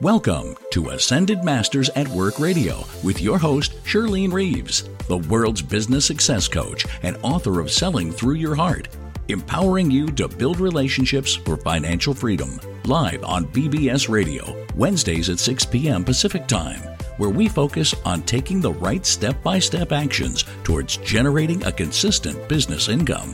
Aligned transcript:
Welcome 0.00 0.56
to 0.72 0.88
Ascended 0.88 1.44
Masters 1.44 1.88
at 1.90 2.08
Work 2.08 2.40
Radio 2.40 2.84
with 3.04 3.22
your 3.22 3.38
host, 3.38 3.80
Shirlene 3.84 4.32
Reeves, 4.32 4.88
the 5.06 5.18
world's 5.18 5.62
business 5.62 6.04
success 6.04 6.48
coach 6.48 6.84
and 7.04 7.16
author 7.22 7.60
of 7.60 7.70
Selling 7.70 8.10
Through 8.10 8.34
Your 8.34 8.56
Heart, 8.56 8.88
empowering 9.28 9.92
you 9.92 10.08
to 10.08 10.26
build 10.26 10.58
relationships 10.58 11.36
for 11.36 11.56
financial 11.56 12.12
freedom. 12.12 12.58
Live 12.86 13.22
on 13.22 13.46
BBS 13.46 14.08
Radio, 14.08 14.66
Wednesdays 14.74 15.30
at 15.30 15.38
6 15.38 15.64
p.m. 15.66 16.04
Pacific 16.04 16.48
Time, 16.48 16.80
where 17.18 17.30
we 17.30 17.48
focus 17.48 17.94
on 18.04 18.22
taking 18.22 18.60
the 18.60 18.72
right 18.72 19.06
step 19.06 19.40
by 19.44 19.60
step 19.60 19.92
actions 19.92 20.44
towards 20.64 20.96
generating 20.96 21.64
a 21.64 21.72
consistent 21.72 22.48
business 22.48 22.88
income. 22.88 23.32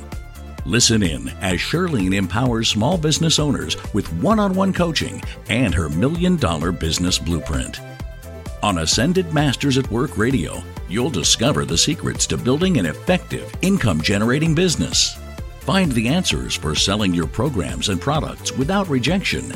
Listen 0.67 1.03
in 1.03 1.29
as 1.41 1.59
Shirlene 1.59 2.15
empowers 2.15 2.69
small 2.69 2.99
business 2.99 3.39
owners 3.39 3.77
with 3.95 4.13
one 4.15 4.39
on 4.39 4.55
one 4.55 4.73
coaching 4.73 5.23
and 5.49 5.75
her 5.75 5.89
million 5.89 6.37
dollar 6.37 6.71
business 6.71 7.19
blueprint. 7.19 7.81
On 8.63 8.79
Ascended 8.79 9.33
Masters 9.33 9.79
at 9.79 9.91
Work 9.91 10.19
Radio, 10.19 10.63
you'll 10.89 11.09
discover 11.11 11.65
the 11.65 11.79
secrets 11.79 12.27
to 12.27 12.37
building 12.37 12.77
an 12.77 12.85
effective 12.85 13.51
income 13.63 14.03
generating 14.03 14.55
business. 14.55 15.19
Find 15.61 15.91
the 15.93 16.09
answers 16.09 16.55
for 16.55 16.75
selling 16.75 17.15
your 17.15 17.27
programs 17.27 17.89
and 17.89 18.01
products 18.01 18.53
without 18.53 18.89
rejection. 18.89 19.53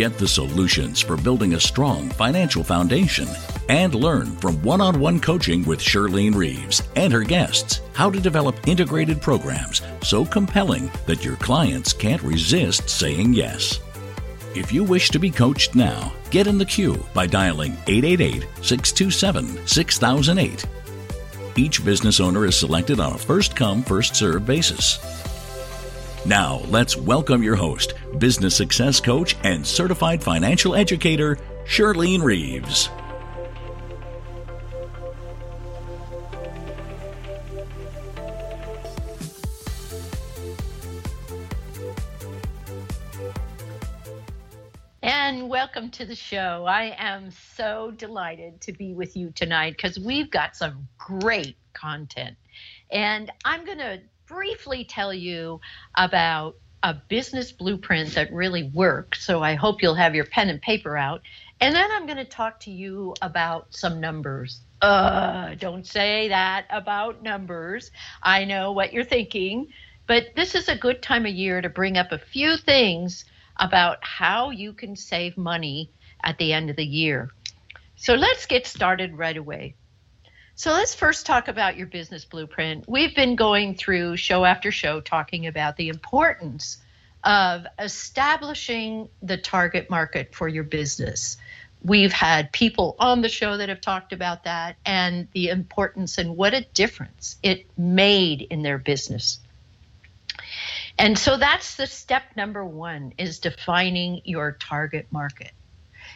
Get 0.00 0.16
the 0.16 0.26
solutions 0.26 0.98
for 1.02 1.18
building 1.18 1.52
a 1.52 1.60
strong 1.60 2.08
financial 2.08 2.64
foundation 2.64 3.28
and 3.68 3.94
learn 3.94 4.34
from 4.36 4.62
one 4.62 4.80
on 4.80 4.98
one 4.98 5.20
coaching 5.20 5.62
with 5.66 5.78
Shirlene 5.78 6.34
Reeves 6.34 6.82
and 6.96 7.12
her 7.12 7.22
guests 7.22 7.82
how 7.92 8.10
to 8.10 8.18
develop 8.18 8.66
integrated 8.66 9.20
programs 9.20 9.82
so 10.02 10.24
compelling 10.24 10.90
that 11.04 11.22
your 11.22 11.36
clients 11.36 11.92
can't 11.92 12.22
resist 12.22 12.88
saying 12.88 13.34
yes. 13.34 13.80
If 14.54 14.72
you 14.72 14.84
wish 14.84 15.10
to 15.10 15.18
be 15.18 15.30
coached 15.30 15.74
now, 15.74 16.14
get 16.30 16.46
in 16.46 16.56
the 16.56 16.64
queue 16.64 17.04
by 17.12 17.26
dialing 17.26 17.72
888 17.86 18.48
627 18.62 19.66
6008. 19.66 20.64
Each 21.56 21.84
business 21.84 22.20
owner 22.20 22.46
is 22.46 22.56
selected 22.56 23.00
on 23.00 23.12
a 23.12 23.18
first 23.18 23.54
come, 23.54 23.82
first 23.82 24.16
served 24.16 24.46
basis. 24.46 25.19
Now, 26.26 26.60
let's 26.68 26.98
welcome 26.98 27.42
your 27.42 27.56
host, 27.56 27.94
business 28.18 28.54
success 28.54 29.00
coach, 29.00 29.36
and 29.42 29.66
certified 29.66 30.22
financial 30.22 30.74
educator, 30.74 31.38
Shirlene 31.64 32.22
Reeves. 32.22 32.90
And 45.02 45.48
welcome 45.48 45.90
to 45.92 46.04
the 46.04 46.14
show. 46.14 46.66
I 46.68 46.94
am 46.98 47.30
so 47.30 47.92
delighted 47.92 48.60
to 48.60 48.72
be 48.72 48.92
with 48.92 49.16
you 49.16 49.30
tonight 49.30 49.74
because 49.78 49.98
we've 49.98 50.30
got 50.30 50.54
some 50.54 50.86
great 50.98 51.56
content. 51.72 52.36
And 52.90 53.32
I'm 53.46 53.64
going 53.64 53.78
to 53.78 54.00
briefly 54.30 54.84
tell 54.84 55.12
you 55.12 55.60
about 55.96 56.54
a 56.84 56.94
business 57.08 57.50
blueprint 57.50 58.14
that 58.14 58.32
really 58.32 58.62
works. 58.62 59.26
So 59.26 59.42
I 59.42 59.54
hope 59.54 59.82
you'll 59.82 59.96
have 59.96 60.14
your 60.14 60.24
pen 60.24 60.48
and 60.48 60.62
paper 60.62 60.96
out. 60.96 61.20
And 61.60 61.74
then 61.74 61.90
I'm 61.92 62.06
going 62.06 62.16
to 62.16 62.24
talk 62.24 62.60
to 62.60 62.70
you 62.70 63.14
about 63.20 63.74
some 63.74 64.00
numbers. 64.00 64.60
Uh, 64.80 65.56
don't 65.56 65.86
say 65.86 66.28
that 66.28 66.66
about 66.70 67.22
numbers. 67.22 67.90
I 68.22 68.44
know 68.44 68.72
what 68.72 68.92
you're 68.92 69.04
thinking, 69.04 69.66
but 70.06 70.28
this 70.36 70.54
is 70.54 70.68
a 70.68 70.76
good 70.76 71.02
time 71.02 71.26
of 71.26 71.32
year 71.32 71.60
to 71.60 71.68
bring 71.68 71.98
up 71.98 72.12
a 72.12 72.18
few 72.18 72.56
things 72.56 73.24
about 73.58 73.98
how 74.02 74.50
you 74.50 74.72
can 74.72 74.96
save 74.96 75.36
money 75.36 75.90
at 76.22 76.38
the 76.38 76.52
end 76.52 76.70
of 76.70 76.76
the 76.76 76.86
year. 76.86 77.30
So 77.96 78.14
let's 78.14 78.46
get 78.46 78.66
started 78.66 79.18
right 79.18 79.36
away. 79.36 79.74
So 80.60 80.72
let's 80.72 80.94
first 80.94 81.24
talk 81.24 81.48
about 81.48 81.78
your 81.78 81.86
business 81.86 82.26
blueprint. 82.26 82.84
We've 82.86 83.16
been 83.16 83.34
going 83.34 83.76
through 83.76 84.18
show 84.18 84.44
after 84.44 84.70
show 84.70 85.00
talking 85.00 85.46
about 85.46 85.78
the 85.78 85.88
importance 85.88 86.76
of 87.24 87.64
establishing 87.78 89.08
the 89.22 89.38
target 89.38 89.88
market 89.88 90.34
for 90.34 90.48
your 90.48 90.64
business. 90.64 91.38
We've 91.82 92.12
had 92.12 92.52
people 92.52 92.94
on 92.98 93.22
the 93.22 93.30
show 93.30 93.56
that 93.56 93.70
have 93.70 93.80
talked 93.80 94.12
about 94.12 94.44
that 94.44 94.76
and 94.84 95.28
the 95.32 95.48
importance 95.48 96.18
and 96.18 96.36
what 96.36 96.52
a 96.52 96.60
difference 96.74 97.36
it 97.42 97.64
made 97.78 98.42
in 98.42 98.60
their 98.60 98.76
business. 98.76 99.40
And 100.98 101.18
so 101.18 101.38
that's 101.38 101.76
the 101.76 101.86
step 101.86 102.24
number 102.36 102.66
one 102.66 103.14
is 103.16 103.38
defining 103.38 104.20
your 104.24 104.52
target 104.60 105.06
market. 105.10 105.52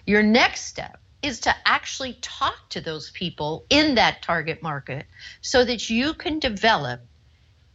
Your 0.04 0.22
next 0.22 0.66
step 0.66 1.00
is 1.24 1.40
to 1.40 1.54
actually 1.64 2.18
talk 2.20 2.68
to 2.68 2.82
those 2.82 3.10
people 3.10 3.64
in 3.70 3.94
that 3.94 4.20
target 4.20 4.62
market 4.62 5.06
so 5.40 5.64
that 5.64 5.88
you 5.88 6.12
can 6.12 6.38
develop 6.38 7.00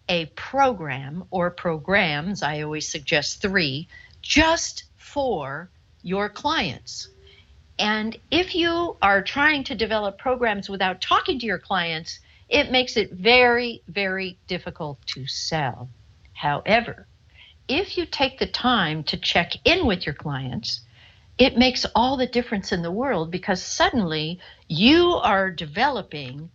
a 0.08 0.26
program 0.36 1.24
or 1.32 1.50
programs, 1.50 2.44
I 2.44 2.62
always 2.62 2.88
suggest 2.88 3.42
three, 3.42 3.88
just 4.22 4.84
for 4.98 5.70
your 6.04 6.30
clients. 6.30 7.10
And 7.80 8.18
if 8.30 8.54
you 8.54 8.98
are 9.02 9.24
trying 9.24 9.64
to 9.66 9.76
develop 9.76 10.20
programs 10.20 10.70
without 10.70 11.02
talking 11.02 11.40
to 11.40 11.46
your 11.46 11.60
clients, 11.60 12.20
it 12.50 12.72
makes 12.72 12.98
it 12.98 13.14
very, 13.14 13.82
very 13.88 14.38
difficult 14.48 15.00
to 15.08 15.26
sell. 15.26 15.90
However, 16.34 17.08
if 17.68 17.98
you 17.98 18.06
take 18.06 18.38
the 18.38 18.48
time 18.48 19.04
to 19.06 19.18
check 19.18 19.54
in 19.66 19.88
with 19.88 20.06
your 20.06 20.16
clients, 20.16 20.82
it 21.40 21.58
makes 21.58 21.86
all 21.96 22.18
the 22.18 22.28
difference 22.28 22.74
in 22.74 22.82
the 22.82 22.92
world 22.92 23.32
because 23.32 23.64
suddenly 23.64 24.40
you 24.68 25.14
are 25.14 25.50
developing 25.50 26.52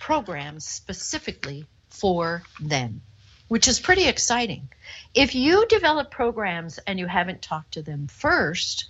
programs 0.00 0.66
specifically 0.66 1.64
for 1.88 2.42
them, 2.60 3.00
which 3.46 3.68
is 3.68 3.78
pretty 3.78 4.08
exciting. 4.08 4.68
If 5.14 5.36
you 5.36 5.64
develop 5.68 6.10
programs 6.10 6.78
and 6.78 6.98
you 6.98 7.06
haven't 7.06 7.40
talked 7.40 7.72
to 7.72 7.82
them 7.82 8.08
first, 8.08 8.88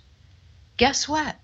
guess 0.75 1.07
what? 1.07 1.35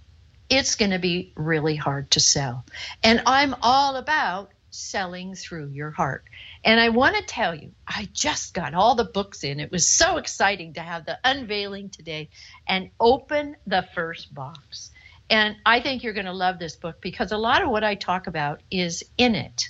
It's 0.50 0.76
going 0.76 0.92
to 0.92 1.00
be 1.00 1.32
really 1.36 1.76
hard 1.76 2.10
to 2.12 2.20
sell. 2.20 2.66
And 3.04 3.22
I'm 3.28 3.56
all 3.62 3.96
about 3.96 4.52
selling 4.76 5.36
through 5.36 5.68
your 5.70 5.92
heart. 5.92 6.26
And 6.64 6.80
I 6.80 6.90
want 6.90 7.16
to 7.16 7.24
tell 7.24 7.56
you, 7.56 7.72
I 7.88 8.08
just 8.14 8.54
got 8.54 8.74
all 8.74 8.96
the 8.96 9.06
books 9.06 9.44
in. 9.44 9.60
It 9.60 9.72
was 9.72 9.88
so 9.88 10.18
exciting 10.18 10.74
to 10.74 10.82
have 10.82 11.06
the 11.06 11.18
unveiling 11.24 11.90
today 11.90 12.30
and 12.68 12.90
open 13.00 13.56
the 13.66 13.88
first 13.94 14.34
box. 14.34 14.92
And 15.30 15.56
I 15.66 15.80
think 15.80 16.04
you're 16.04 16.14
going 16.14 16.26
to 16.26 16.34
love 16.34 16.60
this 16.60 16.76
book 16.76 17.02
because 17.02 17.32
a 17.32 17.38
lot 17.38 17.64
of 17.64 17.70
what 17.70 17.84
I 17.84 17.96
talk 17.96 18.28
about 18.28 18.62
is 18.70 19.04
in 19.18 19.36
it. 19.36 19.70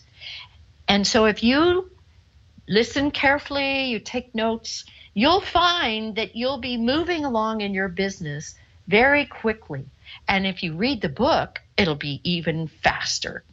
And 0.87 1.07
so 1.07 1.25
if 1.25 1.43
you 1.43 1.89
listen 2.67 3.11
carefully, 3.11 3.85
you 3.85 3.99
take 3.99 4.35
notes, 4.35 4.85
you'll 5.13 5.41
find 5.41 6.15
that 6.15 6.35
you'll 6.35 6.59
be 6.59 6.77
moving 6.77 7.25
along 7.25 7.61
in 7.61 7.73
your 7.73 7.87
business 7.87 8.55
very 8.87 9.25
quickly. 9.25 9.85
And 10.27 10.45
if 10.45 10.61
you 10.63 10.73
read 10.73 11.01
the 11.01 11.09
book, 11.09 11.61
it'll 11.77 11.95
be 11.95 12.21
even 12.23 12.67
faster. 12.67 13.43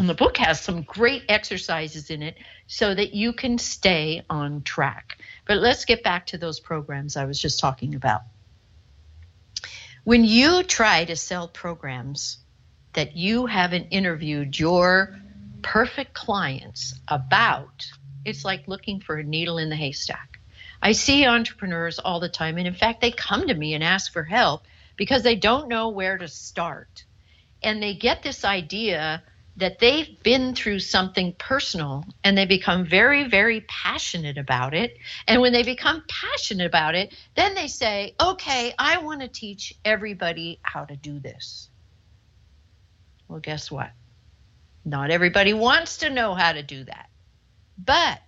And 0.00 0.08
the 0.08 0.14
book 0.14 0.38
has 0.38 0.58
some 0.58 0.80
great 0.80 1.24
exercises 1.28 2.08
in 2.08 2.22
it 2.22 2.38
so 2.66 2.94
that 2.94 3.12
you 3.12 3.34
can 3.34 3.58
stay 3.58 4.22
on 4.30 4.62
track. 4.62 5.18
But 5.46 5.58
let's 5.58 5.84
get 5.84 6.02
back 6.02 6.24
to 6.28 6.38
those 6.38 6.58
programs 6.58 7.18
I 7.18 7.26
was 7.26 7.38
just 7.38 7.60
talking 7.60 7.94
about. 7.94 8.22
When 10.04 10.24
you 10.24 10.62
try 10.62 11.04
to 11.04 11.16
sell 11.16 11.48
programs 11.48 12.38
that 12.94 13.14
you 13.14 13.44
haven't 13.44 13.88
interviewed 13.90 14.58
your 14.58 15.20
perfect 15.60 16.14
clients 16.14 16.94
about, 17.06 17.86
it's 18.24 18.42
like 18.42 18.68
looking 18.68 19.00
for 19.00 19.16
a 19.16 19.22
needle 19.22 19.58
in 19.58 19.68
the 19.68 19.76
haystack. 19.76 20.40
I 20.80 20.92
see 20.92 21.26
entrepreneurs 21.26 21.98
all 21.98 22.20
the 22.20 22.30
time, 22.30 22.56
and 22.56 22.66
in 22.66 22.72
fact, 22.72 23.02
they 23.02 23.10
come 23.10 23.48
to 23.48 23.54
me 23.54 23.74
and 23.74 23.84
ask 23.84 24.10
for 24.10 24.22
help 24.22 24.62
because 24.96 25.22
they 25.22 25.36
don't 25.36 25.68
know 25.68 25.90
where 25.90 26.16
to 26.16 26.26
start. 26.26 27.04
And 27.62 27.82
they 27.82 27.92
get 27.92 28.22
this 28.22 28.46
idea 28.46 29.22
that 29.60 29.78
they've 29.78 30.22
been 30.22 30.54
through 30.54 30.80
something 30.80 31.34
personal 31.34 32.04
and 32.24 32.36
they 32.36 32.46
become 32.46 32.84
very, 32.84 33.28
very 33.28 33.60
passionate 33.62 34.38
about 34.38 34.74
it. 34.74 34.96
And 35.28 35.40
when 35.40 35.52
they 35.52 35.62
become 35.62 36.02
passionate 36.08 36.66
about 36.66 36.94
it, 36.94 37.14
then 37.36 37.54
they 37.54 37.68
say, 37.68 38.14
okay, 38.20 38.74
I 38.78 38.98
want 38.98 39.20
to 39.20 39.28
teach 39.28 39.74
everybody 39.84 40.58
how 40.62 40.84
to 40.84 40.96
do 40.96 41.20
this. 41.20 41.68
Well, 43.28 43.40
guess 43.40 43.70
what? 43.70 43.90
Not 44.84 45.10
everybody 45.10 45.52
wants 45.52 45.98
to 45.98 46.10
know 46.10 46.34
how 46.34 46.52
to 46.52 46.62
do 46.62 46.84
that, 46.84 47.08
but 47.78 48.20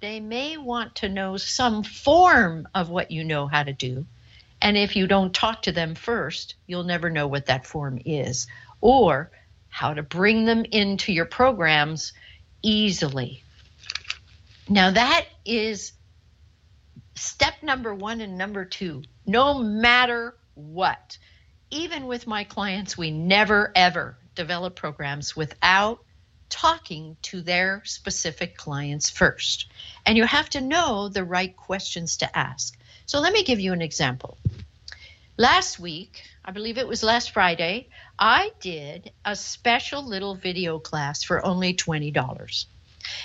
they 0.00 0.20
may 0.20 0.58
want 0.58 0.96
to 0.96 1.08
know 1.08 1.38
some 1.38 1.82
form 1.82 2.68
of 2.74 2.90
what 2.90 3.10
you 3.10 3.24
know 3.24 3.46
how 3.46 3.62
to 3.62 3.72
do. 3.72 4.06
And 4.60 4.76
if 4.76 4.96
you 4.96 5.06
don't 5.06 5.34
talk 5.34 5.62
to 5.62 5.72
them 5.72 5.94
first, 5.94 6.54
you'll 6.66 6.84
never 6.84 7.10
know 7.10 7.26
what 7.26 7.46
that 7.46 7.66
form 7.66 7.98
is. 8.04 8.46
Or 8.80 9.30
how 9.74 9.92
to 9.92 10.04
bring 10.04 10.44
them 10.44 10.64
into 10.64 11.12
your 11.12 11.24
programs 11.24 12.12
easily. 12.62 13.42
Now, 14.68 14.92
that 14.92 15.26
is 15.44 15.94
step 17.16 17.54
number 17.60 17.92
one 17.92 18.20
and 18.20 18.38
number 18.38 18.64
two. 18.64 19.02
No 19.26 19.58
matter 19.58 20.36
what, 20.54 21.18
even 21.70 22.06
with 22.06 22.28
my 22.28 22.44
clients, 22.44 22.96
we 22.96 23.10
never 23.10 23.72
ever 23.74 24.16
develop 24.36 24.76
programs 24.76 25.34
without 25.34 26.04
talking 26.48 27.16
to 27.22 27.40
their 27.40 27.82
specific 27.84 28.56
clients 28.56 29.10
first. 29.10 29.66
And 30.06 30.16
you 30.16 30.24
have 30.24 30.48
to 30.50 30.60
know 30.60 31.08
the 31.08 31.24
right 31.24 31.56
questions 31.56 32.18
to 32.18 32.38
ask. 32.38 32.78
So 33.06 33.18
let 33.18 33.32
me 33.32 33.42
give 33.42 33.58
you 33.58 33.72
an 33.72 33.82
example. 33.82 34.38
Last 35.36 35.80
week, 35.80 36.22
I 36.44 36.52
believe 36.52 36.78
it 36.78 36.86
was 36.86 37.02
last 37.02 37.32
Friday, 37.32 37.88
I 38.16 38.52
did 38.60 39.10
a 39.24 39.34
special 39.34 40.06
little 40.06 40.36
video 40.36 40.78
class 40.78 41.24
for 41.24 41.44
only 41.44 41.74
$20. 41.74 42.66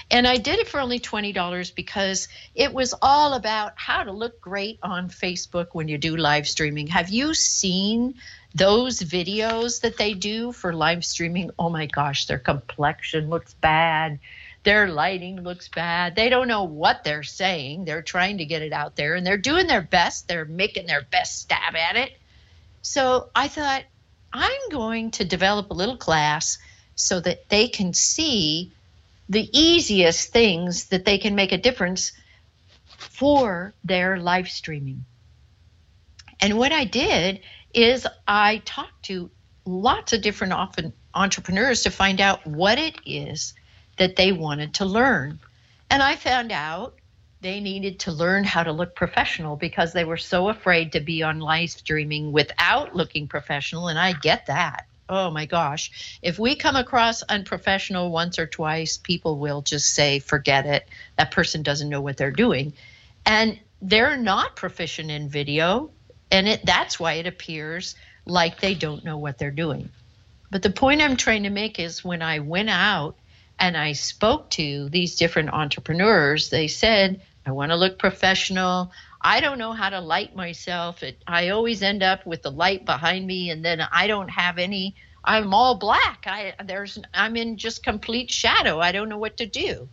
And 0.10 0.26
I 0.26 0.38
did 0.38 0.58
it 0.58 0.68
for 0.68 0.80
only 0.80 1.00
$20 1.00 1.76
because 1.76 2.28
it 2.56 2.74
was 2.74 2.96
all 3.04 3.34
about 3.34 3.74
how 3.76 4.04
to 4.04 4.12
look 4.12 4.42
great 4.42 4.80
on 4.82 5.10
Facebook 5.10 5.68
when 5.74 5.88
you 5.88 6.00
do 6.00 6.18
live 6.18 6.48
streaming. 6.48 6.88
Have 6.88 7.10
you 7.10 7.36
seen 7.36 8.16
those 8.56 9.02
videos 9.02 9.82
that 9.82 9.98
they 9.98 10.16
do 10.16 10.52
for 10.52 10.74
live 10.74 11.06
streaming? 11.06 11.52
Oh 11.60 11.70
my 11.70 11.86
gosh, 11.86 12.26
their 12.26 12.40
complexion 12.40 13.30
looks 13.30 13.54
bad. 13.54 14.18
Their 14.70 14.88
lighting 14.88 15.42
looks 15.42 15.68
bad. 15.68 16.16
They 16.16 16.30
don't 16.30 16.48
know 16.48 16.66
what 16.66 17.04
they're 17.04 17.24
saying. 17.24 17.86
They're 17.86 18.04
trying 18.04 18.38
to 18.38 18.46
get 18.46 18.62
it 18.62 18.72
out 18.72 18.96
there 18.96 19.16
and 19.16 19.26
they're 19.26 19.36
doing 19.36 19.66
their 19.66 19.82
best. 19.82 20.28
They're 20.28 20.46
making 20.46 20.86
their 20.86 21.02
best 21.02 21.40
stab 21.40 21.76
at 21.76 21.96
it. 21.96 22.12
So 22.84 23.32
I 23.34 23.48
thought, 23.48 23.86
I'm 24.32 24.70
going 24.70 25.10
to 25.10 25.26
develop 25.26 25.72
a 25.72 25.74
little 25.74 25.98
class 25.98 26.60
so 26.94 27.20
that 27.20 27.50
they 27.50 27.68
can 27.68 27.96
see 27.96 28.72
the 29.28 29.50
easiest 29.60 30.32
things 30.32 30.90
that 30.90 31.04
they 31.04 31.18
can 31.18 31.34
make 31.34 31.52
a 31.52 31.58
difference 31.58 32.12
for 32.86 33.74
their 33.84 34.20
live 34.20 34.50
streaming. 34.50 35.04
And 36.42 36.60
what 36.60 36.72
I 36.72 36.84
did 36.84 37.40
is 37.74 38.06
I 38.28 38.62
talked 38.66 39.02
to 39.06 39.32
lots 39.66 40.14
of 40.14 40.22
different 40.22 40.54
often 40.54 40.94
entrepreneurs 41.16 41.82
to 41.86 41.90
find 41.90 42.22
out 42.22 42.46
what 42.46 42.78
it 42.78 43.00
is 43.04 43.56
that 44.00 44.16
they 44.16 44.32
wanted 44.32 44.74
to 44.76 44.86
learn. 44.86 45.40
And 45.90 46.02
I 46.02 46.16
found 46.16 46.52
out 46.52 46.96
they 47.42 47.60
needed 47.60 48.00
to 48.00 48.12
learn 48.12 48.44
how 48.44 48.64
to 48.64 48.72
look 48.72 48.96
professional 48.96 49.56
because 49.56 49.94
they 49.94 50.04
were 50.04 50.18
so 50.18 50.50
afraid 50.50 50.92
to 50.94 51.00
be 51.00 51.24
on 51.24 51.40
live 51.40 51.70
streaming 51.70 52.32
without 52.32 52.96
looking 52.96 53.28
professional. 53.28 53.88
And 53.88 54.00
I 54.00 54.14
get 54.14 54.48
that 54.48 54.88
oh 55.10 55.32
my 55.32 55.46
gosh, 55.46 56.20
if 56.22 56.38
we 56.38 56.56
come 56.56 56.76
across 56.76 57.24
unprofessional 57.24 58.12
once 58.12 58.38
or 58.38 58.46
twice, 58.46 58.98
people 58.98 59.38
will 59.38 59.62
just 59.62 59.94
say, 59.94 60.20
forget 60.20 60.66
it. 60.66 60.88
That 61.18 61.32
person 61.32 61.64
doesn't 61.64 61.90
know 61.90 62.02
what 62.02 62.16
they're 62.16 62.32
doing. 62.32 62.74
And 63.26 63.60
they're 63.82 64.18
not 64.18 64.56
proficient 64.56 65.10
in 65.10 65.28
video. 65.28 65.90
And 66.32 66.48
it, 66.48 66.66
that's 66.66 67.00
why 67.00 67.14
it 67.14 67.26
appears 67.26 67.96
like 68.26 68.62
they 68.62 68.76
don't 68.76 69.04
know 69.04 69.18
what 69.18 69.40
they're 69.40 69.50
doing. 69.50 69.90
But 70.52 70.62
the 70.62 70.70
point 70.70 71.02
I'm 71.02 71.18
trying 71.18 71.44
to 71.44 71.50
make 71.50 71.80
is 71.80 72.04
when 72.04 72.22
I 72.22 72.40
went 72.40 72.70
out 72.70 73.16
and 73.60 73.76
I 73.76 73.92
spoke 73.92 74.50
to 74.52 74.90
these 74.90 75.18
different 75.18 75.50
entrepreneurs, 75.50 76.50
they 76.50 76.68
said, 76.68 77.22
I 77.46 77.52
want 77.52 77.72
to 77.72 77.76
look 77.76 78.00
professional. 78.00 78.92
I 79.22 79.42
don't 79.42 79.58
know 79.58 79.74
how 79.74 79.90
to 79.90 80.00
light 80.00 80.36
myself. 80.36 81.04
It, 81.04 81.22
I 81.28 81.50
always 81.50 81.82
end 81.82 82.04
up 82.04 82.26
with 82.26 82.42
the 82.42 82.52
light 82.52 82.86
behind 82.86 83.28
me, 83.28 83.50
and 83.50 83.64
then 83.64 83.82
I 83.82 84.08
don't 84.08 84.30
have 84.30 84.58
any. 84.58 84.96
I'm 85.24 85.54
all 85.54 85.76
black. 85.76 86.24
I 86.26 86.54
there's 86.64 86.98
I'm 87.14 87.36
in 87.36 87.58
just 87.58 87.84
complete 87.84 88.32
shadow. 88.32 88.80
I 88.80 88.94
don't 88.94 89.10
know 89.10 89.18
what 89.18 89.38
to 89.38 89.46
do, 89.46 89.90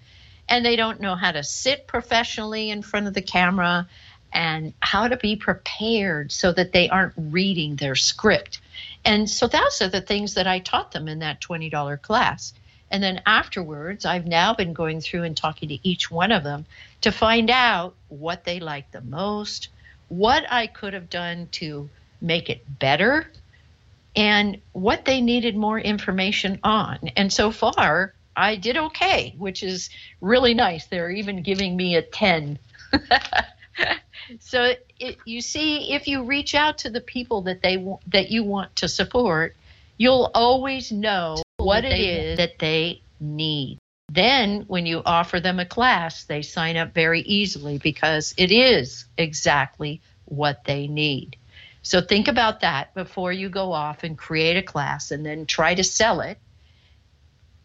and 0.49 0.65
they 0.65 0.77
don't 0.77 1.01
know 1.01 1.17
how 1.17 1.33
to 1.33 1.43
sit 1.43 1.89
professionally 1.89 2.71
in 2.71 2.83
front 2.83 3.09
of 3.09 3.15
the 3.15 3.23
camera, 3.23 3.89
and 4.33 4.73
how 4.81 5.09
to 5.09 5.17
be 5.17 5.35
prepared 5.35 6.31
so 6.31 6.53
that 6.53 6.73
they 6.73 6.89
aren't 6.89 7.15
reading 7.17 7.77
their 7.77 7.97
script. 7.97 8.61
And 9.05 9.29
so 9.29 9.47
those 9.49 9.83
are 9.83 9.89
the 9.89 10.01
things 10.01 10.35
that 10.35 10.47
I 10.47 10.61
taught 10.61 10.93
them 10.93 11.09
in 11.09 11.19
that 11.21 11.41
twenty 11.41 11.71
dollar 11.71 11.97
class. 11.97 12.53
And 12.91 13.03
then 13.03 13.23
afterwards, 13.27 14.05
I've 14.05 14.27
now 14.27 14.55
been 14.55 14.73
going 14.73 15.01
through 15.01 15.25
and 15.25 15.37
talking 15.37 15.69
to 15.71 15.89
each 15.89 16.11
one 16.11 16.33
of 16.33 16.45
them 16.45 16.67
to 17.01 17.11
find 17.11 17.51
out 17.51 17.95
what 18.09 18.45
they 18.45 18.61
like 18.61 18.91
the 18.91 19.01
most, 19.01 19.69
what 20.09 20.45
I 20.51 20.67
could 20.67 20.95
have 20.95 21.11
done 21.11 21.49
to 21.53 21.91
make 22.21 22.49
it 22.49 22.65
better, 22.79 23.31
and 24.15 24.61
what 24.73 25.05
they 25.05 25.21
needed 25.21 25.57
more 25.57 25.79
information 25.79 26.61
on. 26.63 27.11
And 27.17 27.33
so 27.33 27.51
far, 27.51 28.15
I 28.37 28.57
did 28.57 28.77
okay, 28.77 29.35
which 29.37 29.63
is 29.63 29.91
really 30.21 30.55
nice. 30.55 30.87
They're 30.87 31.11
even 31.11 31.43
giving 31.43 31.77
me 31.77 31.97
a 31.97 32.03
10. 32.03 32.59
so 34.41 34.75
it, 35.01 35.19
you 35.25 35.41
see, 35.41 35.93
if 35.93 36.07
you 36.07 36.23
reach 36.23 36.55
out 36.55 36.79
to 36.79 36.91
the 36.91 37.01
people 37.01 37.43
that 37.43 37.63
they 37.63 37.85
that 38.09 38.31
you 38.31 38.45
want 38.45 38.77
to 38.77 38.89
support, 38.89 39.57
you'll 39.99 40.31
always 40.35 40.93
know 40.93 41.43
what 41.59 41.85
it 41.85 41.99
is 41.99 42.39
that 42.39 42.59
they 42.59 43.03
need. 43.21 43.79
Then, 44.09 44.65
when 44.69 44.87
you 44.87 45.03
offer 45.05 45.41
them 45.41 45.59
a 45.59 45.67
class, 45.67 46.25
they 46.25 46.43
sign 46.43 46.77
up 46.77 46.95
very 46.95 47.23
easily 47.23 47.79
because 47.79 48.35
it 48.37 48.53
is 48.53 49.07
exactly 49.19 50.01
what 50.27 50.65
they 50.65 50.87
need. 50.87 51.37
So, 51.83 52.01
think 52.01 52.29
about 52.29 52.61
that 52.61 52.95
before 52.95 53.33
you 53.33 53.49
go 53.49 53.73
off 53.73 54.05
and 54.05 54.17
create 54.17 54.57
a 54.57 54.63
class 54.63 55.11
and 55.11 55.27
then 55.27 55.47
try 55.47 55.75
to 55.75 55.83
sell 55.83 56.21
it. 56.21 56.39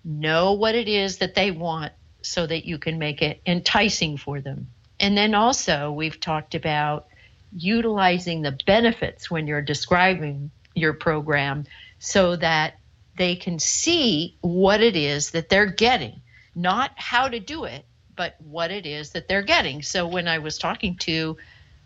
Know 0.04 0.54
what 0.54 0.74
it 0.74 0.88
is 0.88 1.20
that 1.20 1.36
they 1.36 1.52
want 1.52 1.94
so 2.24 2.48
that 2.48 2.66
you 2.66 2.80
can 2.80 2.98
make 2.98 3.22
it 3.22 3.40
enticing 3.46 4.18
for 4.18 4.42
them. 4.42 4.68
And 5.00 5.16
then 5.16 5.36
also, 5.36 5.92
we've 5.92 6.20
talked 6.20 6.56
about 6.56 7.08
utilizing 7.56 8.42
the 8.42 8.58
benefits 8.66 9.30
when 9.30 9.46
you're 9.46 9.62
describing 9.62 10.50
your 10.74 10.94
program 10.94 11.66
so 12.00 12.36
that 12.38 12.76
they 13.22 13.36
can 13.36 13.60
see 13.60 14.36
what 14.42 14.82
it 14.82 14.96
is 14.96 15.32
that 15.32 15.48
they're 15.48 15.68
getting, 15.68 16.22
not 16.56 16.92
how 16.96 17.28
to 17.28 17.40
do 17.40 17.66
it, 17.66 17.86
but 18.16 18.36
what 18.40 18.72
it 18.72 18.88
is 18.88 19.12
that 19.12 19.28
they're 19.28 19.44
getting. 19.44 19.84
So 19.84 20.08
when 20.08 20.28
I 20.28 20.40
was 20.40 20.58
talking 20.58 20.96
to 21.02 21.38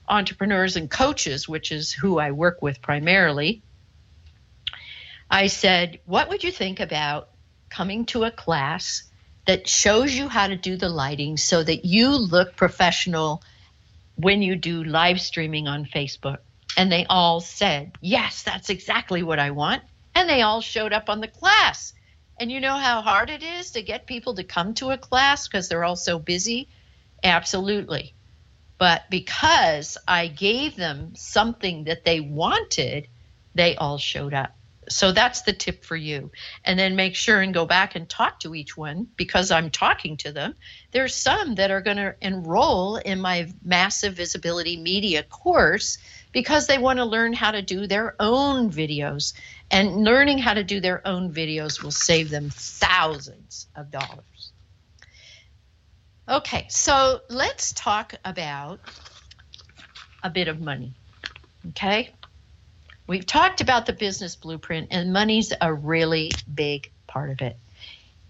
entrepreneurs 0.07 0.77
and 0.77 0.89
coaches, 0.89 1.49
which 1.49 1.73
is 1.73 1.91
who 1.91 2.19
I 2.19 2.31
work 2.31 2.61
with 2.61 2.81
primarily, 2.81 3.61
I 5.29 5.47
said, 5.47 5.99
What 6.05 6.29
would 6.29 6.43
you 6.43 6.53
think 6.53 6.79
about 6.79 7.29
coming 7.69 8.05
to 8.05 8.23
a 8.23 8.31
class 8.31 9.03
that 9.45 9.67
shows 9.67 10.15
you 10.15 10.29
how 10.29 10.47
to 10.47 10.55
do 10.55 10.77
the 10.77 10.89
lighting 10.89 11.35
so 11.35 11.61
that 11.61 11.83
you 11.83 12.11
look 12.11 12.55
professional 12.55 13.43
when 14.15 14.41
you 14.41 14.55
do 14.55 14.85
live 14.85 15.19
streaming 15.19 15.67
on 15.67 15.85
Facebook? 15.85 16.37
And 16.77 16.89
they 16.89 17.05
all 17.09 17.41
said, 17.41 17.91
Yes, 17.99 18.43
that's 18.43 18.69
exactly 18.69 19.21
what 19.21 19.39
I 19.39 19.51
want 19.51 19.83
and 20.15 20.29
they 20.29 20.41
all 20.41 20.61
showed 20.61 20.93
up 20.93 21.09
on 21.09 21.19
the 21.19 21.27
class. 21.27 21.93
And 22.39 22.51
you 22.51 22.59
know 22.59 22.75
how 22.75 23.01
hard 23.01 23.29
it 23.29 23.43
is 23.43 23.71
to 23.71 23.81
get 23.81 24.07
people 24.07 24.33
to 24.35 24.43
come 24.43 24.73
to 24.75 24.91
a 24.91 24.97
class 24.97 25.47
because 25.47 25.69
they're 25.69 25.83
all 25.83 25.95
so 25.95 26.17
busy? 26.17 26.69
Absolutely. 27.23 28.13
But 28.77 29.03
because 29.09 29.97
I 30.07 30.27
gave 30.27 30.75
them 30.75 31.13
something 31.15 31.85
that 31.85 32.03
they 32.03 32.19
wanted, 32.19 33.07
they 33.53 33.75
all 33.75 33.97
showed 33.97 34.33
up. 34.33 34.55
So 34.89 35.11
that's 35.11 35.41
the 35.41 35.53
tip 35.53 35.83
for 35.83 35.95
you. 35.95 36.31
And 36.63 36.77
then 36.77 36.95
make 36.95 37.15
sure 37.15 37.41
and 37.41 37.53
go 37.53 37.65
back 37.65 37.95
and 37.95 38.07
talk 38.07 38.39
to 38.41 38.53
each 38.53 38.77
one 38.77 39.07
because 39.15 39.49
I'm 39.49 39.71
talking 39.71 40.17
to 40.17 40.31
them. 40.31 40.55
There's 40.91 41.15
some 41.15 41.55
that 41.55 41.71
are 41.71 41.81
going 41.81 41.97
to 41.97 42.15
enroll 42.21 42.97
in 42.97 43.19
my 43.19 43.51
massive 43.63 44.13
visibility 44.13 44.77
media 44.77 45.23
course 45.23 45.97
because 46.35 46.67
they 46.67 46.77
want 46.77 46.99
to 46.99 47.05
learn 47.05 47.31
how 47.31 47.51
to 47.51 47.61
do 47.61 47.87
their 47.87 48.13
own 48.19 48.69
videos. 48.69 49.31
And 49.71 50.03
learning 50.03 50.39
how 50.39 50.53
to 50.53 50.65
do 50.65 50.81
their 50.81 51.01
own 51.07 51.33
videos 51.33 51.81
will 51.81 51.91
save 51.91 52.29
them 52.29 52.49
thousands 52.49 53.67
of 53.73 53.89
dollars. 53.89 54.51
Okay, 56.27 56.65
so 56.67 57.21
let's 57.29 57.71
talk 57.71 58.15
about 58.25 58.81
a 60.23 60.29
bit 60.29 60.49
of 60.49 60.59
money. 60.59 60.93
Okay? 61.69 62.13
We've 63.07 63.25
talked 63.25 63.61
about 63.61 63.85
the 63.85 63.93
business 63.93 64.35
blueprint, 64.35 64.89
and 64.91 65.13
money's 65.13 65.53
a 65.61 65.73
really 65.73 66.31
big 66.53 66.91
part 67.07 67.29
of 67.29 67.41
it. 67.41 67.55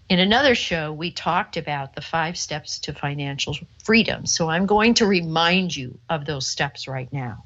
In 0.08 0.20
another 0.20 0.54
show, 0.54 0.92
we 0.92 1.10
talked 1.10 1.56
about 1.56 1.96
the 1.96 2.02
five 2.02 2.38
steps 2.38 2.78
to 2.80 2.92
financial 2.92 3.56
freedom. 3.82 4.26
So 4.26 4.48
I'm 4.48 4.66
going 4.66 4.94
to 4.94 5.06
remind 5.06 5.74
you 5.74 5.98
of 6.08 6.24
those 6.24 6.46
steps 6.46 6.86
right 6.86 7.12
now. 7.12 7.42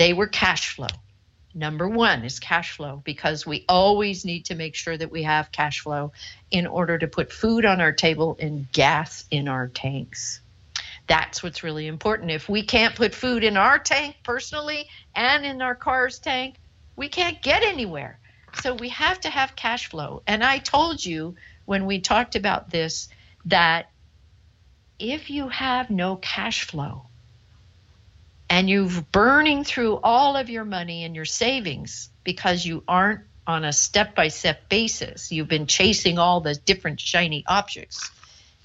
They 0.00 0.14
were 0.14 0.28
cash 0.28 0.74
flow. 0.74 0.86
Number 1.52 1.86
one 1.86 2.24
is 2.24 2.40
cash 2.40 2.74
flow 2.74 3.02
because 3.04 3.46
we 3.46 3.66
always 3.68 4.24
need 4.24 4.46
to 4.46 4.54
make 4.54 4.74
sure 4.74 4.96
that 4.96 5.10
we 5.10 5.24
have 5.24 5.52
cash 5.52 5.80
flow 5.80 6.12
in 6.50 6.66
order 6.66 6.96
to 6.96 7.06
put 7.06 7.30
food 7.30 7.66
on 7.66 7.82
our 7.82 7.92
table 7.92 8.34
and 8.40 8.72
gas 8.72 9.26
in 9.30 9.46
our 9.46 9.68
tanks. 9.68 10.40
That's 11.06 11.42
what's 11.42 11.62
really 11.62 11.86
important. 11.86 12.30
If 12.30 12.48
we 12.48 12.62
can't 12.62 12.94
put 12.94 13.14
food 13.14 13.44
in 13.44 13.58
our 13.58 13.78
tank 13.78 14.16
personally 14.22 14.88
and 15.14 15.44
in 15.44 15.60
our 15.60 15.74
car's 15.74 16.18
tank, 16.18 16.54
we 16.96 17.10
can't 17.10 17.42
get 17.42 17.62
anywhere. 17.62 18.18
So 18.62 18.72
we 18.72 18.88
have 18.88 19.20
to 19.20 19.28
have 19.28 19.54
cash 19.54 19.90
flow. 19.90 20.22
And 20.26 20.42
I 20.42 20.60
told 20.60 21.04
you 21.04 21.34
when 21.66 21.84
we 21.84 22.00
talked 22.00 22.36
about 22.36 22.70
this 22.70 23.10
that 23.44 23.90
if 24.98 25.28
you 25.28 25.48
have 25.48 25.90
no 25.90 26.16
cash 26.16 26.64
flow, 26.64 27.09
and 28.50 28.68
you're 28.68 28.90
burning 29.12 29.62
through 29.62 30.00
all 30.02 30.36
of 30.36 30.50
your 30.50 30.64
money 30.64 31.04
and 31.04 31.14
your 31.14 31.24
savings 31.24 32.10
because 32.24 32.66
you 32.66 32.82
aren't 32.88 33.20
on 33.46 33.64
a 33.64 33.72
step 33.72 34.16
by 34.16 34.28
step 34.28 34.68
basis, 34.68 35.30
you've 35.30 35.48
been 35.48 35.68
chasing 35.68 36.18
all 36.18 36.40
the 36.40 36.54
different 36.54 37.00
shiny 37.00 37.44
objects, 37.46 38.10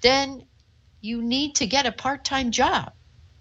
then 0.02 0.44
you 1.02 1.22
need 1.22 1.56
to 1.56 1.68
get 1.68 1.86
a 1.86 1.92
part 1.92 2.26
time 2.26 2.52
job. 2.52 2.92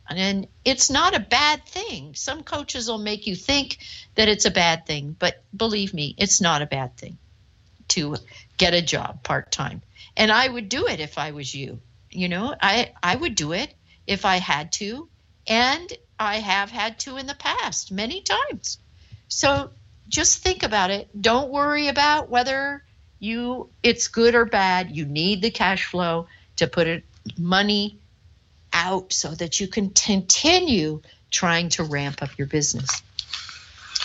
And 0.08 0.46
it's 0.66 0.90
not 0.90 1.16
a 1.16 1.20
bad 1.20 1.64
thing. 1.64 2.14
Some 2.14 2.42
coaches 2.42 2.88
will 2.88 2.98
make 2.98 3.26
you 3.26 3.34
think 3.34 3.78
that 4.16 4.28
it's 4.28 4.44
a 4.44 4.50
bad 4.50 4.84
thing, 4.84 5.16
but 5.18 5.42
believe 5.56 5.94
me, 5.94 6.14
it's 6.18 6.42
not 6.42 6.60
a 6.60 6.66
bad 6.66 6.94
thing 6.98 7.16
to 7.88 8.16
get 8.58 8.74
a 8.74 8.82
job 8.82 9.22
part 9.22 9.50
time. 9.50 9.80
And 10.14 10.30
I 10.30 10.46
would 10.46 10.68
do 10.68 10.86
it 10.88 11.00
if 11.00 11.16
I 11.16 11.30
was 11.30 11.54
you. 11.54 11.80
You 12.10 12.28
know, 12.28 12.54
I, 12.60 12.92
I 13.02 13.16
would 13.16 13.34
do 13.34 13.52
it 13.52 13.74
if 14.06 14.26
I 14.26 14.36
had 14.36 14.72
to. 14.72 15.08
And 15.46 15.92
I 16.18 16.36
have 16.36 16.70
had 16.70 16.98
to 17.00 17.16
in 17.16 17.26
the 17.26 17.34
past 17.34 17.92
many 17.92 18.22
times. 18.22 18.78
So 19.28 19.70
just 20.08 20.42
think 20.42 20.62
about 20.62 20.90
it. 20.90 21.08
Don't 21.20 21.50
worry 21.50 21.88
about 21.88 22.30
whether 22.30 22.84
you 23.18 23.70
it's 23.82 24.08
good 24.08 24.34
or 24.34 24.44
bad. 24.44 24.90
You 24.90 25.06
need 25.06 25.42
the 25.42 25.50
cash 25.50 25.86
flow 25.86 26.26
to 26.56 26.66
put 26.66 26.86
it 26.86 27.04
money 27.38 27.98
out 28.72 29.12
so 29.12 29.30
that 29.30 29.60
you 29.60 29.68
can 29.68 29.90
continue 29.90 31.00
trying 31.30 31.68
to 31.70 31.84
ramp 31.84 32.22
up 32.22 32.36
your 32.38 32.46
business. 32.46 33.02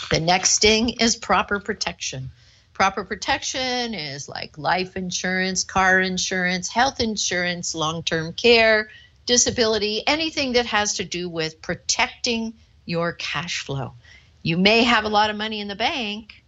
The 0.10 0.20
next 0.20 0.62
thing 0.62 0.90
is 0.90 1.16
proper 1.16 1.60
protection. 1.60 2.32
Proper 2.74 3.04
protection 3.04 3.94
is 3.94 4.30
like 4.30 4.58
life 4.58 4.96
insurance, 4.96 5.64
car 5.64 6.00
insurance, 6.00 6.70
health 6.70 7.00
insurance, 7.02 7.76
long 7.76 8.04
term 8.04 8.34
care, 8.34 8.90
disability, 9.30 10.02
anything 10.08 10.54
that 10.54 10.66
has 10.66 10.96
to 10.96 11.06
do 11.06 11.30
with 11.30 11.62
protecting 11.62 12.52
your 12.88 13.14
cash 13.14 13.60
flow. 13.60 13.94
You 14.42 14.58
may 14.58 14.84
have 14.84 15.06
a 15.06 15.08
lot 15.08 15.30
of 15.30 15.36
money 15.36 15.60
in 15.60 15.68
the 15.68 15.76
bank, 15.76 16.44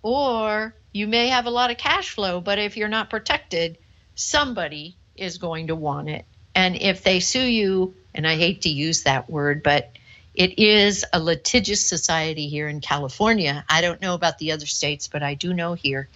or 0.00 0.74
you 0.94 1.06
may 1.06 1.28
have 1.28 1.44
a 1.44 1.50
lot 1.50 1.70
of 1.70 1.76
cash 1.76 2.08
flow, 2.08 2.40
but 2.40 2.58
if 2.58 2.78
you're 2.78 2.88
not 2.88 3.10
protected, 3.10 3.76
somebody 4.14 4.96
is 5.14 5.36
going 5.36 5.66
to 5.66 5.76
want 5.76 6.08
it. 6.08 6.24
And 6.54 6.74
if 6.74 7.04
they 7.04 7.20
sue 7.20 7.44
you, 7.44 7.94
and 8.14 8.26
I 8.26 8.36
hate 8.36 8.62
to 8.62 8.70
use 8.70 9.02
that 9.02 9.28
word, 9.28 9.62
but 9.62 9.92
it 10.34 10.58
is 10.58 11.04
a 11.12 11.20
litigious 11.20 11.86
society 11.86 12.48
here 12.48 12.66
in 12.66 12.80
California. 12.80 13.62
I 13.68 13.82
don't 13.82 14.00
know 14.00 14.14
about 14.14 14.38
the 14.38 14.52
other 14.52 14.64
states, 14.64 15.06
but 15.06 15.22
I 15.22 15.34
do 15.34 15.52
know 15.52 15.74
here. 15.74 16.08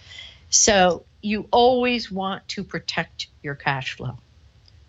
So 0.49 1.05
you 1.21 1.47
always 1.51 2.11
want 2.11 2.47
to 2.47 2.63
protect 2.63 3.27
your 3.43 3.53
cash 3.53 3.95
flow. 3.97 4.17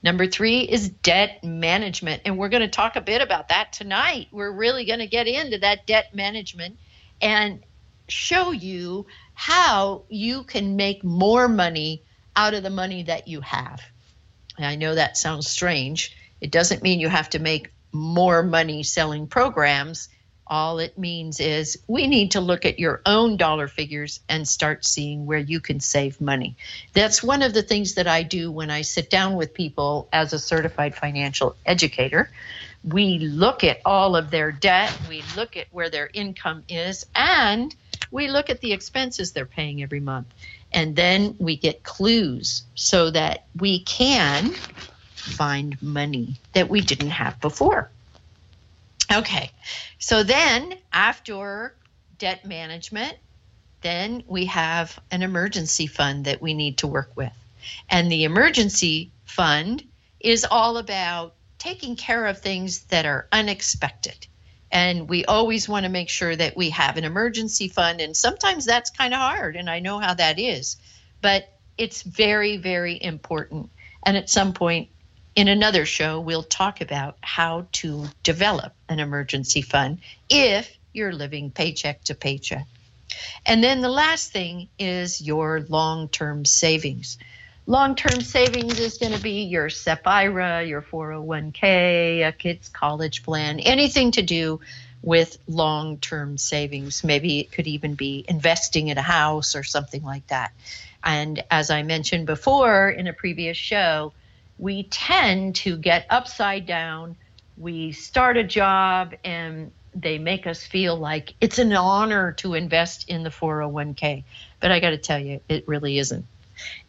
Number 0.02 0.26
three 0.26 0.60
is 0.60 0.88
debt 0.88 1.42
management. 1.42 2.22
And 2.24 2.38
we're 2.38 2.48
going 2.48 2.62
to 2.62 2.68
talk 2.68 2.96
a 2.96 3.00
bit 3.00 3.20
about 3.20 3.48
that 3.48 3.72
tonight. 3.72 4.28
We're 4.30 4.52
really 4.52 4.84
going 4.84 5.00
to 5.00 5.06
get 5.06 5.26
into 5.26 5.58
that 5.58 5.86
debt 5.86 6.14
management 6.14 6.78
and 7.20 7.62
show 8.08 8.52
you 8.52 9.06
how 9.34 10.04
you 10.08 10.44
can 10.44 10.76
make 10.76 11.02
more 11.04 11.48
money 11.48 12.02
out 12.36 12.54
of 12.54 12.62
the 12.62 12.70
money 12.70 13.02
that 13.04 13.28
you 13.28 13.40
have. 13.40 13.80
And 14.56 14.66
I 14.66 14.76
know 14.76 14.94
that 14.94 15.16
sounds 15.16 15.48
strange. 15.48 16.16
It 16.40 16.52
doesn't 16.52 16.82
mean 16.82 17.00
you 17.00 17.08
have 17.08 17.30
to 17.30 17.38
make 17.38 17.72
more 17.92 18.42
money 18.42 18.82
selling 18.82 19.26
programs. 19.26 20.08
All 20.50 20.78
it 20.78 20.96
means 20.96 21.40
is 21.40 21.78
we 21.86 22.06
need 22.06 22.30
to 22.30 22.40
look 22.40 22.64
at 22.64 22.78
your 22.78 23.02
own 23.04 23.36
dollar 23.36 23.68
figures 23.68 24.20
and 24.28 24.48
start 24.48 24.84
seeing 24.84 25.26
where 25.26 25.38
you 25.38 25.60
can 25.60 25.78
save 25.80 26.20
money. 26.20 26.56
That's 26.94 27.22
one 27.22 27.42
of 27.42 27.52
the 27.52 27.62
things 27.62 27.94
that 27.94 28.06
I 28.06 28.22
do 28.22 28.50
when 28.50 28.70
I 28.70 28.82
sit 28.82 29.10
down 29.10 29.36
with 29.36 29.52
people 29.52 30.08
as 30.12 30.32
a 30.32 30.38
certified 30.38 30.94
financial 30.94 31.54
educator. 31.66 32.30
We 32.82 33.18
look 33.18 33.62
at 33.62 33.80
all 33.84 34.16
of 34.16 34.30
their 34.30 34.50
debt, 34.50 34.96
we 35.08 35.22
look 35.36 35.56
at 35.56 35.66
where 35.70 35.90
their 35.90 36.08
income 36.12 36.64
is, 36.68 37.04
and 37.14 37.74
we 38.10 38.28
look 38.28 38.48
at 38.48 38.60
the 38.60 38.72
expenses 38.72 39.32
they're 39.32 39.44
paying 39.44 39.82
every 39.82 40.00
month. 40.00 40.28
And 40.72 40.96
then 40.96 41.36
we 41.38 41.56
get 41.56 41.82
clues 41.82 42.62
so 42.74 43.10
that 43.10 43.46
we 43.58 43.80
can 43.80 44.54
find 45.14 45.80
money 45.82 46.36
that 46.52 46.68
we 46.68 46.80
didn't 46.80 47.10
have 47.10 47.40
before. 47.40 47.90
Okay, 49.10 49.50
so 49.98 50.22
then 50.22 50.74
after 50.92 51.74
debt 52.18 52.44
management, 52.44 53.16
then 53.80 54.22
we 54.26 54.46
have 54.46 54.98
an 55.10 55.22
emergency 55.22 55.86
fund 55.86 56.26
that 56.26 56.42
we 56.42 56.52
need 56.52 56.78
to 56.78 56.86
work 56.86 57.10
with. 57.14 57.32
And 57.88 58.10
the 58.10 58.24
emergency 58.24 59.10
fund 59.24 59.84
is 60.20 60.46
all 60.50 60.76
about 60.76 61.34
taking 61.58 61.96
care 61.96 62.26
of 62.26 62.38
things 62.38 62.80
that 62.84 63.06
are 63.06 63.26
unexpected. 63.32 64.26
And 64.70 65.08
we 65.08 65.24
always 65.24 65.68
want 65.68 65.84
to 65.84 65.90
make 65.90 66.10
sure 66.10 66.36
that 66.36 66.56
we 66.56 66.70
have 66.70 66.96
an 66.96 67.04
emergency 67.04 67.68
fund. 67.68 68.00
And 68.00 68.16
sometimes 68.16 68.64
that's 68.64 68.90
kind 68.90 69.14
of 69.14 69.20
hard, 69.20 69.56
and 69.56 69.70
I 69.70 69.78
know 69.80 69.98
how 69.98 70.14
that 70.14 70.38
is. 70.38 70.76
But 71.22 71.48
it's 71.78 72.02
very, 72.02 72.58
very 72.58 73.02
important. 73.02 73.70
And 74.02 74.16
at 74.16 74.28
some 74.28 74.52
point, 74.52 74.90
in 75.38 75.46
another 75.46 75.86
show, 75.86 76.18
we'll 76.18 76.42
talk 76.42 76.80
about 76.80 77.16
how 77.20 77.64
to 77.70 78.06
develop 78.24 78.74
an 78.88 78.98
emergency 78.98 79.62
fund 79.62 80.00
if 80.28 80.76
you're 80.92 81.12
living 81.12 81.52
paycheck 81.52 82.02
to 82.02 82.16
paycheck. 82.16 82.66
And 83.46 83.62
then 83.62 83.80
the 83.80 83.88
last 83.88 84.32
thing 84.32 84.68
is 84.80 85.20
your 85.20 85.60
long 85.68 86.08
term 86.08 86.44
savings. 86.44 87.18
Long 87.66 87.94
term 87.94 88.20
savings 88.20 88.80
is 88.80 88.98
going 88.98 89.12
to 89.12 89.22
be 89.22 89.44
your 89.44 89.70
SEP 89.70 90.08
IRA, 90.08 90.64
your 90.64 90.82
401k, 90.82 92.26
a 92.26 92.32
kid's 92.32 92.68
college 92.68 93.22
plan, 93.22 93.60
anything 93.60 94.10
to 94.10 94.22
do 94.22 94.58
with 95.02 95.38
long 95.46 95.98
term 95.98 96.36
savings. 96.36 97.04
Maybe 97.04 97.38
it 97.38 97.52
could 97.52 97.68
even 97.68 97.94
be 97.94 98.24
investing 98.28 98.88
in 98.88 98.98
a 98.98 99.02
house 99.02 99.54
or 99.54 99.62
something 99.62 100.02
like 100.02 100.26
that. 100.26 100.50
And 101.04 101.44
as 101.48 101.70
I 101.70 101.84
mentioned 101.84 102.26
before 102.26 102.90
in 102.90 103.06
a 103.06 103.12
previous 103.12 103.56
show, 103.56 104.12
we 104.58 104.84
tend 104.84 105.56
to 105.56 105.76
get 105.76 106.06
upside 106.10 106.66
down. 106.66 107.16
We 107.56 107.92
start 107.92 108.36
a 108.36 108.44
job 108.44 109.14
and 109.24 109.72
they 109.94 110.18
make 110.18 110.46
us 110.46 110.64
feel 110.64 110.96
like 110.96 111.34
it's 111.40 111.58
an 111.58 111.72
honor 111.72 112.32
to 112.32 112.54
invest 112.54 113.08
in 113.08 113.22
the 113.22 113.30
401k. 113.30 114.24
But 114.60 114.70
I 114.70 114.80
got 114.80 114.90
to 114.90 114.98
tell 114.98 115.18
you, 115.18 115.40
it 115.48 115.66
really 115.66 115.98
isn't. 115.98 116.26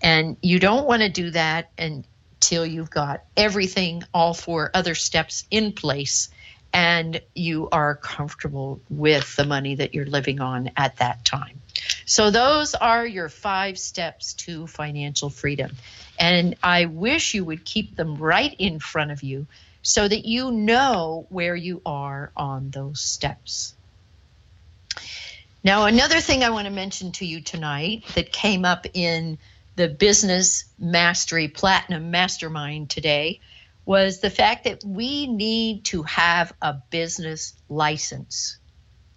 And 0.02 0.38
you 0.42 0.60
don't 0.60 0.88
want 0.88 1.02
to 1.02 1.10
do 1.10 1.30
that 1.32 1.70
until 1.78 2.66
you've 2.66 2.90
got 2.90 3.24
everything, 3.38 4.04
all 4.14 4.34
four 4.34 4.72
other 4.74 4.96
steps 4.96 5.46
in 5.52 5.72
place, 5.72 6.30
and 6.74 7.22
you 7.36 7.70
are 7.72 7.96
comfortable 7.96 8.80
with 8.90 9.36
the 9.36 9.46
money 9.46 9.76
that 9.76 9.94
you're 9.94 10.06
living 10.06 10.40
on 10.40 10.72
at 10.78 10.98
that 10.98 11.26
time. 11.26 11.62
So, 12.06 12.32
those 12.32 12.76
are 12.76 13.06
your 13.06 13.30
five 13.30 13.78
steps 13.78 14.34
to 14.34 14.68
financial 14.68 15.30
freedom. 15.30 15.72
And 16.20 16.56
I 16.62 16.86
wish 16.86 17.34
you 17.34 17.46
would 17.46 17.64
keep 17.64 17.96
them 17.96 18.18
right 18.18 18.54
in 18.60 18.80
front 18.80 19.12
of 19.12 19.24
you 19.24 19.48
so 19.82 20.08
that 20.08 20.26
you 20.26 20.52
know 20.52 21.26
where 21.30 21.56
you 21.56 21.82
are 21.86 22.32
on 22.36 22.70
those 22.72 23.00
steps. 23.00 23.74
Now, 25.64 25.86
another 25.86 26.20
thing 26.20 26.44
I 26.44 26.50
want 26.50 26.66
to 26.68 26.74
mention 26.74 27.12
to 27.14 27.26
you 27.26 27.42
tonight 27.42 28.04
that 28.16 28.32
came 28.32 28.66
up 28.66 28.86
in 28.94 29.38
the 29.76 29.88
Business 29.88 30.66
Mastery 30.78 31.48
Platinum 31.48 32.12
Mastermind 32.12 32.90
today 32.90 33.40
was 33.86 34.20
the 34.20 34.30
fact 34.30 34.66
that 34.66 34.84
we 34.86 35.28
need 35.28 35.86
to 35.86 36.04
have 36.04 36.54
a 36.62 36.74
business 36.92 37.54
license. 37.70 38.58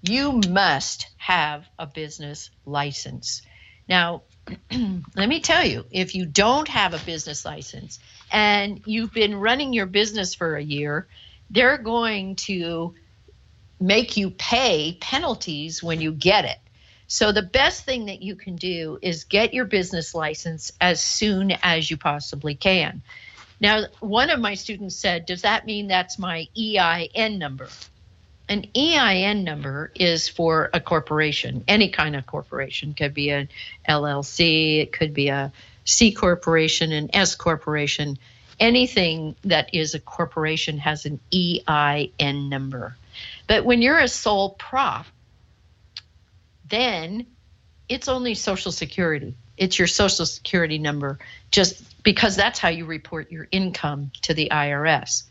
You 0.03 0.41
must 0.49 1.09
have 1.17 1.69
a 1.79 1.87
business 1.87 2.51
license. 2.65 3.43
Now, 3.89 4.23
let 5.17 5.29
me 5.29 5.41
tell 5.41 5.65
you, 5.65 5.85
if 5.91 6.15
you 6.15 6.27
don't 6.27 6.69
have 6.69 6.95
a 6.95 6.99
business 6.99 7.45
license 7.45 7.99
and 8.31 8.83
you've 8.87 9.13
been 9.13 9.37
running 9.37 9.73
your 9.73 9.87
business 9.87 10.35
for 10.35 10.57
a 10.57 10.63
year, 10.63 11.07
they're 11.51 11.79
going 11.79 12.37
to 12.37 12.95
make 13.81 14.17
you 14.17 14.31
pay 14.31 14.97
penalties 15.01 15.83
when 15.83 16.01
you 16.01 16.13
get 16.13 16.45
it. 16.45 16.59
So, 17.07 17.31
the 17.31 17.43
best 17.43 17.85
thing 17.85 18.07
that 18.07 18.23
you 18.23 18.37
can 18.37 18.57
do 18.57 18.99
is 19.03 19.25
get 19.25 19.53
your 19.53 19.67
business 19.67 20.15
license 20.15 20.73
as 20.81 21.03
soon 21.03 21.53
as 21.63 21.91
you 21.91 21.99
possibly 21.99 22.55
can. 22.55 23.03
Now, 23.61 23.85
one 24.01 24.31
of 24.31 24.41
my 24.41 24.55
students 24.55 24.97
said, 24.97 25.27
Does 25.27 25.43
that 25.43 25.67
mean 25.67 25.89
that's 25.89 26.19
my 26.19 26.49
EIN 26.57 27.39
number? 27.39 27.69
An 28.49 28.67
EIN 28.77 29.45
number 29.45 29.93
is 29.95 30.29
for 30.29 30.69
a 30.73 30.81
corporation, 30.81 31.65
any 31.69 31.89
kind 31.89 32.17
of 32.17 32.27
corporation. 32.27 32.95
Could 32.95 33.15
be 33.15 33.31
an 33.31 33.49
LLC, 33.89 34.81
it 34.81 34.93
could 34.93 35.15
be 35.15 35.29
a 35.29 35.53
C 35.85 36.13
corporation, 36.13 36.93
an 36.93 37.11
S 37.15 37.35
corporation. 37.35 38.19
Anything 38.61 39.35
that 39.43 39.75
is 39.75 39.95
a 39.95 40.01
corporation 40.01 40.79
has 40.79 41.07
an 41.07 41.19
EIN 41.33 42.49
number. 42.49 42.97
But 43.47 43.65
when 43.65 43.83
you're 43.83 43.99
a 43.99 44.09
sole 44.09 44.51
prop, 44.51 45.07
then 46.69 47.27
it's 47.89 48.09
only 48.09 48.35
Social 48.35 48.73
Security. 48.73 49.35
It's 49.57 49.79
your 49.79 49.89
Social 49.89 50.27
Security 50.27 50.79
number, 50.79 51.19
just 51.51 52.03
because 52.03 52.37
that's 52.37 52.59
how 52.59 52.69
you 52.69 52.87
report 52.87 53.31
your 53.31 53.49
income 53.51 54.11
to 54.23 54.35
the 54.35 54.49
IRS. 54.51 55.25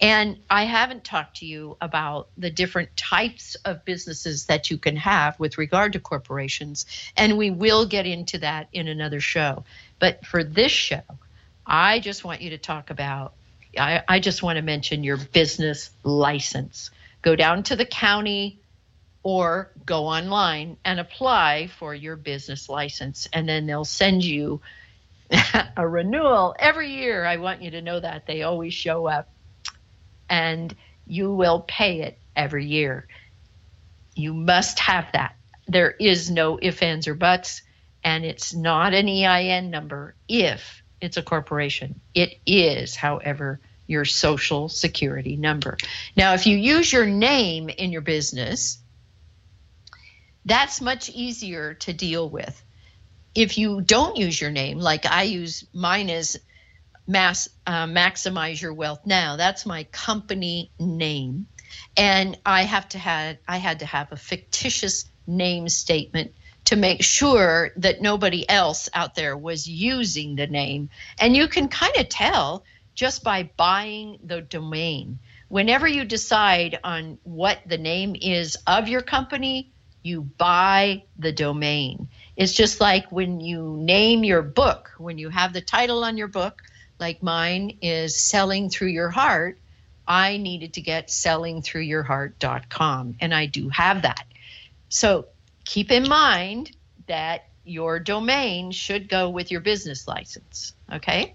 And 0.00 0.38
I 0.50 0.64
haven't 0.64 1.04
talked 1.04 1.38
to 1.38 1.46
you 1.46 1.76
about 1.80 2.28
the 2.36 2.50
different 2.50 2.96
types 2.96 3.54
of 3.64 3.84
businesses 3.84 4.46
that 4.46 4.70
you 4.70 4.76
can 4.76 4.96
have 4.96 5.38
with 5.38 5.56
regard 5.56 5.92
to 5.92 6.00
corporations. 6.00 6.86
And 7.16 7.38
we 7.38 7.50
will 7.50 7.86
get 7.86 8.06
into 8.06 8.38
that 8.38 8.68
in 8.72 8.88
another 8.88 9.20
show. 9.20 9.64
But 10.00 10.26
for 10.26 10.42
this 10.42 10.72
show, 10.72 11.02
I 11.66 12.00
just 12.00 12.24
want 12.24 12.42
you 12.42 12.50
to 12.50 12.58
talk 12.58 12.90
about, 12.90 13.34
I, 13.78 14.02
I 14.08 14.20
just 14.20 14.42
want 14.42 14.56
to 14.56 14.62
mention 14.62 15.04
your 15.04 15.16
business 15.16 15.90
license. 16.02 16.90
Go 17.22 17.36
down 17.36 17.62
to 17.64 17.76
the 17.76 17.86
county 17.86 18.60
or 19.22 19.70
go 19.86 20.06
online 20.06 20.76
and 20.84 21.00
apply 21.00 21.68
for 21.78 21.94
your 21.94 22.16
business 22.16 22.68
license. 22.68 23.28
And 23.32 23.48
then 23.48 23.66
they'll 23.66 23.84
send 23.84 24.24
you 24.24 24.60
a 25.76 25.88
renewal 25.88 26.54
every 26.58 26.90
year. 26.90 27.24
I 27.24 27.36
want 27.36 27.62
you 27.62 27.70
to 27.70 27.80
know 27.80 28.00
that. 28.00 28.26
They 28.26 28.42
always 28.42 28.74
show 28.74 29.06
up 29.06 29.33
and 30.28 30.74
you 31.06 31.32
will 31.32 31.60
pay 31.60 32.00
it 32.00 32.18
every 32.34 32.66
year. 32.66 33.06
You 34.14 34.32
must 34.32 34.78
have 34.80 35.06
that. 35.12 35.36
There 35.66 35.90
is 35.90 36.30
no 36.30 36.58
ifs, 36.60 36.82
ands, 36.82 37.08
or 37.08 37.14
buts, 37.14 37.62
and 38.02 38.24
it's 38.24 38.54
not 38.54 38.94
an 38.94 39.08
EIN 39.08 39.70
number 39.70 40.14
if 40.28 40.82
it's 41.00 41.16
a 41.16 41.22
corporation. 41.22 42.00
It 42.14 42.38
is, 42.46 42.94
however, 42.94 43.60
your 43.86 44.04
social 44.04 44.68
security 44.68 45.36
number. 45.36 45.76
Now, 46.16 46.34
if 46.34 46.46
you 46.46 46.56
use 46.56 46.92
your 46.92 47.06
name 47.06 47.68
in 47.68 47.92
your 47.92 48.00
business, 48.00 48.78
that's 50.44 50.80
much 50.80 51.10
easier 51.10 51.74
to 51.74 51.92
deal 51.92 52.28
with. 52.28 52.62
If 53.34 53.58
you 53.58 53.80
don't 53.80 54.16
use 54.16 54.40
your 54.40 54.50
name, 54.50 54.78
like 54.78 55.06
I 55.06 55.24
use 55.24 55.64
mine 55.72 56.08
as 56.08 56.38
mass 57.06 57.48
uh, 57.66 57.86
maximize 57.86 58.60
your 58.60 58.72
wealth. 58.72 59.00
Now 59.04 59.36
that's 59.36 59.66
my 59.66 59.84
company 59.84 60.70
name. 60.78 61.46
And 61.96 62.38
i 62.46 62.62
have 62.62 62.88
to 62.90 62.98
had 62.98 63.38
i 63.48 63.56
had 63.56 63.80
to 63.80 63.86
have 63.86 64.12
a 64.12 64.16
fictitious 64.16 65.06
name 65.26 65.68
statement 65.68 66.32
to 66.64 66.76
make 66.76 67.02
sure 67.02 67.72
that 67.76 68.00
nobody 68.00 68.48
else 68.48 68.88
out 68.94 69.14
there 69.14 69.36
was 69.36 69.68
using 69.68 70.36
the 70.36 70.46
name. 70.46 70.88
And 71.18 71.36
you 71.36 71.48
can 71.48 71.68
kind 71.68 71.96
of 71.96 72.08
tell 72.08 72.64
just 72.94 73.22
by 73.22 73.50
buying 73.56 74.18
the 74.24 74.40
domain. 74.40 75.18
Whenever 75.48 75.86
you 75.86 76.04
decide 76.04 76.78
on 76.84 77.18
what 77.24 77.58
the 77.66 77.78
name 77.78 78.16
is 78.20 78.56
of 78.66 78.88
your 78.88 79.02
company 79.02 79.72
you 80.04 80.20
buy 80.20 81.02
the 81.18 81.32
domain. 81.32 82.08
It's 82.36 82.52
just 82.52 82.80
like 82.80 83.10
when 83.10 83.40
you 83.40 83.76
name 83.80 84.22
your 84.22 84.42
book 84.42 84.92
when 84.98 85.18
you 85.18 85.30
have 85.30 85.52
the 85.52 85.60
title 85.60 86.04
on 86.04 86.16
your 86.16 86.28
book 86.28 86.62
like 86.98 87.22
mine 87.22 87.78
is 87.82 88.22
selling 88.22 88.70
through 88.70 88.88
your 88.88 89.10
heart, 89.10 89.58
I 90.06 90.36
needed 90.36 90.74
to 90.74 90.80
get 90.80 91.08
sellingthroughyourheart.com 91.08 93.16
and 93.20 93.34
I 93.34 93.46
do 93.46 93.68
have 93.70 94.02
that. 94.02 94.24
So 94.88 95.26
keep 95.64 95.90
in 95.90 96.08
mind 96.08 96.70
that 97.06 97.48
your 97.64 97.98
domain 97.98 98.70
should 98.70 99.08
go 99.08 99.30
with 99.30 99.50
your 99.50 99.60
business 99.60 100.06
license, 100.06 100.74
okay? 100.92 101.34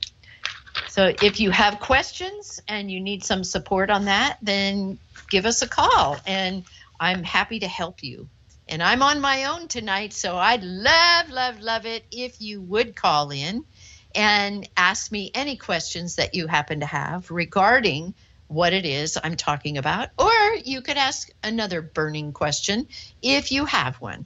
So 0.87 1.13
if 1.21 1.39
you 1.39 1.51
have 1.51 1.79
questions 1.79 2.61
and 2.67 2.91
you 2.91 2.99
need 2.99 3.23
some 3.23 3.43
support 3.43 3.89
on 3.89 4.05
that, 4.05 4.37
then 4.41 4.99
give 5.29 5.45
us 5.45 5.61
a 5.61 5.67
call 5.67 6.17
and 6.25 6.63
I'm 6.99 7.23
happy 7.23 7.59
to 7.59 7.67
help 7.67 8.03
you. 8.03 8.27
And 8.67 8.83
I'm 8.83 9.01
on 9.01 9.19
my 9.19 9.45
own 9.45 9.67
tonight, 9.67 10.13
so 10.13 10.37
I'd 10.37 10.63
love, 10.63 11.29
love, 11.29 11.59
love 11.59 11.87
it 11.87 12.05
if 12.11 12.39
you 12.39 12.61
would 12.61 12.95
call 12.95 13.31
in 13.31 13.65
and 14.15 14.67
ask 14.75 15.11
me 15.11 15.31
any 15.33 15.55
questions 15.55 16.15
that 16.15 16.35
you 16.35 16.47
happen 16.47 16.79
to 16.79 16.85
have 16.85 17.29
regarding 17.29 18.13
what 18.47 18.73
it 18.73 18.85
is 18.85 19.17
I'm 19.23 19.35
talking 19.35 19.77
about, 19.77 20.09
or 20.17 20.55
you 20.65 20.81
could 20.81 20.97
ask 20.97 21.29
another 21.43 21.81
burning 21.81 22.33
question 22.33 22.87
if 23.21 23.51
you 23.51 23.65
have 23.65 24.01
one. 24.01 24.25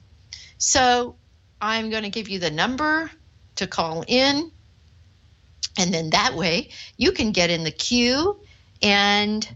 So 0.56 1.16
I'm 1.60 1.90
going 1.90 2.04
to 2.04 2.10
give 2.10 2.28
you 2.28 2.38
the 2.38 2.50
number 2.50 3.10
to 3.56 3.66
call 3.66 4.04
in, 4.06 4.50
and 5.76 5.92
then 5.92 6.10
that 6.10 6.34
way 6.34 6.70
you 6.96 7.12
can 7.12 7.32
get 7.32 7.50
in 7.50 7.64
the 7.64 7.70
queue. 7.70 8.40
And 8.82 9.46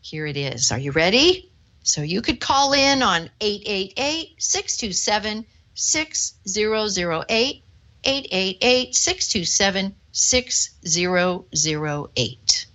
here 0.00 0.26
it 0.26 0.36
is. 0.36 0.72
Are 0.72 0.78
you 0.78 0.92
ready? 0.92 1.50
So 1.82 2.00
you 2.02 2.22
could 2.22 2.40
call 2.40 2.72
in 2.72 3.02
on 3.02 3.30
888 3.40 4.42
627 4.42 5.46
6008 5.74 7.62
888 8.06 8.94
627 8.94 9.94
6008. 10.12 12.66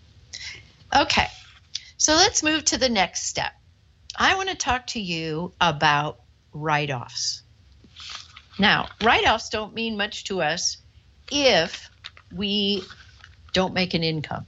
Okay, 0.93 1.27
so 1.97 2.13
let's 2.13 2.43
move 2.43 2.65
to 2.65 2.77
the 2.77 2.89
next 2.89 3.27
step. 3.27 3.53
I 4.15 4.35
want 4.35 4.49
to 4.49 4.55
talk 4.55 4.87
to 4.87 4.99
you 4.99 5.53
about 5.61 6.19
write 6.51 6.91
offs. 6.91 7.43
Now, 8.59 8.89
write 9.01 9.25
offs 9.25 9.47
don't 9.47 9.73
mean 9.73 9.95
much 9.95 10.25
to 10.25 10.41
us 10.41 10.75
if 11.31 11.89
we 12.35 12.83
don't 13.53 13.73
make 13.73 13.93
an 13.93 14.03
income. 14.03 14.45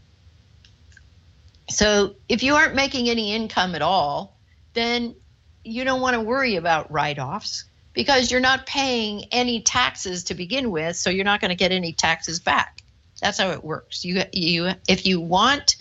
So, 1.69 2.15
if 2.27 2.43
you 2.43 2.55
aren't 2.55 2.75
making 2.75 3.09
any 3.09 3.33
income 3.33 3.73
at 3.73 3.81
all, 3.81 4.37
then 4.73 5.15
you 5.63 5.85
don't 5.85 6.01
want 6.01 6.15
to 6.15 6.21
worry 6.21 6.57
about 6.57 6.91
write 6.91 7.19
offs 7.19 7.63
because 7.93 8.31
you're 8.31 8.41
not 8.41 8.65
paying 8.65 9.25
any 9.31 9.61
taxes 9.61 10.25
to 10.25 10.33
begin 10.33 10.71
with, 10.71 10.95
so 10.95 11.09
you're 11.09 11.25
not 11.25 11.41
going 11.41 11.49
to 11.49 11.55
get 11.55 11.71
any 11.71 11.93
taxes 11.93 12.39
back. 12.39 12.81
That's 13.21 13.39
how 13.39 13.51
it 13.51 13.63
works. 13.63 14.03
You 14.03 14.23
you 14.33 14.71
if 14.87 15.05
you 15.05 15.21
want 15.21 15.77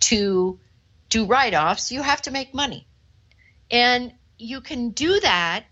to 0.00 0.58
do 1.08 1.26
write-offs, 1.26 1.92
you 1.92 2.02
have 2.02 2.22
to 2.22 2.30
make 2.30 2.52
money. 2.52 2.86
And 3.70 4.12
you 4.38 4.60
can 4.60 4.90
do 4.90 5.20
that. 5.20 5.64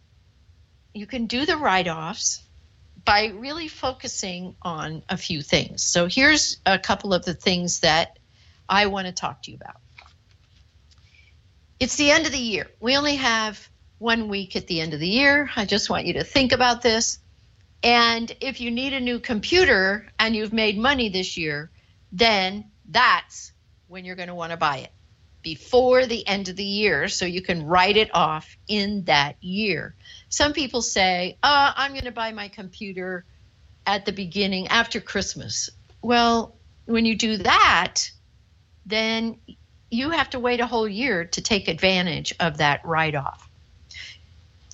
You 0.95 1.07
can 1.07 1.27
do 1.27 1.45
the 1.45 1.57
write-offs 1.57 2.42
by 3.05 3.27
really 3.35 3.68
focusing 3.68 4.55
on 4.62 5.03
a 5.09 5.16
few 5.16 5.42
things. 5.42 5.83
So 5.83 6.07
here's 6.07 6.59
a 6.64 6.79
couple 6.79 7.12
of 7.12 7.25
the 7.25 7.35
things 7.35 7.81
that 7.81 8.18
I 8.68 8.87
want 8.87 9.07
to 9.09 9.12
talk 9.12 9.42
to 9.42 9.51
you 9.51 9.59
about. 9.61 9.77
It's 11.81 11.97
the 11.97 12.12
end 12.12 12.27
of 12.27 12.33
the 12.33 12.38
year. 12.38 12.68
We 12.81 12.97
only 12.97 13.16
have 13.16 13.68
one 14.03 14.29
week 14.29 14.57
at 14.57 14.67
the 14.67 14.81
end 14.81 14.95
of 14.95 15.01
the 15.01 15.09
year. 15.09 15.49
I 15.55 15.65
just 15.65 15.88
want 15.88 16.07
you 16.07 16.15
to 16.15 16.25
think 16.25 16.51
about 16.53 16.83
this. 16.83 17.21
And 17.85 18.31
if 18.41 18.61
you 18.61 18.71
need 18.71 18.93
a 18.93 19.01
new 19.01 19.21
computer 19.21 20.09
and 20.19 20.35
you've 20.35 20.53
made 20.53 20.77
money 20.77 21.09
this 21.09 21.37
year, 21.37 21.71
then 22.11 22.65
that's 22.88 23.53
when 23.87 24.05
you're 24.05 24.17
going 24.17 24.29
to 24.29 24.35
want 24.35 24.51
to 24.51 24.57
buy 24.57 24.79
it 24.79 24.91
before 25.41 26.07
the 26.07 26.27
end 26.27 26.49
of 26.49 26.57
the 26.57 26.65
year 26.65 27.09
so 27.09 27.25
you 27.25 27.43
can 27.43 27.65
write 27.65 27.97
it 27.97 28.11
off 28.15 28.57
in 28.67 29.05
that 29.05 29.37
year. 29.41 29.95
Some 30.29 30.53
people 30.53 30.83
say, 30.83 31.38
uh, 31.43 31.73
I'm 31.77 31.93
going 31.93 32.05
to 32.05 32.12
buy 32.12 32.33
my 32.33 32.49
computer 32.49 33.25
at 33.87 34.05
the 34.05 34.12
beginning 34.12 34.69
after 34.69 35.01
Christmas. 35.01 35.71
Well, 36.01 36.57
when 36.87 37.05
you 37.05 37.17
do 37.17 37.37
that, 37.38 38.11
then 38.85 39.38
you 39.91 40.11
have 40.11 40.31
to 40.31 40.41
wait 40.41 40.61
a 40.61 40.67
whole 40.67 40.88
year 40.88 41.25
to 41.25 41.41
take 41.41 41.69
advantage 41.69 42.35
of 42.41 42.59
that 42.59 42.85
write 42.85 43.15
off. 43.15 43.49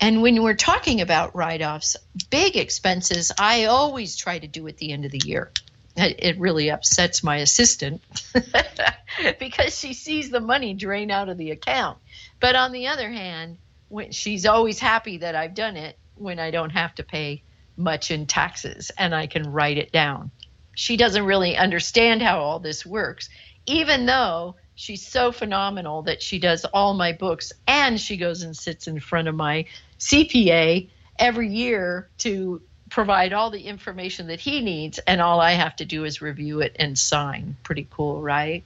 And 0.01 0.23
when 0.23 0.43
we're 0.43 0.55
talking 0.55 1.01
about 1.01 1.35
write 1.35 1.63
offs, 1.63 1.97
big 2.31 2.57
expenses, 2.57 3.33
I 3.39 3.65
always 3.65 4.17
try 4.17 4.39
to 4.39 4.47
do 4.47 4.67
at 4.69 4.77
the 4.77 4.93
end 4.93 5.05
of 5.05 5.11
the 5.11 5.23
year. 5.25 5.51
It 5.97 6.39
really 6.39 6.71
upsets 6.71 7.25
my 7.25 7.39
assistant 7.39 8.03
because 9.41 9.77
she 9.77 9.95
sees 9.95 10.31
the 10.31 10.41
money 10.41 10.75
drain 10.75 11.11
out 11.11 11.29
of 11.29 11.39
the 11.39 11.51
account. 11.51 11.99
But 12.39 12.55
on 12.55 12.71
the 12.71 12.87
other 12.87 13.11
hand, 13.11 13.59
when 13.89 14.13
she's 14.13 14.47
always 14.47 14.79
happy 14.79 15.19
that 15.19 15.35
I've 15.35 15.55
done 15.55 15.77
it 15.77 15.99
when 16.15 16.39
I 16.39 16.53
don't 16.53 16.71
have 16.71 16.95
to 16.97 17.03
pay 17.03 17.43
much 17.77 18.13
in 18.13 18.27
taxes 18.27 18.91
and 18.97 19.15
I 19.15 19.27
can 19.27 19.51
write 19.53 19.79
it 19.79 19.91
down. 19.91 20.31
She 20.79 20.97
doesn't 20.97 21.25
really 21.25 21.57
understand 21.57 22.23
how 22.23 22.39
all 22.39 22.61
this 22.61 22.87
works, 22.87 23.29
even 23.67 24.07
though 24.07 24.55
she's 24.77 25.05
so 25.05 25.33
phenomenal 25.33 26.03
that 26.03 26.23
she 26.23 26.39
does 26.39 26.65
all 26.67 26.95
my 26.95 27.13
books 27.13 27.53
and 27.67 28.01
she 28.01 28.17
goes 28.17 28.43
and 28.43 28.57
sits 28.57 28.87
in 28.87 29.01
front 29.01 29.27
of 29.27 29.35
my 29.35 29.65
CPA 29.99 30.89
every 31.19 31.49
year 31.49 32.09
to 32.19 32.63
provide 32.91 33.33
all 33.33 33.51
the 33.51 33.63
information 33.63 34.29
that 34.29 34.39
he 34.39 34.61
needs, 34.61 35.01
and 35.01 35.21
all 35.21 35.41
I 35.41 35.55
have 35.55 35.75
to 35.77 35.85
do 35.85 36.05
is 36.05 36.23
review 36.23 36.61
it 36.61 36.77
and 36.79 36.97
sign. 36.97 37.57
Pretty 37.65 37.89
cool, 37.91 38.23
right? 38.23 38.63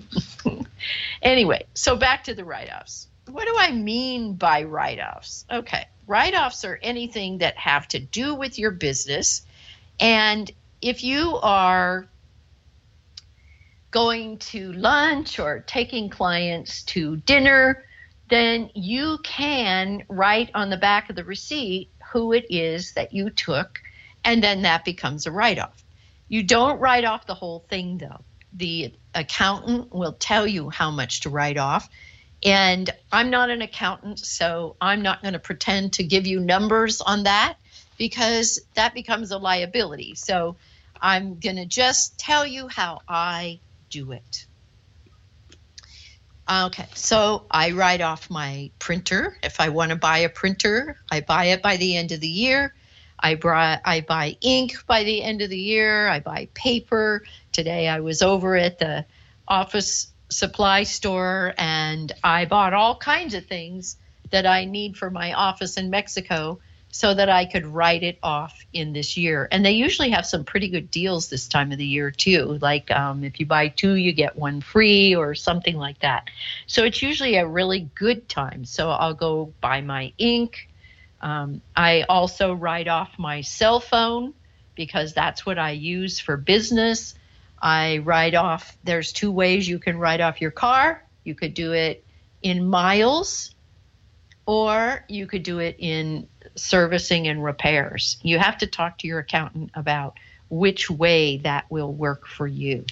anyway, 1.22 1.66
so 1.74 1.96
back 1.96 2.24
to 2.24 2.34
the 2.34 2.46
write 2.46 2.70
offs. 2.72 3.08
What 3.26 3.44
do 3.46 3.54
I 3.58 3.72
mean 3.72 4.36
by 4.36 4.62
write 4.62 5.00
offs? 5.00 5.44
Okay, 5.50 5.86
write 6.06 6.34
offs 6.34 6.64
are 6.64 6.80
anything 6.82 7.38
that 7.38 7.58
have 7.58 7.86
to 7.88 7.98
do 7.98 8.34
with 8.34 8.58
your 8.58 8.70
business. 8.70 9.42
And 10.00 10.50
if 10.82 11.04
you 11.04 11.38
are 11.42 12.08
going 13.90 14.38
to 14.38 14.72
lunch 14.72 15.38
or 15.38 15.60
taking 15.60 16.08
clients 16.08 16.82
to 16.84 17.16
dinner, 17.16 17.84
then 18.28 18.70
you 18.74 19.18
can 19.24 20.04
write 20.08 20.50
on 20.54 20.70
the 20.70 20.76
back 20.76 21.10
of 21.10 21.16
the 21.16 21.24
receipt 21.24 21.90
who 22.12 22.32
it 22.32 22.46
is 22.50 22.92
that 22.92 23.12
you 23.12 23.30
took, 23.30 23.80
and 24.24 24.42
then 24.42 24.62
that 24.62 24.84
becomes 24.84 25.26
a 25.26 25.32
write 25.32 25.58
off. 25.58 25.84
You 26.28 26.44
don't 26.44 26.78
write 26.78 27.04
off 27.04 27.26
the 27.26 27.34
whole 27.34 27.64
thing 27.68 27.98
though. 27.98 28.24
the 28.52 28.92
accountant 29.14 29.92
will 29.92 30.12
tell 30.12 30.46
you 30.46 30.70
how 30.70 30.90
much 30.90 31.20
to 31.20 31.30
write 31.30 31.58
off. 31.58 31.88
And 32.44 32.88
I'm 33.12 33.30
not 33.30 33.50
an 33.50 33.62
accountant, 33.62 34.18
so 34.18 34.76
I'm 34.80 35.02
not 35.02 35.20
going 35.22 35.34
to 35.34 35.38
pretend 35.38 35.94
to 35.94 36.04
give 36.04 36.26
you 36.26 36.40
numbers 36.40 37.00
on 37.00 37.24
that 37.24 37.56
because 37.98 38.60
that 38.74 38.94
becomes 38.94 39.30
a 39.30 39.38
liability. 39.38 40.14
So 40.14 40.56
I'm 41.00 41.38
going 41.38 41.56
to 41.56 41.66
just 41.66 42.18
tell 42.18 42.46
you 42.46 42.68
how 42.68 43.00
I 43.08 43.60
do 43.90 44.12
it. 44.12 44.46
Okay, 46.50 46.88
so 46.94 47.46
I 47.50 47.70
write 47.70 48.00
off 48.00 48.28
my 48.28 48.70
printer. 48.78 49.36
If 49.42 49.60
I 49.60 49.68
want 49.68 49.90
to 49.90 49.96
buy 49.96 50.18
a 50.18 50.28
printer, 50.28 50.96
I 51.10 51.20
buy 51.20 51.46
it 51.46 51.62
by 51.62 51.76
the 51.76 51.96
end 51.96 52.10
of 52.10 52.20
the 52.20 52.28
year. 52.28 52.74
I 53.20 53.36
buy, 53.36 53.80
I 53.84 54.00
buy 54.00 54.36
ink 54.40 54.74
by 54.86 55.04
the 55.04 55.22
end 55.22 55.42
of 55.42 55.50
the 55.50 55.58
year. 55.58 56.08
I 56.08 56.20
buy 56.20 56.48
paper. 56.54 57.22
Today 57.52 57.86
I 57.86 58.00
was 58.00 58.22
over 58.22 58.56
at 58.56 58.78
the 58.78 59.06
office 59.46 60.12
supply 60.28 60.82
store 60.82 61.54
and 61.58 62.12
I 62.24 62.46
bought 62.46 62.72
all 62.72 62.96
kinds 62.96 63.34
of 63.34 63.46
things 63.46 63.96
that 64.30 64.46
I 64.46 64.64
need 64.64 64.96
for 64.96 65.10
my 65.10 65.32
office 65.32 65.76
in 65.76 65.90
Mexico 65.90 66.60
so 66.92 67.14
that 67.14 67.28
I 67.28 67.44
could 67.44 67.66
write 67.66 68.02
it 68.02 68.18
off 68.22 68.64
in 68.72 68.92
this 68.92 69.16
year. 69.16 69.46
And 69.50 69.64
they 69.64 69.72
usually 69.72 70.10
have 70.10 70.26
some 70.26 70.44
pretty 70.44 70.68
good 70.68 70.90
deals 70.90 71.28
this 71.28 71.46
time 71.46 71.70
of 71.72 71.78
the 71.78 71.86
year, 71.86 72.10
too. 72.10 72.58
Like 72.60 72.90
um, 72.90 73.22
if 73.22 73.38
you 73.38 73.46
buy 73.46 73.68
two, 73.68 73.94
you 73.94 74.12
get 74.12 74.36
one 74.36 74.60
free 74.60 75.14
or 75.14 75.34
something 75.34 75.76
like 75.76 76.00
that. 76.00 76.28
So 76.66 76.84
it's 76.84 77.00
usually 77.00 77.36
a 77.36 77.46
really 77.46 77.88
good 77.94 78.28
time. 78.28 78.64
So 78.64 78.90
I'll 78.90 79.14
go 79.14 79.52
buy 79.60 79.80
my 79.82 80.12
ink. 80.18 80.68
Um, 81.20 81.60
I 81.76 82.02
also 82.08 82.54
write 82.54 82.88
off 82.88 83.18
my 83.18 83.42
cell 83.42 83.78
phone 83.78 84.34
because 84.74 85.12
that's 85.14 85.46
what 85.46 85.58
I 85.58 85.72
use 85.72 86.18
for 86.18 86.36
business. 86.36 87.14
I 87.62 87.98
write 87.98 88.34
off, 88.34 88.76
there's 88.84 89.12
two 89.12 89.30
ways 89.30 89.68
you 89.68 89.78
can 89.78 89.98
write 89.98 90.20
off 90.20 90.40
your 90.40 90.50
car. 90.50 91.04
You 91.24 91.34
could 91.34 91.54
do 91.54 91.72
it 91.72 92.04
in 92.42 92.66
miles 92.66 93.54
or 94.46 95.04
you 95.08 95.26
could 95.26 95.42
do 95.42 95.58
it 95.58 95.76
in 95.78 96.26
servicing 96.56 97.28
and 97.28 97.42
repairs. 97.42 98.18
You 98.22 98.38
have 98.38 98.58
to 98.58 98.66
talk 98.66 98.98
to 98.98 99.06
your 99.06 99.20
accountant 99.20 99.70
about 99.74 100.14
which 100.48 100.90
way 100.90 101.38
that 101.38 101.70
will 101.70 101.92
work 101.92 102.26
for 102.26 102.46
you. 102.46 102.84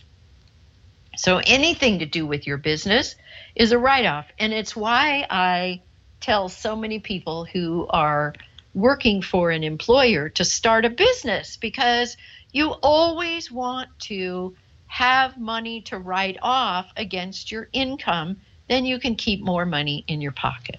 So 1.16 1.38
anything 1.38 1.98
to 1.98 2.06
do 2.06 2.26
with 2.26 2.46
your 2.46 2.58
business 2.58 3.16
is 3.56 3.72
a 3.72 3.78
write 3.78 4.06
off. 4.06 4.26
And 4.38 4.52
it's 4.52 4.76
why 4.76 5.26
I 5.28 5.82
tell 6.20 6.48
so 6.48 6.76
many 6.76 7.00
people 7.00 7.44
who 7.44 7.86
are 7.90 8.34
working 8.74 9.22
for 9.22 9.50
an 9.50 9.64
employer 9.64 10.28
to 10.28 10.44
start 10.44 10.84
a 10.84 10.90
business 10.90 11.56
because 11.56 12.16
you 12.52 12.70
always 12.70 13.50
want 13.50 13.88
to 13.98 14.54
have 14.86 15.36
money 15.36 15.80
to 15.82 15.98
write 15.98 16.38
off 16.40 16.90
against 16.96 17.50
your 17.52 17.68
income, 17.72 18.40
then 18.68 18.84
you 18.84 18.98
can 18.98 19.16
keep 19.16 19.40
more 19.42 19.66
money 19.66 20.04
in 20.08 20.20
your 20.20 20.32
pocket. 20.32 20.78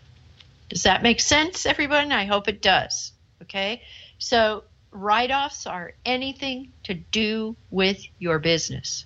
Does 0.69 0.83
that 0.83 1.03
make 1.03 1.19
sense, 1.19 1.65
everyone? 1.65 2.11
I 2.11 2.25
hope 2.25 2.47
it 2.47 2.61
does. 2.61 3.11
Okay. 3.41 3.81
So, 4.19 4.63
write 4.91 5.31
offs 5.31 5.67
are 5.67 5.93
anything 6.05 6.71
to 6.83 6.93
do 6.93 7.55
with 7.69 8.03
your 8.19 8.39
business. 8.39 9.05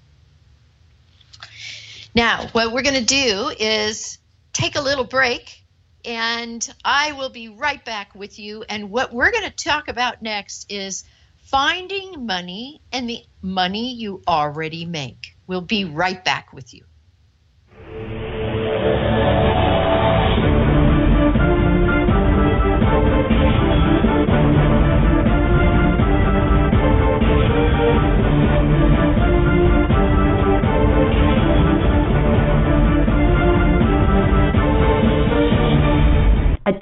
Now, 2.15 2.47
what 2.51 2.71
we're 2.71 2.83
going 2.83 2.99
to 2.99 3.05
do 3.05 3.51
is 3.57 4.19
take 4.51 4.75
a 4.75 4.81
little 4.81 5.03
break, 5.03 5.63
and 6.05 6.67
I 6.83 7.13
will 7.13 7.29
be 7.29 7.49
right 7.49 7.83
back 7.83 8.13
with 8.13 8.37
you. 8.37 8.63
And 8.67 8.91
what 8.91 9.13
we're 9.13 9.31
going 9.31 9.49
to 9.49 9.63
talk 9.63 9.87
about 9.87 10.21
next 10.21 10.71
is 10.71 11.05
finding 11.45 12.25
money 12.25 12.81
and 12.91 13.09
the 13.09 13.23
money 13.41 13.93
you 13.93 14.21
already 14.27 14.85
make. 14.85 15.35
We'll 15.47 15.61
be 15.61 15.85
right 15.85 16.23
back 16.23 16.53
with 16.53 16.73
you. 16.73 16.85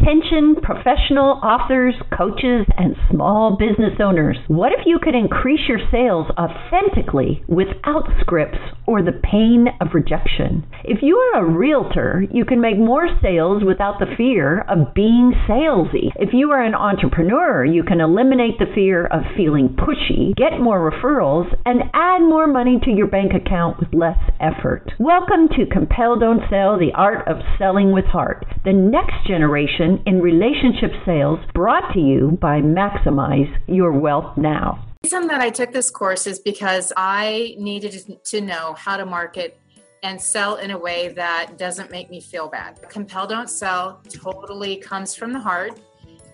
Attention 0.01 0.55
professional 0.63 1.39
authors, 1.43 1.93
coaches, 2.17 2.65
and 2.75 2.95
small 3.11 3.55
business 3.55 3.99
owners. 3.99 4.35
What 4.47 4.71
if 4.71 4.79
you 4.87 4.97
could 4.97 5.13
increase 5.13 5.59
your 5.67 5.77
sales 5.91 6.25
authentically 6.39 7.43
without 7.47 8.09
scripts 8.19 8.57
or 8.87 9.03
the 9.03 9.11
pain 9.11 9.67
of 9.79 9.93
rejection? 9.93 10.65
If 10.83 11.03
you 11.03 11.17
are 11.17 11.45
a 11.45 11.49
realtor, 11.51 12.25
you 12.31 12.45
can 12.45 12.59
make 12.59 12.79
more 12.79 13.09
sales 13.21 13.63
without 13.63 13.99
the 13.99 14.11
fear 14.17 14.61
of 14.61 14.95
being 14.95 15.33
salesy. 15.47 16.09
If 16.15 16.33
you 16.33 16.49
are 16.49 16.63
an 16.63 16.73
entrepreneur, 16.73 17.63
you 17.63 17.83
can 17.83 18.01
eliminate 18.01 18.57
the 18.57 18.73
fear 18.73 19.05
of 19.05 19.21
feeling 19.37 19.69
pushy, 19.69 20.35
get 20.35 20.59
more 20.59 20.89
referrals, 20.89 21.53
and 21.63 21.83
add 21.93 22.21
more 22.21 22.47
money 22.47 22.79
to 22.85 22.89
your 22.89 23.07
bank 23.07 23.33
account 23.35 23.79
with 23.79 23.93
less 23.93 24.17
effort. 24.41 24.91
Welcome 24.99 25.47
to 25.49 25.65
Compel 25.71 26.17
Don't 26.19 26.41
Sell, 26.49 26.77
the 26.77 26.91
art 26.95 27.27
of 27.27 27.37
selling 27.57 27.91
with 27.91 28.05
heart, 28.05 28.45
the 28.65 28.73
next 28.73 29.25
generation 29.27 30.01
in 30.05 30.19
relationship 30.19 30.91
sales 31.05 31.39
brought 31.53 31.93
to 31.93 31.99
you 31.99 32.37
by 32.41 32.59
Maximize 32.59 33.53
Your 33.67 33.91
Wealth 33.91 34.35
Now. 34.37 34.83
The 35.03 35.07
reason 35.07 35.27
that 35.27 35.41
I 35.41 35.49
took 35.49 35.71
this 35.71 35.89
course 35.89 36.27
is 36.27 36.39
because 36.39 36.91
I 36.97 37.55
needed 37.57 38.19
to 38.25 38.41
know 38.41 38.73
how 38.77 38.97
to 38.97 39.05
market 39.05 39.59
and 40.03 40.19
sell 40.19 40.55
in 40.55 40.71
a 40.71 40.77
way 40.77 41.09
that 41.09 41.57
doesn't 41.57 41.91
make 41.91 42.09
me 42.09 42.19
feel 42.19 42.47
bad. 42.47 42.81
Compel 42.89 43.27
Don't 43.27 43.49
Sell 43.49 44.01
totally 44.09 44.77
comes 44.77 45.13
from 45.13 45.31
the 45.31 45.39
heart 45.39 45.79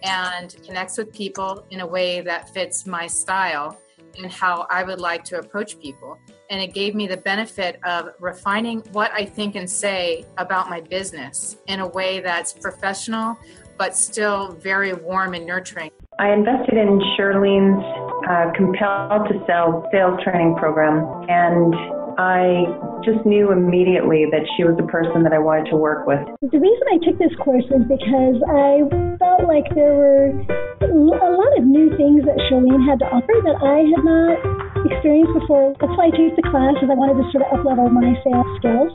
and 0.04 0.56
connects 0.65 0.98
with 0.98 1.12
people 1.12 1.65
in 1.72 1.82
a 1.82 1.88
way 1.88 2.22
that 2.22 2.54
fits 2.54 2.86
my 2.88 3.08
style 3.08 3.78
and 4.17 4.32
how 4.32 4.65
I 4.70 4.84
would 4.84 5.02
like 5.02 5.24
to 5.26 5.39
approach 5.39 5.80
people 5.80 6.17
and 6.50 6.62
it 6.62 6.74
gave 6.74 6.96
me 6.96 7.08
the 7.08 7.18
benefit 7.18 7.80
of 7.84 8.10
refining 8.20 8.80
what 8.92 9.12
I 9.12 9.26
think 9.26 9.56
and 9.56 9.70
say 9.70 10.26
about 10.38 10.70
my 10.70 10.82
business 10.82 11.58
in 11.68 11.80
a 11.80 11.88
way 11.88 12.20
that's 12.20 12.54
professional 12.54 13.38
but 13.78 13.96
still 13.96 14.54
very 14.54 14.94
warm 14.94 15.34
and 15.34 15.46
nurturing. 15.46 15.92
I 16.20 16.32
invested 16.32 16.78
in 16.78 17.00
Shirlene's 17.18 17.84
uh, 18.28 18.52
Compel 18.56 19.24
to 19.30 19.46
Sell 19.46 19.88
sales 19.92 20.20
training 20.24 20.56
program, 20.56 21.06
and 21.30 21.74
I 22.18 22.66
just 23.06 23.24
knew 23.26 23.52
immediately 23.52 24.26
that 24.32 24.42
she 24.58 24.64
was 24.64 24.76
the 24.78 24.90
person 24.90 25.22
that 25.24 25.34
I 25.34 25.38
wanted 25.38 25.70
to 25.70 25.78
work 25.78 26.08
with. 26.08 26.20
The 26.42 26.58
reason 26.58 26.86
I 26.90 26.98
took 27.06 27.20
this 27.20 27.34
course 27.38 27.66
was 27.70 27.86
because 27.86 28.42
I 28.50 28.82
felt 29.22 29.46
like 29.46 29.70
there 29.78 29.94
were 29.94 30.34
a 30.82 31.30
lot 31.30 31.52
of 31.58 31.64
new 31.64 31.94
things 31.96 32.26
that 32.26 32.42
Shirlene 32.50 32.82
had 32.90 32.98
to 33.00 33.06
offer 33.06 33.38
that 33.46 33.58
I 33.62 33.86
had 33.86 34.02
not 34.02 34.66
experienced 34.86 35.34
before. 35.34 35.74
That's 35.82 35.96
why 35.98 36.08
I 36.08 36.12
chose 36.13 36.34
the 36.38 36.46
class, 36.46 36.78
is 36.84 36.90
I 36.90 36.98
wanted 36.98 37.18
to 37.24 37.26
sort 37.32 37.44
of 37.48 37.50
uplevel 37.58 37.90
my 37.90 38.13
sales 38.22 38.50
skills. 38.62 38.92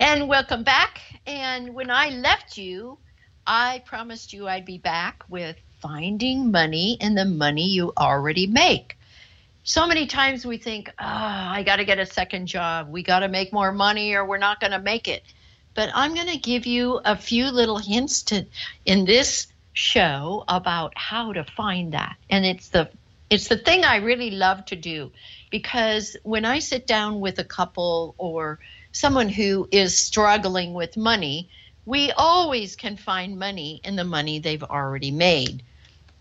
And 0.00 0.28
welcome 0.28 0.62
back. 0.62 1.00
And 1.26 1.74
when 1.74 1.90
I 1.90 2.10
left 2.10 2.56
you, 2.56 2.98
I 3.44 3.82
promised 3.84 4.32
you 4.32 4.46
I'd 4.46 4.64
be 4.64 4.78
back 4.78 5.24
with 5.28 5.56
finding 5.80 6.52
money 6.52 6.98
and 7.00 7.18
the 7.18 7.24
money 7.24 7.66
you 7.66 7.92
already 7.98 8.46
make. 8.46 8.96
So 9.64 9.88
many 9.88 10.06
times 10.06 10.46
we 10.46 10.56
think, 10.56 10.88
oh, 10.88 11.04
I 11.04 11.64
got 11.66 11.76
to 11.76 11.84
get 11.84 11.98
a 11.98 12.06
second 12.06 12.46
job. 12.46 12.88
We 12.90 13.02
got 13.02 13.20
to 13.20 13.28
make 13.28 13.52
more 13.52 13.72
money 13.72 14.14
or 14.14 14.24
we're 14.24 14.38
not 14.38 14.60
going 14.60 14.70
to 14.70 14.78
make 14.78 15.08
it. 15.08 15.24
But 15.74 15.90
I'm 15.92 16.14
going 16.14 16.28
to 16.28 16.38
give 16.38 16.64
you 16.64 17.00
a 17.04 17.16
few 17.16 17.50
little 17.50 17.78
hints 17.78 18.22
to, 18.24 18.46
in 18.86 19.04
this 19.04 19.48
show 19.72 20.44
about 20.46 20.92
how 20.96 21.32
to 21.32 21.42
find 21.42 21.92
that. 21.94 22.16
And 22.30 22.46
it's 22.46 22.68
the 22.68 22.88
it's 23.30 23.48
the 23.48 23.58
thing 23.58 23.84
I 23.84 23.96
really 23.96 24.30
love 24.30 24.64
to 24.66 24.76
do 24.76 25.12
because 25.50 26.16
when 26.22 26.46
I 26.46 26.60
sit 26.60 26.86
down 26.86 27.20
with 27.20 27.38
a 27.38 27.44
couple 27.44 28.14
or 28.16 28.58
someone 28.92 29.28
who 29.28 29.68
is 29.70 29.98
struggling 29.98 30.74
with 30.74 30.96
money, 30.96 31.50
we 31.84 32.12
always 32.12 32.76
can 32.76 32.96
find 32.96 33.38
money 33.38 33.80
in 33.84 33.96
the 33.96 34.04
money 34.04 34.38
they've 34.38 34.62
already 34.62 35.10
made. 35.10 35.62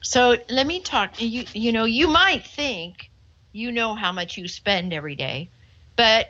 So 0.02 0.38
let 0.50 0.66
me 0.66 0.82
talk. 0.82 1.22
You 1.22 1.46
you 1.54 1.72
know 1.72 1.86
you 1.86 2.08
might 2.08 2.46
think 2.46 3.10
you 3.52 3.72
know 3.72 3.96
how 3.96 4.12
much 4.12 4.38
you 4.38 4.48
spend 4.48 4.94
every 4.94 5.16
day, 5.16 5.52
but 5.96 6.28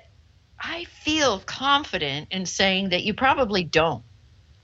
I 0.59 0.85
feel 0.85 1.39
confident 1.39 2.29
in 2.31 2.45
saying 2.45 2.89
that 2.89 3.03
you 3.03 3.13
probably 3.13 3.63
don't. 3.63 4.03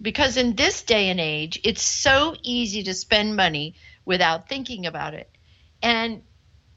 Because 0.02 0.38
in 0.38 0.56
this 0.56 0.84
day 0.84 1.10
and 1.10 1.20
age, 1.20 1.60
it's 1.64 1.84
so 1.84 2.36
easy 2.44 2.84
to 2.84 2.94
spend 2.94 3.36
money 3.36 3.76
without 4.06 4.50
thinking 4.50 4.86
about 4.86 5.14
it. 5.14 5.30
And 5.82 6.24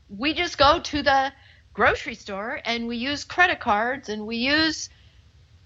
we 0.08 0.34
just 0.34 0.58
go 0.58 0.80
to 0.80 1.02
the 1.02 1.32
grocery 1.76 2.14
store 2.14 2.58
and 2.64 2.88
we 2.88 2.96
use 2.96 3.22
credit 3.22 3.60
cards 3.60 4.08
and 4.08 4.26
we 4.26 4.36
use 4.36 4.88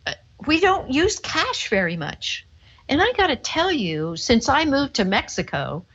uh, 0.08 0.12
we 0.44 0.60
don't 0.60 0.92
use 0.92 1.20
cash 1.20 1.68
very 1.70 1.96
much. 1.96 2.46
And 2.88 3.00
I 3.00 3.12
got 3.12 3.28
to 3.28 3.36
tell 3.36 3.70
you, 3.70 4.16
since 4.16 4.48
I 4.48 4.64
moved 4.64 4.94
to 4.94 5.04
Mexico 5.04 5.86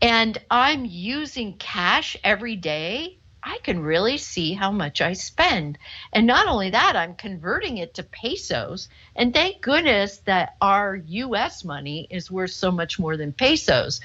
and 0.00 0.38
I'm 0.50 0.86
using 0.86 1.58
cash 1.58 2.16
every 2.24 2.56
day, 2.56 3.18
I 3.42 3.58
can 3.62 3.80
really 3.80 4.16
see 4.16 4.54
how 4.54 4.70
much 4.70 5.02
I 5.02 5.12
spend. 5.12 5.76
And 6.10 6.26
not 6.26 6.46
only 6.46 6.70
that, 6.70 6.96
I'm 6.96 7.14
converting 7.14 7.76
it 7.76 7.92
to 7.94 8.02
pesos. 8.02 8.88
And 9.14 9.34
thank 9.34 9.60
goodness 9.60 10.18
that 10.24 10.56
our 10.62 10.96
US 10.96 11.64
money 11.64 12.06
is 12.08 12.30
worth 12.30 12.52
so 12.52 12.70
much 12.70 12.98
more 12.98 13.18
than 13.18 13.34
pesos. 13.34 14.00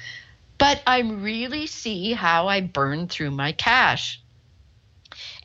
But 0.58 0.82
I 0.86 1.00
really 1.00 1.66
see 1.66 2.12
how 2.12 2.48
I 2.48 2.60
burn 2.60 3.08
through 3.08 3.30
my 3.30 3.52
cash. 3.52 4.20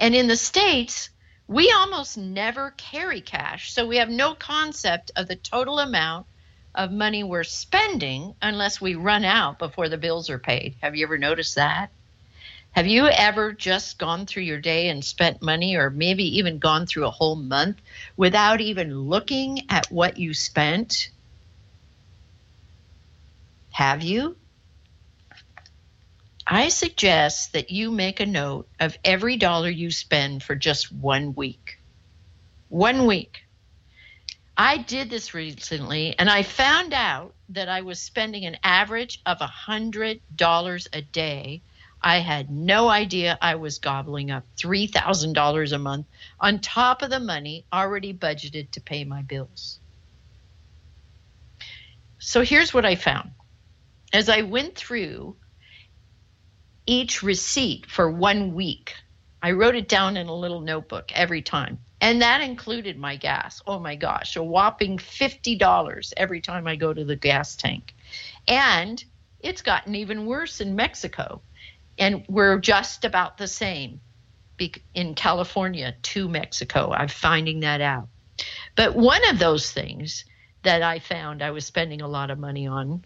And 0.01 0.15
in 0.15 0.27
the 0.27 0.35
States, 0.35 1.11
we 1.47 1.71
almost 1.71 2.17
never 2.17 2.71
carry 2.71 3.21
cash. 3.21 3.71
So 3.71 3.85
we 3.85 3.97
have 3.97 4.09
no 4.09 4.33
concept 4.33 5.11
of 5.15 5.27
the 5.27 5.35
total 5.35 5.77
amount 5.77 6.25
of 6.73 6.91
money 6.91 7.23
we're 7.23 7.43
spending 7.43 8.33
unless 8.41 8.81
we 8.81 8.95
run 8.95 9.23
out 9.23 9.59
before 9.59 9.89
the 9.89 9.99
bills 9.99 10.27
are 10.31 10.39
paid. 10.39 10.73
Have 10.81 10.95
you 10.95 11.05
ever 11.05 11.19
noticed 11.19 11.53
that? 11.53 11.91
Have 12.71 12.87
you 12.87 13.05
ever 13.05 13.51
just 13.51 13.99
gone 13.99 14.25
through 14.25 14.43
your 14.43 14.59
day 14.59 14.89
and 14.89 15.05
spent 15.05 15.43
money, 15.43 15.75
or 15.75 15.91
maybe 15.91 16.23
even 16.39 16.57
gone 16.57 16.87
through 16.87 17.05
a 17.05 17.11
whole 17.11 17.35
month 17.35 17.77
without 18.17 18.59
even 18.59 19.01
looking 19.01 19.69
at 19.69 19.91
what 19.91 20.17
you 20.17 20.33
spent? 20.33 21.11
Have 23.71 24.01
you? 24.01 24.35
I 26.45 26.69
suggest 26.69 27.53
that 27.53 27.71
you 27.71 27.91
make 27.91 28.19
a 28.19 28.25
note 28.25 28.67
of 28.79 28.97
every 29.03 29.37
dollar 29.37 29.69
you 29.69 29.91
spend 29.91 30.43
for 30.43 30.55
just 30.55 30.91
one 30.91 31.33
week. 31.35 31.79
One 32.69 33.05
week. 33.05 33.43
I 34.57 34.77
did 34.77 35.09
this 35.09 35.33
recently 35.33 36.15
and 36.17 36.29
I 36.29 36.43
found 36.43 36.93
out 36.93 37.33
that 37.49 37.69
I 37.69 37.81
was 37.81 37.99
spending 37.99 38.45
an 38.45 38.57
average 38.63 39.21
of 39.25 39.39
$100 39.39 40.87
a 40.93 41.01
day 41.01 41.61
I 42.03 42.17
had 42.17 42.49
no 42.49 42.89
idea 42.89 43.37
I 43.41 43.55
was 43.55 43.77
gobbling 43.77 44.31
up 44.31 44.43
$3,000 44.57 45.71
a 45.71 45.77
month 45.77 46.07
on 46.39 46.59
top 46.59 47.03
of 47.03 47.11
the 47.11 47.19
money 47.19 47.65
already 47.71 48.13
budgeted 48.13 48.71
to 48.71 48.81
pay 48.81 49.03
my 49.03 49.21
bills. 49.21 49.79
So 52.17 52.41
here's 52.41 52.73
what 52.73 52.85
I 52.85 52.95
found. 52.95 53.31
As 54.13 54.29
I 54.29 54.41
went 54.41 54.75
through 54.75 55.35
each 56.85 57.23
receipt 57.23 57.85
for 57.85 58.09
one 58.09 58.53
week, 58.53 58.95
I 59.41 59.51
wrote 59.51 59.75
it 59.75 59.87
down 59.87 60.17
in 60.17 60.27
a 60.27 60.35
little 60.35 60.61
notebook 60.61 61.11
every 61.13 61.41
time. 61.41 61.79
And 61.99 62.21
that 62.21 62.41
included 62.41 62.97
my 62.97 63.15
gas. 63.15 63.61
Oh 63.67 63.79
my 63.79 63.95
gosh, 63.95 64.35
a 64.35 64.43
whopping 64.43 64.97
$50 64.97 66.13
every 66.17 66.41
time 66.41 66.67
I 66.67 66.75
go 66.75 66.93
to 66.93 67.05
the 67.05 67.15
gas 67.15 67.55
tank. 67.55 67.93
And 68.47 69.03
it's 69.39 69.61
gotten 69.61 69.95
even 69.95 70.25
worse 70.25 70.61
in 70.61 70.75
Mexico 70.75 71.41
and 71.97 72.25
we're 72.27 72.57
just 72.57 73.05
about 73.05 73.37
the 73.37 73.47
same 73.47 74.01
in 74.93 75.15
California 75.15 75.95
to 76.01 76.27
Mexico. 76.27 76.91
I'm 76.91 77.07
finding 77.07 77.61
that 77.61 77.81
out. 77.81 78.07
But 78.75 78.95
one 78.95 79.27
of 79.29 79.39
those 79.39 79.71
things 79.71 80.25
that 80.63 80.81
I 80.83 80.99
found 80.99 81.41
I 81.41 81.51
was 81.51 81.65
spending 81.65 82.01
a 82.01 82.07
lot 82.07 82.31
of 82.31 82.39
money 82.39 82.67
on 82.67 83.01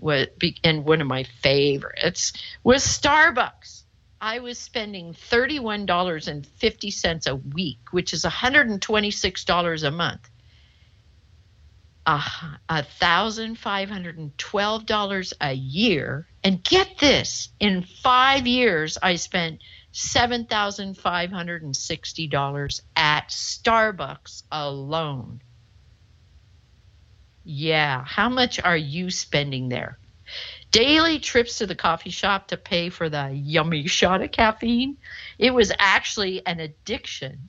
and 0.63 0.85
one 0.85 1.01
of 1.01 1.07
my 1.07 1.23
favorites 1.23 2.33
was 2.63 2.83
Starbucks. 2.83 3.83
I 4.21 4.39
was 4.39 4.57
spending 4.57 5.13
$31.50 5.13 7.27
a 7.27 7.35
week, 7.35 7.79
which 7.91 8.13
is 8.13 8.23
$126 8.23 9.87
a 9.87 9.91
month. 9.91 10.29
Twelve 14.37 14.85
dollars 14.85 15.33
a 15.41 15.53
year. 15.53 16.27
And 16.43 16.63
get 16.63 16.99
this 16.99 17.49
in 17.59 17.83
five 17.83 18.45
years 18.45 18.97
i 19.01 19.15
spent 19.15 19.59
seven 19.91 20.45
thousand 20.45 20.97
five 20.97 21.31
hundred 21.31 21.63
and 21.63 21.75
sixty 21.75 22.27
dollars 22.27 22.81
at 22.95 23.29
starbucks 23.29 24.43
alone 24.51 25.41
yeah 27.45 28.03
how 28.05 28.27
much 28.27 28.59
are 28.59 28.77
you 28.77 29.09
spending 29.09 29.69
there 29.69 29.97
daily 30.71 31.19
trips 31.19 31.59
to 31.59 31.65
the 31.65 31.75
coffee 31.75 32.09
shop 32.09 32.47
to 32.47 32.57
pay 32.57 32.89
for 32.89 33.07
the 33.07 33.31
yummy 33.33 33.87
shot 33.87 34.21
of 34.21 34.31
caffeine 34.31 34.97
it 35.39 35.53
was 35.53 35.71
actually 35.79 36.45
an 36.45 36.59
addiction 36.59 37.39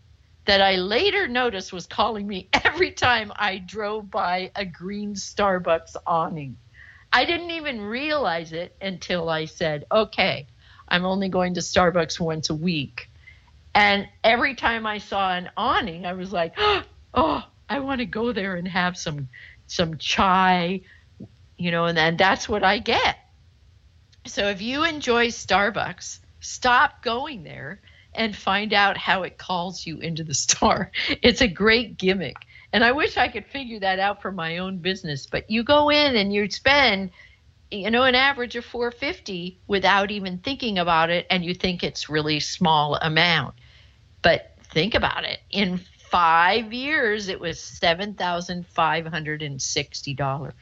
that 0.47 0.63
I 0.63 0.77
later 0.77 1.29
noticed 1.29 1.73
was 1.73 1.87
calling 1.87 2.27
me 2.27 2.49
every 2.65 2.93
time 2.93 3.33
I 3.37 3.59
drove 3.59 4.11
by 4.11 4.51
a 4.57 4.65
green 4.65 5.15
Starbucks 5.15 5.97
awning. 6.07 6.57
I 7.13 7.25
didn't 7.25 7.51
even 7.51 7.81
realize 7.81 8.53
it 8.53 8.75
until 8.81 9.29
I 9.29 9.45
said, 9.45 9.85
okay, 9.91 10.47
I'm 10.89 11.05
only 11.05 11.29
going 11.29 11.55
to 11.55 11.61
Starbucks 11.61 12.19
once 12.19 12.51
a 12.51 12.55
week. 12.55 13.11
And 13.75 14.09
every 14.25 14.55
time 14.55 14.87
I 14.87 14.99
saw 14.99 15.33
an 15.33 15.51
awning, 15.57 16.07
I 16.07 16.15
was 16.15 16.33
like, 16.33 16.55
oh, 17.15 17.45
I 17.69 17.81
want 17.81 17.99
to 18.01 18.07
go 18.07 18.33
there 18.33 18.55
and 18.55 18.69
have 18.69 18.97
some 18.97 19.29
some 19.67 19.99
chai, 19.99 20.83
you 21.57 21.71
know, 21.71 21.87
and 21.87 21.97
then 21.97 22.17
that's 22.17 22.49
what 22.49 22.63
I 22.63 22.79
get. 22.79 23.19
So 24.27 24.49
if 24.49 24.61
you 24.61 24.85
enjoy 24.85 25.29
Starbucks, 25.29 26.19
stop 26.41 27.03
going 27.03 27.45
there 27.45 27.81
and 28.15 28.35
find 28.35 28.73
out 28.73 28.97
how 28.97 29.23
it 29.23 29.39
calls 29.39 29.87
you 29.87 29.99
into 29.99 30.25
the 30.25 30.35
store. 30.45 30.91
It's 31.23 31.41
a 31.41 31.49
great 31.49 31.99
gimmick. 31.99 32.37
And 32.73 32.85
I 32.85 32.93
wish 32.93 33.17
I 33.17 33.29
could 33.29 33.47
figure 33.47 33.81
that 33.81 33.99
out 33.99 34.21
for 34.21 34.33
my 34.33 34.59
own 34.59 34.79
business, 34.79 35.27
but 35.27 35.51
you 35.51 35.63
go 35.63 35.91
in 35.91 36.17
and 36.17 36.33
you 36.33 36.51
spend 36.51 37.11
you 37.71 37.91
know 37.91 38.05
an 38.05 38.15
average 38.15 38.55
of 38.55 38.65
450 38.65 39.59
without 39.67 40.11
even 40.11 40.39
thinking 40.39 40.79
about 40.79 41.11
it 41.11 41.27
and 41.31 41.45
you 41.45 41.53
think 41.53 41.83
it's 41.83 42.09
really 42.09 42.41
small 42.41 42.97
amount. 42.97 43.55
But 44.23 44.57
think 44.73 44.95
about 44.95 45.25
it. 45.25 45.41
In 45.51 45.81
5 46.11 46.73
years 46.73 47.29
it 47.29 47.39
was 47.41 47.59
$7,560. 47.59 50.53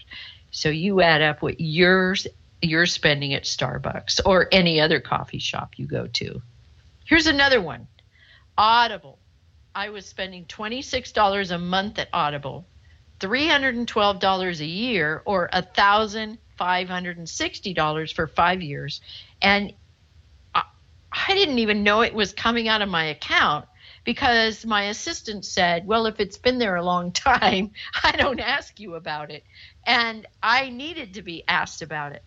So 0.50 0.68
you 0.68 1.00
add 1.00 1.22
up 1.22 1.40
what 1.42 1.61
you're 1.61 2.16
you're 2.62 2.87
spending 2.87 3.35
at 3.35 3.42
Starbucks 3.44 4.20
or 4.24 4.48
any 4.50 4.80
other 4.80 4.98
coffee 5.00 5.38
shop 5.38 5.74
you 5.76 5.87
go 5.87 6.07
to. 6.07 6.40
Here's 7.04 7.26
another 7.26 7.61
one 7.61 7.87
Audible. 8.57 9.18
I 9.74 9.90
was 9.90 10.07
spending 10.07 10.46
$26 10.46 11.50
a 11.50 11.59
month 11.59 11.98
at 11.98 12.09
Audible, 12.12 12.64
$312 13.18 14.61
a 14.61 14.64
year, 14.64 15.20
or 15.24 15.50
$1,560 15.52 18.14
for 18.14 18.28
five 18.28 18.62
years. 18.62 19.00
And 19.42 19.72
I 20.54 21.35
didn't 21.35 21.59
even 21.59 21.83
know 21.83 22.02
it 22.02 22.14
was 22.14 22.33
coming 22.33 22.68
out 22.68 22.83
of 22.83 22.88
my 22.88 23.07
account 23.07 23.66
because 24.05 24.64
my 24.64 24.85
assistant 24.85 25.45
said, 25.45 25.87
Well, 25.87 26.07
if 26.07 26.21
it's 26.21 26.38
been 26.38 26.59
there 26.59 26.77
a 26.77 26.85
long 26.85 27.12
time, 27.12 27.73
I 28.03 28.12
don't 28.12 28.40
ask 28.40 28.79
you 28.79 28.95
about 28.95 29.31
it. 29.31 29.45
And 29.87 30.27
I 30.43 30.71
needed 30.71 31.14
to 31.14 31.23
be 31.23 31.45
asked 31.49 31.83
about 31.83 32.12
it. 32.12 32.23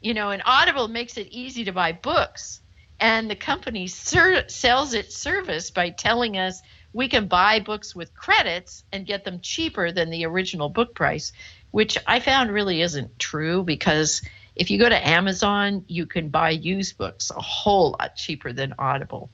You 0.00 0.14
know, 0.14 0.30
and 0.30 0.42
Audible 0.44 0.88
makes 0.88 1.16
it 1.16 1.28
easy 1.28 1.64
to 1.64 1.72
buy 1.72 1.92
books 1.92 2.60
and 3.00 3.30
the 3.30 3.36
company 3.36 3.86
ser- 3.86 4.48
sells 4.48 4.94
its 4.94 5.16
service 5.16 5.70
by 5.70 5.90
telling 5.90 6.36
us 6.36 6.62
we 6.92 7.08
can 7.08 7.28
buy 7.28 7.60
books 7.60 7.94
with 7.94 8.14
credits 8.14 8.84
and 8.92 9.06
get 9.06 9.24
them 9.24 9.40
cheaper 9.40 9.92
than 9.92 10.10
the 10.10 10.26
original 10.26 10.68
book 10.68 10.94
price, 10.94 11.32
which 11.70 11.98
I 12.06 12.20
found 12.20 12.50
really 12.50 12.80
isn't 12.80 13.18
true 13.18 13.62
because 13.62 14.22
if 14.56 14.70
you 14.70 14.78
go 14.78 14.88
to 14.88 15.08
Amazon, 15.08 15.84
you 15.86 16.06
can 16.06 16.30
buy 16.30 16.50
used 16.50 16.98
books 16.98 17.30
a 17.30 17.40
whole 17.40 17.96
lot 17.98 18.16
cheaper 18.16 18.52
than 18.52 18.74
Audible. 18.78 19.30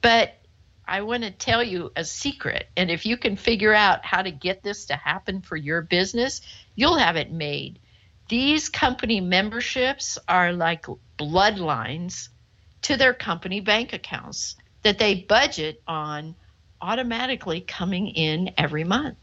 But 0.00 0.34
I 0.88 1.02
want 1.02 1.24
to 1.24 1.30
tell 1.30 1.62
you 1.62 1.90
a 1.96 2.04
secret. 2.04 2.68
And 2.76 2.90
if 2.90 3.06
you 3.06 3.16
can 3.16 3.36
figure 3.36 3.74
out 3.74 4.04
how 4.04 4.22
to 4.22 4.30
get 4.30 4.62
this 4.62 4.86
to 4.86 4.96
happen 4.96 5.40
for 5.40 5.56
your 5.56 5.82
business, 5.82 6.40
you'll 6.74 6.98
have 6.98 7.16
it 7.16 7.32
made. 7.32 7.78
These 8.28 8.68
company 8.68 9.20
memberships 9.20 10.18
are 10.28 10.52
like 10.52 10.86
bloodlines 11.18 12.28
to 12.82 12.96
their 12.96 13.14
company 13.14 13.60
bank 13.60 13.92
accounts 13.92 14.56
that 14.82 14.98
they 14.98 15.14
budget 15.14 15.82
on 15.86 16.36
automatically 16.80 17.60
coming 17.60 18.08
in 18.08 18.52
every 18.56 18.84
month. 18.84 19.16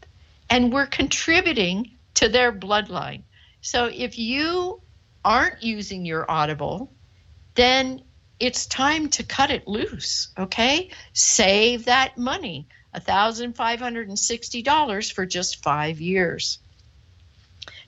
And 0.50 0.72
we're 0.72 0.86
contributing 0.86 1.92
to 2.14 2.28
their 2.28 2.52
bloodline. 2.52 3.22
So 3.60 3.86
if 3.86 4.18
you 4.18 4.82
aren't 5.24 5.62
using 5.62 6.04
your 6.04 6.30
Audible, 6.30 6.92
then 7.54 8.02
it's 8.44 8.66
time 8.66 9.08
to 9.10 9.22
cut 9.22 9.50
it 9.50 9.66
loose, 9.66 10.28
okay? 10.38 10.90
Save 11.12 11.86
that 11.86 12.18
money, 12.18 12.68
$1,560 12.94 15.12
for 15.12 15.26
just 15.26 15.62
five 15.62 16.00
years. 16.00 16.58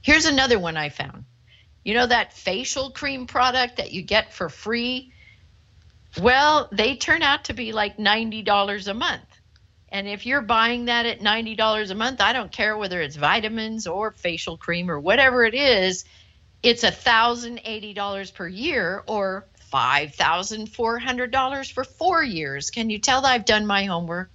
Here's 0.00 0.26
another 0.26 0.58
one 0.58 0.76
I 0.76 0.88
found. 0.88 1.24
You 1.84 1.94
know 1.94 2.06
that 2.06 2.32
facial 2.32 2.90
cream 2.90 3.26
product 3.26 3.76
that 3.76 3.92
you 3.92 4.02
get 4.02 4.32
for 4.32 4.48
free? 4.48 5.12
Well, 6.20 6.68
they 6.72 6.96
turn 6.96 7.22
out 7.22 7.44
to 7.44 7.52
be 7.52 7.72
like 7.72 7.98
$90 7.98 8.88
a 8.88 8.94
month. 8.94 9.22
And 9.90 10.08
if 10.08 10.26
you're 10.26 10.40
buying 10.40 10.86
that 10.86 11.06
at 11.06 11.20
$90 11.20 11.90
a 11.90 11.94
month, 11.94 12.20
I 12.20 12.32
don't 12.32 12.50
care 12.50 12.76
whether 12.76 13.00
it's 13.00 13.14
vitamins 13.16 13.86
or 13.86 14.10
facial 14.12 14.56
cream 14.56 14.90
or 14.90 14.98
whatever 14.98 15.44
it 15.44 15.54
is, 15.54 16.04
it's 16.62 16.82
$1,080 16.82 18.34
per 18.34 18.48
year 18.48 19.04
or 19.06 19.46
$5,400 19.72 21.72
for 21.72 21.84
four 21.84 22.22
years. 22.22 22.70
Can 22.70 22.90
you 22.90 22.98
tell 22.98 23.22
that 23.22 23.28
I've 23.28 23.44
done 23.44 23.66
my 23.66 23.84
homework? 23.84 24.30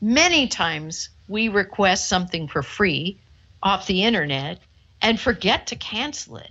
Many 0.00 0.48
times 0.48 1.10
we 1.28 1.48
request 1.48 2.08
something 2.08 2.48
for 2.48 2.62
free 2.62 3.18
off 3.62 3.86
the 3.86 4.04
internet 4.04 4.58
and 5.02 5.20
forget 5.20 5.66
to 5.68 5.76
cancel 5.76 6.38
it. 6.38 6.50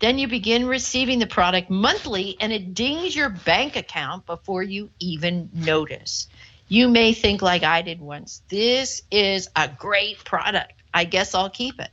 Then 0.00 0.18
you 0.18 0.28
begin 0.28 0.66
receiving 0.66 1.18
the 1.18 1.26
product 1.26 1.70
monthly 1.70 2.36
and 2.40 2.52
it 2.52 2.74
dings 2.74 3.14
your 3.14 3.28
bank 3.28 3.76
account 3.76 4.26
before 4.26 4.62
you 4.62 4.90
even 4.98 5.50
notice. 5.52 6.26
You 6.68 6.88
may 6.88 7.12
think, 7.12 7.42
like 7.42 7.64
I 7.64 7.82
did 7.82 8.00
once, 8.00 8.42
this 8.48 9.02
is 9.10 9.50
a 9.56 9.68
great 9.68 10.24
product. 10.24 10.72
I 10.94 11.04
guess 11.04 11.34
I'll 11.34 11.50
keep 11.50 11.80
it. 11.80 11.90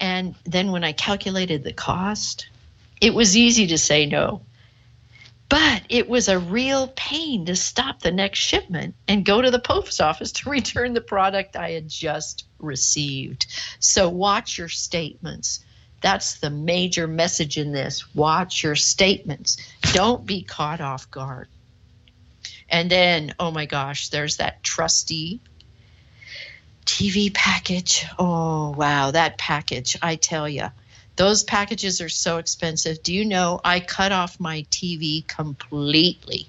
And 0.00 0.34
then 0.44 0.72
when 0.72 0.84
I 0.84 0.92
calculated 0.92 1.64
the 1.64 1.72
cost, 1.72 2.48
it 3.00 3.14
was 3.14 3.36
easy 3.36 3.68
to 3.68 3.78
say 3.78 4.06
no. 4.06 4.42
But 5.48 5.82
it 5.88 6.08
was 6.08 6.28
a 6.28 6.38
real 6.38 6.88
pain 6.88 7.46
to 7.46 7.56
stop 7.56 8.00
the 8.00 8.10
next 8.10 8.38
shipment 8.38 8.94
and 9.06 9.24
go 9.24 9.40
to 9.40 9.50
the 9.50 9.58
post 9.58 10.00
office 10.00 10.32
to 10.32 10.50
return 10.50 10.92
the 10.92 11.00
product 11.00 11.56
I 11.56 11.70
had 11.70 11.88
just 11.88 12.44
received. 12.58 13.46
So 13.78 14.08
watch 14.08 14.58
your 14.58 14.68
statements. 14.68 15.64
That's 16.00 16.38
the 16.38 16.50
major 16.50 17.06
message 17.06 17.56
in 17.56 17.72
this. 17.72 18.14
Watch 18.14 18.62
your 18.62 18.76
statements. 18.76 19.56
Don't 19.92 20.24
be 20.24 20.42
caught 20.42 20.80
off 20.80 21.10
guard. 21.10 21.48
And 22.68 22.90
then, 22.90 23.34
oh 23.40 23.50
my 23.50 23.66
gosh, 23.66 24.10
there's 24.10 24.36
that 24.36 24.62
trusty 24.62 25.40
TV 26.84 27.32
package. 27.32 28.06
Oh, 28.18 28.70
wow, 28.70 29.10
that 29.10 29.38
package, 29.38 29.96
I 30.02 30.16
tell 30.16 30.48
you. 30.48 30.68
Those 31.18 31.42
packages 31.42 32.00
are 32.00 32.08
so 32.08 32.38
expensive. 32.38 33.02
Do 33.02 33.12
you 33.12 33.24
know 33.24 33.60
I 33.64 33.80
cut 33.80 34.12
off 34.12 34.38
my 34.38 34.64
TV 34.70 35.26
completely 35.26 36.46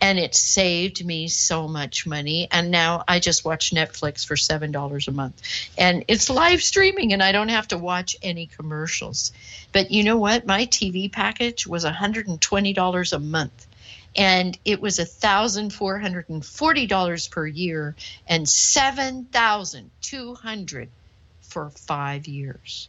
and 0.00 0.18
it 0.18 0.34
saved 0.34 1.06
me 1.06 1.28
so 1.28 1.68
much 1.68 2.04
money. 2.04 2.48
And 2.50 2.72
now 2.72 3.04
I 3.06 3.20
just 3.20 3.44
watch 3.44 3.70
Netflix 3.70 4.26
for 4.26 4.34
$7 4.34 5.06
a 5.06 5.12
month. 5.12 5.40
And 5.78 6.04
it's 6.08 6.28
live 6.28 6.62
streaming 6.62 7.12
and 7.12 7.22
I 7.22 7.30
don't 7.30 7.50
have 7.50 7.68
to 7.68 7.78
watch 7.78 8.16
any 8.20 8.46
commercials. 8.46 9.30
But 9.70 9.92
you 9.92 10.02
know 10.02 10.16
what? 10.16 10.46
My 10.46 10.66
TV 10.66 11.12
package 11.12 11.64
was 11.64 11.84
$120 11.84 13.12
a 13.12 13.18
month 13.20 13.68
and 14.16 14.58
it 14.64 14.80
was 14.80 14.98
$1,440 14.98 17.30
per 17.30 17.46
year 17.46 17.94
and 18.26 18.48
7200 18.48 20.88
for 21.42 21.70
5 21.70 22.26
years. 22.26 22.88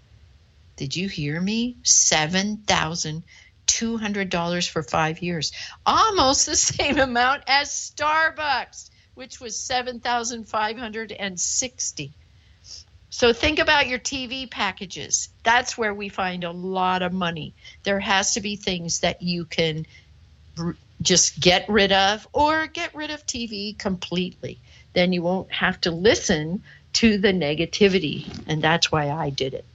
Did 0.80 0.96
you 0.96 1.08
hear 1.10 1.42
me? 1.42 1.76
$7,200 1.84 4.70
for 4.70 4.82
5 4.82 5.22
years. 5.22 5.52
Almost 5.86 6.46
the 6.46 6.56
same 6.56 6.98
amount 6.98 7.44
as 7.48 7.70
Starbucks, 7.70 8.90
which 9.14 9.42
was 9.42 9.60
7,560. 9.60 12.14
So 13.10 13.34
think 13.34 13.60
about 13.60 13.88
your 13.88 14.00
TV 14.00 14.50
packages. 14.50 15.28
That's 15.44 15.78
where 15.78 15.94
we 15.94 16.08
find 16.08 16.46
a 16.46 16.52
lot 16.52 17.02
of 17.02 17.12
money. 17.12 17.54
There 17.84 18.00
has 18.00 18.36
to 18.36 18.40
be 18.40 18.56
things 18.56 19.02
that 19.02 19.22
you 19.22 19.44
can 19.44 19.86
just 21.02 21.42
get 21.42 21.68
rid 21.68 21.92
of 21.92 22.26
or 22.32 22.68
get 22.68 22.96
rid 22.96 23.12
of 23.12 23.26
TV 23.26 23.78
completely. 23.78 24.60
Then 24.94 25.12
you 25.12 25.24
won't 25.24 25.52
have 25.52 25.82
to 25.82 25.92
listen 25.92 26.64
to 26.94 27.18
the 27.18 27.34
negativity. 27.34 28.34
And 28.48 28.62
that's 28.62 28.94
why 28.94 29.10
I 29.10 29.30
did 29.30 29.54
it. 29.54 29.66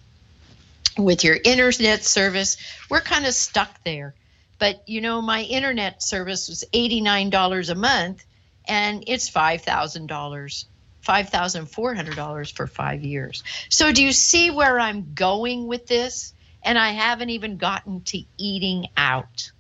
With 0.97 1.25
your 1.25 1.37
internet 1.45 2.05
service, 2.05 2.57
we're 2.89 3.01
kind 3.01 3.27
of 3.27 3.35
stuck 3.35 3.83
there. 3.85 4.15
But 4.59 4.89
you 4.89 5.01
know, 5.01 5.21
my 5.21 5.43
internet 5.43 6.03
service 6.03 6.49
was 6.49 6.65
$89 6.73 7.71
a 7.71 7.75
month 7.75 8.25
and 8.67 9.05
it's 9.07 9.31
$5,000. 9.31 10.65
$5,400 11.05 12.53
for 12.57 12.67
five 12.67 13.03
years. 13.03 13.45
So, 13.69 13.93
do 13.93 14.03
you 14.03 14.11
see 14.11 14.51
where 14.51 14.81
I'm 14.81 15.13
going 15.13 15.67
with 15.67 15.87
this? 15.87 16.33
And 16.63 16.79
I 16.79 16.93
haven't 16.93 17.29
even 17.29 17.59
gotten 17.59 18.01
to 18.05 18.23
eating 18.39 18.87
out. 18.97 19.53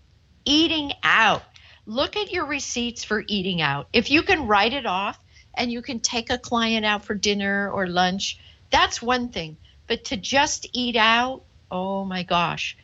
Eating 0.47 0.94
out 1.03 1.42
look 1.87 2.16
at 2.16 2.33
your 2.33 2.47
receipts 2.47 3.05
for 3.05 3.25
eating 3.27 3.61
out. 3.61 3.88
If 3.92 4.11
you 4.11 4.23
can 4.23 4.47
write 4.47 4.73
it 4.73 4.87
off 4.87 5.18
and 5.55 5.70
you 5.70 5.83
can 5.83 6.01
take 6.01 6.31
a 6.31 6.38
client 6.38 6.85
out 6.85 7.05
for 7.05 7.14
dinner 7.14 7.70
or 7.70 7.87
lunch, 7.87 8.38
that's 8.70 9.03
one 9.03 9.29
thing. 9.29 9.57
But 9.87 10.05
to 10.07 10.16
just 10.16 10.66
eat 10.73 10.97
out, 10.97 11.42
oh 11.70 12.05
my 12.05 12.23
gosh, 12.23 12.77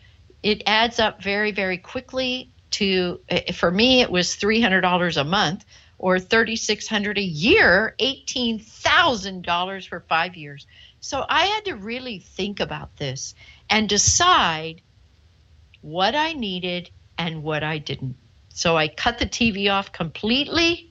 it 0.42 0.62
adds 0.66 0.98
up 0.98 1.22
very, 1.22 1.52
very 1.52 1.78
quickly 1.78 2.50
to 2.72 3.20
eh, 3.28 3.52
for 3.52 3.70
me 3.70 4.00
it 4.00 4.10
was 4.10 4.36
$300 4.36 5.16
a 5.16 5.24
month 5.24 5.64
or 5.98 6.18
3600 6.18 7.18
a 7.18 7.22
year, 7.22 7.94
$18,000 8.00 9.88
for 9.88 10.00
5 10.00 10.36
years. 10.36 10.66
So 11.00 11.24
I 11.28 11.46
had 11.46 11.64
to 11.66 11.76
really 11.76 12.18
think 12.18 12.60
about 12.60 12.96
this 12.96 13.34
and 13.68 13.88
decide 13.88 14.80
what 15.82 16.14
I 16.14 16.32
needed 16.32 16.90
and 17.18 17.42
what 17.42 17.62
I 17.62 17.78
didn't. 17.78 18.16
So 18.48 18.76
I 18.76 18.88
cut 18.88 19.18
the 19.18 19.26
TV 19.26 19.70
off 19.70 19.92
completely. 19.92 20.89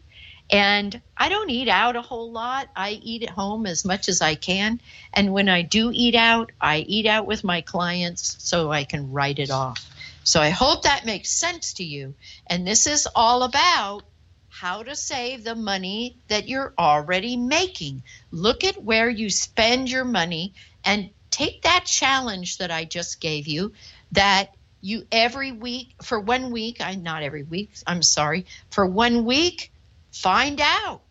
And 0.52 1.00
I 1.16 1.30
don't 1.30 1.50
eat 1.50 1.68
out 1.68 1.96
a 1.96 2.02
whole 2.02 2.32
lot. 2.32 2.70
I 2.76 2.92
eat 3.04 3.24
at 3.24 3.30
home 3.30 3.66
as 3.66 3.86
much 3.86 4.10
as 4.10 4.22
I 4.22 4.36
can. 4.36 4.82
And 5.14 5.34
when 5.34 5.48
I 5.48 5.62
do 5.62 5.92
eat 5.94 6.16
out, 6.16 6.52
I 6.60 6.80
eat 6.80 7.06
out 7.06 7.28
with 7.28 7.44
my 7.44 7.62
clients 7.62 8.36
so 8.40 8.72
I 8.72 8.84
can 8.84 9.12
write 9.12 9.40
it 9.40 9.52
off. 9.52 9.86
So 10.24 10.42
I 10.42 10.50
hope 10.50 10.84
that 10.84 11.06
makes 11.06 11.30
sense 11.30 11.74
to 11.74 11.84
you. 11.84 12.16
And 12.48 12.66
this 12.66 12.88
is 12.88 13.08
all 13.16 13.44
about 13.44 14.04
how 14.50 14.84
to 14.84 14.96
save 14.96 15.44
the 15.44 15.56
money 15.56 16.18
that 16.28 16.48
you're 16.48 16.74
already 16.78 17.38
making. 17.38 18.04
Look 18.32 18.64
at 18.64 18.84
where 18.84 19.10
you 19.10 19.30
spend 19.30 19.90
your 19.90 20.06
money 20.06 20.54
and 20.84 21.10
take 21.30 21.62
that 21.62 21.86
challenge 21.86 22.58
that 22.58 22.72
I 22.72 22.86
just 22.86 23.22
gave 23.22 23.48
you 23.48 23.72
that 24.12 24.56
you 24.82 25.06
every 25.12 25.52
week 25.52 25.94
for 26.02 26.20
one 26.20 26.52
week 26.52 26.78
i 26.80 26.96
not 26.96 27.22
every 27.22 27.44
week 27.44 27.70
i'm 27.86 28.02
sorry 28.02 28.46
for 28.70 28.86
one 28.86 29.26
week 29.26 29.72
find 30.12 30.60
out 30.62 31.02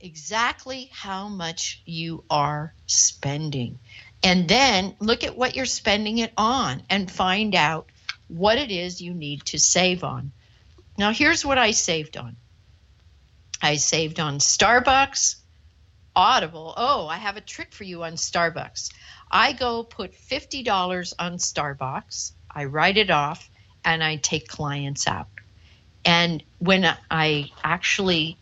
exactly 0.00 0.90
how 0.92 1.28
much 1.28 1.82
you 1.84 2.24
are 2.30 2.74
spending. 2.86 3.78
And 4.22 4.48
then 4.48 4.94
look 5.00 5.24
at 5.24 5.36
what 5.36 5.54
you're 5.54 5.66
spending 5.66 6.18
it 6.18 6.32
on 6.36 6.82
and 6.90 7.10
find 7.10 7.54
out 7.54 7.90
what 8.28 8.58
it 8.58 8.70
is 8.70 9.00
you 9.00 9.14
need 9.14 9.44
to 9.46 9.58
save 9.58 10.04
on. 10.04 10.32
Now 10.96 11.12
here's 11.12 11.44
what 11.44 11.58
i 11.58 11.72
saved 11.72 12.16
on. 12.16 12.36
I 13.62 13.76
saved 13.76 14.20
on 14.20 14.38
starbucks 14.38 15.36
audible. 16.16 16.74
Oh 16.76 17.06
i 17.08 17.16
have 17.16 17.36
a 17.36 17.40
trick 17.40 17.72
for 17.72 17.84
you 17.84 18.04
on 18.04 18.14
starbucks. 18.14 18.92
I 19.30 19.52
go 19.52 19.82
put 19.82 20.12
$50 20.12 21.14
on 21.18 21.38
starbucks 21.38 22.32
I 22.54 22.66
write 22.66 22.96
it 22.96 23.10
off, 23.10 23.50
and 23.84 24.02
I 24.02 24.16
take 24.16 24.46
clients 24.46 25.08
out. 25.08 25.28
And 26.04 26.42
when 26.58 26.94
I 27.10 27.50
actually 27.62 28.36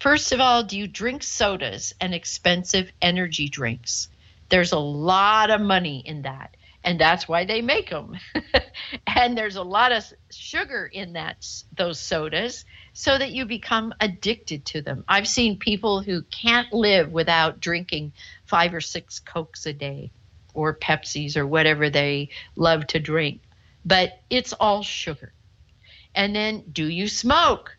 First 0.00 0.32
of 0.32 0.40
all, 0.40 0.62
do 0.62 0.78
you 0.78 0.88
drink 0.88 1.22
sodas 1.22 1.94
and 2.00 2.14
expensive 2.14 2.90
energy 3.00 3.48
drinks? 3.48 4.08
There's 4.48 4.72
a 4.72 4.78
lot 4.78 5.50
of 5.50 5.60
money 5.60 6.02
in 6.04 6.22
that 6.22 6.56
and 6.82 6.98
that's 6.98 7.28
why 7.28 7.44
they 7.44 7.60
make 7.60 7.90
them. 7.90 8.16
and 9.06 9.36
there's 9.36 9.56
a 9.56 9.62
lot 9.62 9.92
of 9.92 10.04
sugar 10.30 10.86
in 10.86 11.12
that 11.12 11.46
those 11.76 12.00
sodas 12.00 12.64
so 12.92 13.18
that 13.18 13.32
you 13.32 13.44
become 13.44 13.94
addicted 14.00 14.64
to 14.66 14.82
them. 14.82 15.04
I've 15.06 15.28
seen 15.28 15.58
people 15.58 16.02
who 16.02 16.22
can't 16.22 16.72
live 16.72 17.12
without 17.12 17.60
drinking 17.60 18.12
5 18.46 18.74
or 18.74 18.80
6 18.80 19.20
cokes 19.20 19.66
a 19.66 19.72
day 19.72 20.10
or 20.54 20.74
Pepsis 20.74 21.36
or 21.36 21.46
whatever 21.46 21.90
they 21.90 22.30
love 22.56 22.86
to 22.88 22.98
drink. 22.98 23.42
But 23.84 24.20
it's 24.28 24.52
all 24.54 24.82
sugar. 24.82 25.32
And 26.14 26.34
then 26.34 26.64
do 26.72 26.86
you 26.86 27.08
smoke? 27.08 27.76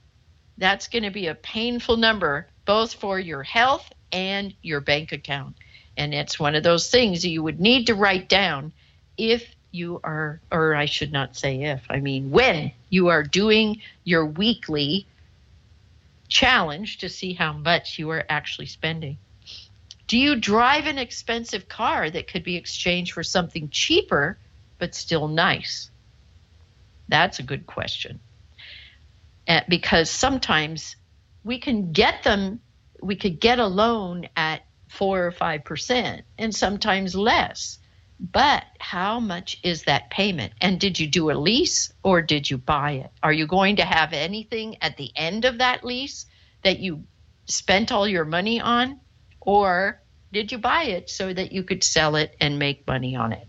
That's 0.58 0.88
going 0.88 1.04
to 1.04 1.12
be 1.12 1.28
a 1.28 1.36
painful 1.36 1.98
number 1.98 2.48
both 2.66 2.94
for 2.94 3.20
your 3.20 3.44
health 3.44 3.92
and 4.12 4.54
your 4.62 4.80
bank 4.80 5.12
account. 5.12 5.56
And 5.98 6.14
it's 6.14 6.40
one 6.40 6.56
of 6.56 6.64
those 6.64 6.90
things 6.90 7.26
you 7.26 7.44
would 7.44 7.60
need 7.60 7.88
to 7.88 7.96
write 7.96 8.30
down 8.30 8.72
if 9.18 9.56
you 9.72 10.00
are, 10.04 10.42
or 10.52 10.76
I 10.76 10.86
should 10.86 11.12
not 11.12 11.36
say 11.36 11.64
if, 11.64 11.84
I 11.90 12.00
mean 12.00 12.32
when 12.32 12.72
you 12.90 13.08
are 13.08 13.24
doing 13.24 13.82
your 14.04 14.26
weekly 14.26 15.08
challenge 16.28 16.98
to 17.00 17.10
see 17.10 17.34
how 17.34 17.54
much 17.54 18.00
you 18.00 18.10
are 18.10 18.26
actually 18.30 18.66
spending. 18.66 19.18
Do 20.08 20.18
you 20.18 20.36
drive 20.36 20.88
an 20.88 20.98
expensive 20.98 21.68
car 21.70 22.10
that 22.10 22.28
could 22.28 22.44
be 22.44 22.56
exchanged 22.56 23.14
for 23.14 23.24
something 23.24 23.70
cheaper 23.70 24.38
but 24.78 24.96
still 24.96 25.28
nice? 25.28 25.90
That's 27.08 27.40
a 27.40 27.44
good 27.44 27.66
question. 27.66 28.20
Uh, 29.48 29.62
because 29.68 30.10
sometimes 30.10 30.96
we 31.44 31.60
can 31.60 31.92
get 31.92 32.24
them, 32.24 32.62
we 33.02 33.16
could 33.16 33.40
get 33.40 33.60
a 33.60 33.68
loan 33.68 34.28
at 34.36 34.66
four 34.90 35.26
or 35.26 35.32
five 35.32 35.64
percent, 35.64 36.24
and 36.38 36.54
sometimes 36.54 37.16
less. 37.16 37.80
But 38.22 38.66
how 38.78 39.20
much 39.20 39.60
is 39.64 39.86
that 39.86 40.12
payment? 40.12 40.54
And 40.62 40.80
did 40.80 41.00
you 41.00 41.08
do 41.08 41.32
a 41.32 41.34
lease 41.34 41.92
or 42.04 42.22
did 42.22 42.48
you 42.48 42.60
buy 42.60 42.92
it? 42.92 43.12
Are 43.24 43.34
you 43.34 43.48
going 43.48 43.78
to 43.78 43.86
have 43.86 44.14
anything 44.14 44.78
at 44.80 44.96
the 44.96 45.12
end 45.16 45.44
of 45.44 45.58
that 45.58 45.84
lease 45.84 46.28
that 46.64 46.78
you 46.78 47.04
spent 47.46 47.92
all 47.92 48.08
your 48.08 48.26
money 48.26 48.62
on? 48.62 49.00
Or 49.40 50.00
did 50.32 50.52
you 50.52 50.60
buy 50.60 50.84
it 50.84 51.10
so 51.10 51.34
that 51.34 51.52
you 51.52 51.64
could 51.64 51.84
sell 51.84 52.16
it 52.16 52.36
and 52.40 52.60
make 52.60 52.86
money 52.86 53.16
on 53.16 53.34
it? 53.34 53.48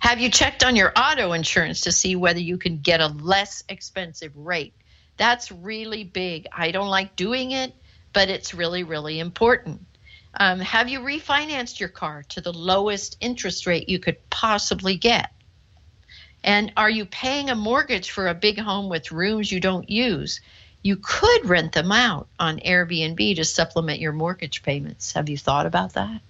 Have 0.00 0.18
you 0.18 0.30
checked 0.30 0.64
on 0.64 0.74
your 0.74 0.90
auto 0.96 1.32
insurance 1.32 1.82
to 1.82 1.92
see 1.92 2.16
whether 2.16 2.40
you 2.40 2.56
can 2.56 2.78
get 2.78 3.02
a 3.02 3.08
less 3.08 3.62
expensive 3.68 4.34
rate? 4.34 4.72
That's 5.18 5.52
really 5.52 6.04
big. 6.04 6.46
I 6.56 6.70
don't 6.70 6.88
like 6.88 7.16
doing 7.16 7.50
it, 7.50 7.74
but 8.14 8.30
it's 8.30 8.54
really, 8.54 8.82
really 8.82 9.20
important. 9.20 9.84
Um, 10.34 10.60
have 10.60 10.88
you 10.88 11.00
refinanced 11.00 11.80
your 11.80 11.88
car 11.88 12.24
to 12.30 12.40
the 12.40 12.52
lowest 12.52 13.16
interest 13.20 13.66
rate 13.66 13.88
you 13.88 13.98
could 13.98 14.16
possibly 14.30 14.96
get? 14.96 15.32
And 16.42 16.72
are 16.76 16.90
you 16.90 17.04
paying 17.04 17.50
a 17.50 17.54
mortgage 17.54 18.10
for 18.10 18.28
a 18.28 18.34
big 18.34 18.58
home 18.58 18.88
with 18.88 19.12
rooms 19.12 19.52
you 19.52 19.60
don't 19.60 19.90
use? 19.90 20.40
You 20.82 20.96
could 20.96 21.46
rent 21.46 21.72
them 21.72 21.92
out 21.92 22.28
on 22.38 22.60
Airbnb 22.60 23.36
to 23.36 23.44
supplement 23.44 24.00
your 24.00 24.12
mortgage 24.12 24.62
payments. 24.62 25.12
Have 25.12 25.28
you 25.28 25.36
thought 25.36 25.66
about 25.66 25.92
that? 25.94 26.20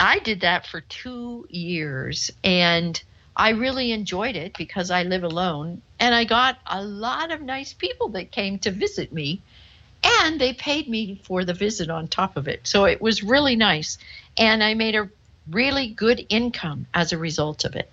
I 0.00 0.18
did 0.18 0.40
that 0.40 0.66
for 0.66 0.80
two 0.80 1.46
years 1.50 2.30
and 2.42 3.00
I 3.36 3.50
really 3.50 3.92
enjoyed 3.92 4.34
it 4.34 4.56
because 4.56 4.90
I 4.90 5.04
live 5.04 5.22
alone 5.22 5.82
and 6.00 6.14
I 6.14 6.24
got 6.24 6.58
a 6.66 6.82
lot 6.82 7.30
of 7.30 7.42
nice 7.42 7.72
people 7.72 8.08
that 8.10 8.32
came 8.32 8.58
to 8.60 8.70
visit 8.70 9.12
me 9.12 9.42
and 10.02 10.40
they 10.40 10.52
paid 10.52 10.88
me 10.88 11.20
for 11.24 11.44
the 11.44 11.54
visit 11.54 11.90
on 11.90 12.08
top 12.08 12.36
of 12.36 12.48
it. 12.48 12.66
So 12.66 12.84
it 12.84 13.00
was 13.00 13.22
really 13.22 13.56
nice. 13.56 13.98
And 14.36 14.62
I 14.62 14.74
made 14.74 14.96
a 14.96 15.10
really 15.50 15.88
good 15.88 16.24
income 16.28 16.86
as 16.94 17.12
a 17.12 17.18
result 17.18 17.64
of 17.64 17.76
it. 17.76 17.90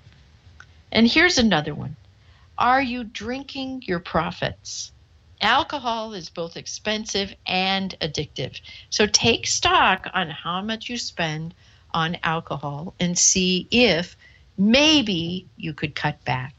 And 0.91 1.07
here's 1.07 1.37
another 1.37 1.73
one 1.75 1.95
Are 2.57 2.81
you 2.81 3.03
drinking 3.03 3.83
your 3.85 3.99
profits? 3.99 4.91
Alcohol 5.41 6.13
is 6.13 6.29
both 6.29 6.57
expensive 6.57 7.33
and 7.45 7.95
addictive. 8.01 8.59
So 8.89 9.05
take 9.05 9.45
stock 9.45 10.07
on 10.13 10.29
how 10.29 10.61
much 10.61 10.89
you 10.89 10.97
spend 10.97 11.53
on 11.93 12.17
alcohol 12.23 12.95
and 12.99 13.17
see 13.17 13.67
if 13.69 14.17
maybe 14.57 15.47
you 15.55 15.73
could 15.73 15.93
cut 15.93 16.23
back. 16.25 16.53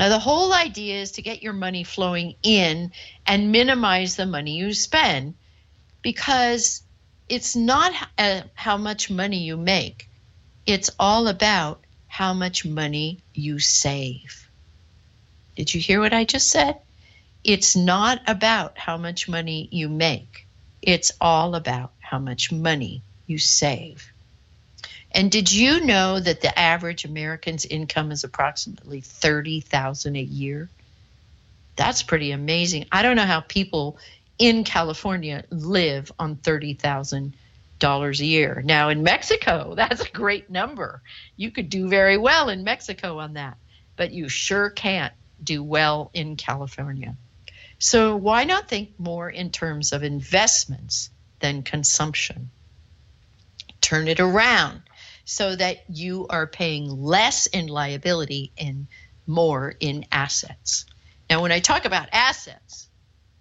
Now, 0.00 0.08
the 0.08 0.18
whole 0.18 0.54
idea 0.54 1.02
is 1.02 1.12
to 1.12 1.22
get 1.22 1.42
your 1.42 1.52
money 1.52 1.84
flowing 1.84 2.34
in 2.42 2.90
and 3.26 3.52
minimize 3.52 4.16
the 4.16 4.24
money 4.24 4.56
you 4.56 4.72
spend 4.72 5.34
because 6.00 6.80
it's 7.28 7.54
not 7.54 7.92
uh, 8.16 8.44
how 8.54 8.78
much 8.78 9.10
money 9.10 9.36
you 9.36 9.58
make, 9.58 10.08
it's 10.64 10.88
all 10.98 11.28
about 11.28 11.84
how 12.06 12.32
much 12.32 12.64
money 12.64 13.22
you 13.34 13.58
save. 13.58 14.48
Did 15.54 15.74
you 15.74 15.82
hear 15.82 16.00
what 16.00 16.14
I 16.14 16.24
just 16.24 16.48
said? 16.48 16.80
It's 17.44 17.76
not 17.76 18.22
about 18.26 18.78
how 18.78 18.96
much 18.96 19.28
money 19.28 19.68
you 19.70 19.90
make, 19.90 20.46
it's 20.80 21.12
all 21.20 21.54
about 21.54 21.92
how 21.98 22.18
much 22.18 22.50
money 22.50 23.02
you 23.26 23.36
save. 23.36 24.09
And 25.12 25.30
did 25.30 25.50
you 25.50 25.84
know 25.84 26.20
that 26.20 26.40
the 26.40 26.56
average 26.56 27.04
American's 27.04 27.64
income 27.64 28.12
is 28.12 28.22
approximately 28.22 29.00
30,000 29.00 30.16
a 30.16 30.20
year? 30.20 30.68
That's 31.76 32.02
pretty 32.02 32.30
amazing. 32.30 32.86
I 32.92 33.02
don't 33.02 33.16
know 33.16 33.24
how 33.24 33.40
people 33.40 33.98
in 34.38 34.64
California 34.64 35.44
live 35.50 36.12
on 36.18 36.36
$30,000 36.36 38.20
a 38.20 38.24
year. 38.24 38.62
Now 38.64 38.88
in 38.90 39.02
Mexico, 39.02 39.74
that's 39.76 40.02
a 40.02 40.10
great 40.10 40.48
number. 40.48 41.02
You 41.36 41.50
could 41.50 41.70
do 41.70 41.88
very 41.88 42.16
well 42.16 42.48
in 42.48 42.62
Mexico 42.62 43.18
on 43.18 43.34
that, 43.34 43.56
but 43.96 44.12
you 44.12 44.28
sure 44.28 44.70
can't 44.70 45.12
do 45.42 45.62
well 45.62 46.10
in 46.14 46.36
California. 46.36 47.16
So 47.80 48.14
why 48.14 48.44
not 48.44 48.68
think 48.68 48.90
more 49.00 49.28
in 49.28 49.50
terms 49.50 49.92
of 49.92 50.04
investments 50.04 51.10
than 51.40 51.62
consumption? 51.62 52.50
Turn 53.80 54.06
it 54.06 54.20
around 54.20 54.82
so 55.24 55.54
that 55.56 55.78
you 55.88 56.26
are 56.28 56.46
paying 56.46 56.88
less 56.88 57.46
in 57.46 57.66
liability 57.66 58.52
and 58.58 58.86
more 59.26 59.74
in 59.80 60.04
assets. 60.10 60.86
Now, 61.28 61.42
when 61.42 61.52
I 61.52 61.60
talk 61.60 61.84
about 61.84 62.08
assets, 62.12 62.88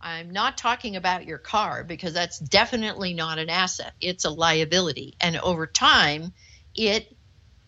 I'm 0.02 0.32
not 0.32 0.58
talking 0.58 0.96
about 0.96 1.26
your 1.26 1.38
car 1.38 1.84
because 1.84 2.14
that's 2.14 2.40
definitely 2.40 3.14
not 3.14 3.40
an 3.40 3.50
asset. 3.50 3.94
It's 4.00 4.26
a 4.26 4.30
liability. 4.30 5.16
And 5.20 5.38
over 5.38 5.68
time, 5.68 6.34
it 6.76 7.16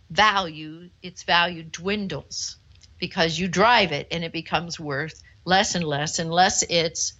value 0.09 0.89
its 1.01 1.23
value 1.23 1.63
dwindles 1.63 2.57
because 2.99 3.37
you 3.37 3.47
drive 3.47 3.91
it 3.91 4.07
and 4.11 4.23
it 4.23 4.31
becomes 4.31 4.79
worth 4.79 5.21
less 5.45 5.75
and 5.75 5.83
less 5.83 6.19
unless 6.19 6.63
it's 6.63 7.13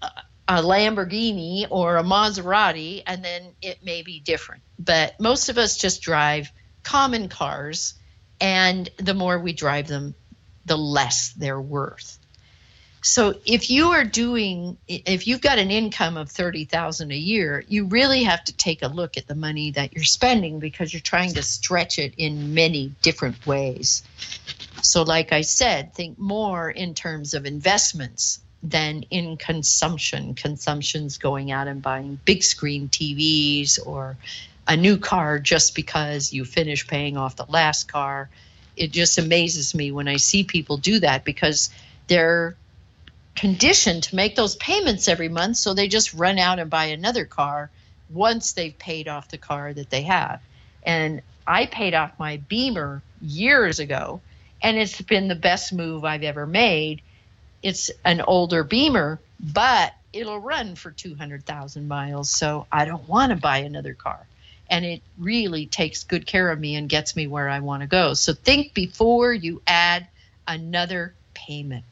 uh, 0.00 0.08
a 0.46 0.62
Lamborghini 0.62 1.66
or 1.70 1.96
a 1.96 2.02
Maserati, 2.02 3.02
and 3.06 3.24
then 3.24 3.54
it 3.62 3.82
may 3.82 4.02
be 4.02 4.20
different. 4.20 4.62
But 4.78 5.18
most 5.18 5.48
of 5.48 5.58
us 5.58 5.76
just 5.76 6.02
drive 6.02 6.52
common 6.82 7.28
cars, 7.28 7.94
and 8.40 8.88
the 8.98 9.14
more 9.14 9.38
we 9.38 9.52
drive 9.52 9.88
them, 9.88 10.14
the 10.66 10.76
less 10.76 11.32
they're 11.32 11.60
worth. 11.60 12.18
So 13.00 13.34
if 13.44 13.68
you 13.68 13.90
are 13.90 14.04
doing, 14.04 14.78
if 14.88 15.26
you've 15.26 15.42
got 15.42 15.58
an 15.58 15.70
income 15.70 16.16
of 16.16 16.30
thirty 16.30 16.64
thousand 16.64 17.12
a 17.12 17.16
year, 17.16 17.62
you 17.68 17.84
really 17.84 18.22
have 18.22 18.42
to 18.44 18.56
take 18.56 18.82
a 18.82 18.88
look 18.88 19.18
at 19.18 19.26
the 19.26 19.34
money 19.34 19.72
that 19.72 19.92
you're 19.92 20.04
spending 20.04 20.58
because 20.58 20.92
you're 20.92 21.00
trying 21.00 21.34
to 21.34 21.42
stretch 21.42 21.98
it 21.98 22.14
in 22.16 22.54
many 22.54 22.94
different 23.02 23.46
ways. 23.46 24.02
So, 24.80 25.02
like 25.02 25.32
I 25.32 25.42
said, 25.42 25.92
think 25.92 26.18
more 26.18 26.70
in 26.70 26.94
terms 26.94 27.34
of 27.34 27.44
investments 27.44 28.40
than 28.64 29.04
in 29.10 29.36
consumption. 29.36 30.34
Consumption's 30.34 31.18
going 31.18 31.52
out 31.52 31.68
and 31.68 31.82
buying 31.82 32.18
big 32.24 32.42
screen 32.42 32.88
TVs 32.88 33.78
or 33.86 34.16
a 34.66 34.76
new 34.76 34.96
car 34.96 35.38
just 35.38 35.74
because 35.74 36.32
you 36.32 36.44
finish 36.44 36.86
paying 36.86 37.18
off 37.18 37.36
the 37.36 37.44
last 37.44 37.92
car. 37.92 38.30
It 38.76 38.90
just 38.90 39.18
amazes 39.18 39.74
me 39.74 39.92
when 39.92 40.08
I 40.08 40.16
see 40.16 40.44
people 40.44 40.78
do 40.78 40.98
that 41.00 41.24
because 41.24 41.68
they're 42.08 42.56
conditioned 43.36 44.04
to 44.04 44.16
make 44.16 44.34
those 44.34 44.56
payments 44.56 45.08
every 45.08 45.28
month, 45.28 45.58
so 45.58 45.74
they 45.74 45.86
just 45.86 46.14
run 46.14 46.38
out 46.38 46.58
and 46.58 46.70
buy 46.70 46.86
another 46.86 47.26
car 47.26 47.70
once 48.10 48.52
they've 48.52 48.78
paid 48.78 49.08
off 49.08 49.28
the 49.28 49.38
car 49.38 49.74
that 49.74 49.90
they 49.90 50.02
have. 50.02 50.40
And 50.82 51.20
I 51.46 51.66
paid 51.66 51.94
off 51.94 52.18
my 52.18 52.38
Beamer 52.48 53.02
years 53.20 53.78
ago 53.78 54.20
and 54.62 54.78
it's 54.78 55.00
been 55.02 55.28
the 55.28 55.34
best 55.34 55.72
move 55.72 56.04
I've 56.04 56.22
ever 56.22 56.46
made. 56.46 57.02
It's 57.64 57.90
an 58.04 58.20
older 58.20 58.62
Beamer, 58.62 59.18
but 59.40 59.94
it'll 60.12 60.38
run 60.38 60.76
for 60.76 60.90
200,000 60.90 61.88
miles, 61.88 62.28
so 62.28 62.66
I 62.70 62.84
don't 62.84 63.08
want 63.08 63.30
to 63.30 63.36
buy 63.36 63.58
another 63.58 63.94
car. 63.94 64.26
And 64.68 64.84
it 64.84 65.00
really 65.18 65.64
takes 65.64 66.04
good 66.04 66.26
care 66.26 66.50
of 66.50 66.60
me 66.60 66.76
and 66.76 66.90
gets 66.90 67.16
me 67.16 67.26
where 67.26 67.48
I 67.48 67.60
want 67.60 67.80
to 67.80 67.86
go. 67.86 68.12
So 68.12 68.34
think 68.34 68.74
before 68.74 69.32
you 69.32 69.62
add 69.66 70.06
another 70.46 71.14
payment. 71.32 71.86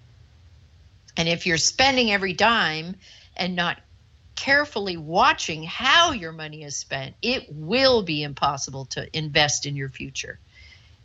And 1.17 1.27
if 1.27 1.47
you're 1.47 1.57
spending 1.57 2.13
every 2.13 2.35
dime 2.35 2.95
and 3.35 3.57
not 3.57 3.79
carefully 4.37 4.99
watching 4.99 5.63
how 5.63 6.13
your 6.13 6.33
money 6.33 6.65
is 6.65 6.77
spent, 6.77 7.15
it 7.23 7.47
will 7.51 8.03
be 8.03 8.23
impossible 8.23 8.85
to 8.87 9.17
invest 9.17 9.65
in 9.65 9.75
your 9.75 9.89
future. 9.89 10.39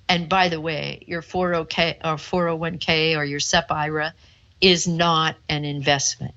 And 0.09 0.27
by 0.27 0.49
the 0.49 0.59
way, 0.59 1.03
your 1.07 1.21
401k 1.21 1.99
or 2.03 2.15
401k 2.15 3.17
or 3.17 3.23
your 3.23 3.39
SEP 3.39 3.71
IRA 3.71 4.13
is 4.61 4.87
not 4.87 5.35
an 5.49 5.65
investment. 5.65 6.35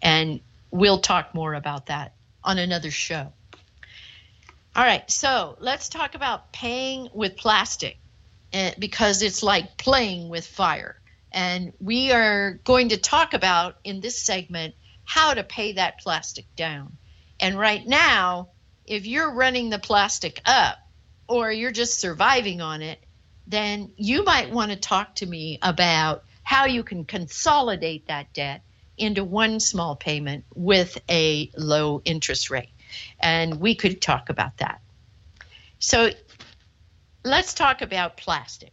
And 0.00 0.40
we'll 0.70 0.98
talk 0.98 1.34
more 1.34 1.54
about 1.54 1.86
that 1.86 2.14
on 2.42 2.58
another 2.58 2.90
show. 2.90 3.32
All 4.74 4.84
right, 4.84 5.08
so 5.10 5.56
let's 5.60 5.88
talk 5.88 6.14
about 6.14 6.50
paying 6.52 7.08
with 7.12 7.36
plastic 7.36 7.98
eh, 8.52 8.72
because 8.78 9.20
it's 9.22 9.42
like 9.42 9.76
playing 9.76 10.30
with 10.30 10.46
fire. 10.46 10.98
And 11.30 11.72
we 11.78 12.10
are 12.12 12.58
going 12.64 12.90
to 12.90 12.96
talk 12.96 13.34
about 13.34 13.76
in 13.84 14.00
this 14.00 14.20
segment 14.22 14.74
how 15.04 15.34
to 15.34 15.42
pay 15.42 15.72
that 15.72 16.00
plastic 16.00 16.46
down. 16.56 16.96
And 17.38 17.58
right 17.58 17.86
now, 17.86 18.48
if 18.86 19.06
you're 19.06 19.34
running 19.34 19.68
the 19.68 19.78
plastic 19.78 20.40
up 20.46 20.78
or 21.28 21.52
you're 21.52 21.70
just 21.70 22.00
surviving 22.00 22.60
on 22.60 22.82
it, 22.82 22.98
then 23.46 23.92
you 23.96 24.24
might 24.24 24.50
want 24.50 24.70
to 24.70 24.76
talk 24.76 25.16
to 25.16 25.26
me 25.26 25.58
about 25.60 26.24
how 26.42 26.66
you 26.66 26.82
can 26.82 27.04
consolidate 27.04 28.06
that 28.08 28.32
debt 28.32 28.62
into 28.96 29.24
one 29.24 29.60
small 29.60 29.96
payment 29.96 30.44
with 30.54 30.98
a 31.10 31.50
low 31.56 32.02
interest 32.04 32.50
rate. 32.50 32.72
And 33.20 33.60
we 33.60 33.74
could 33.74 34.02
talk 34.02 34.28
about 34.28 34.58
that. 34.58 34.80
So 35.78 36.10
let's 37.24 37.54
talk 37.54 37.82
about 37.82 38.16
plastic. 38.16 38.72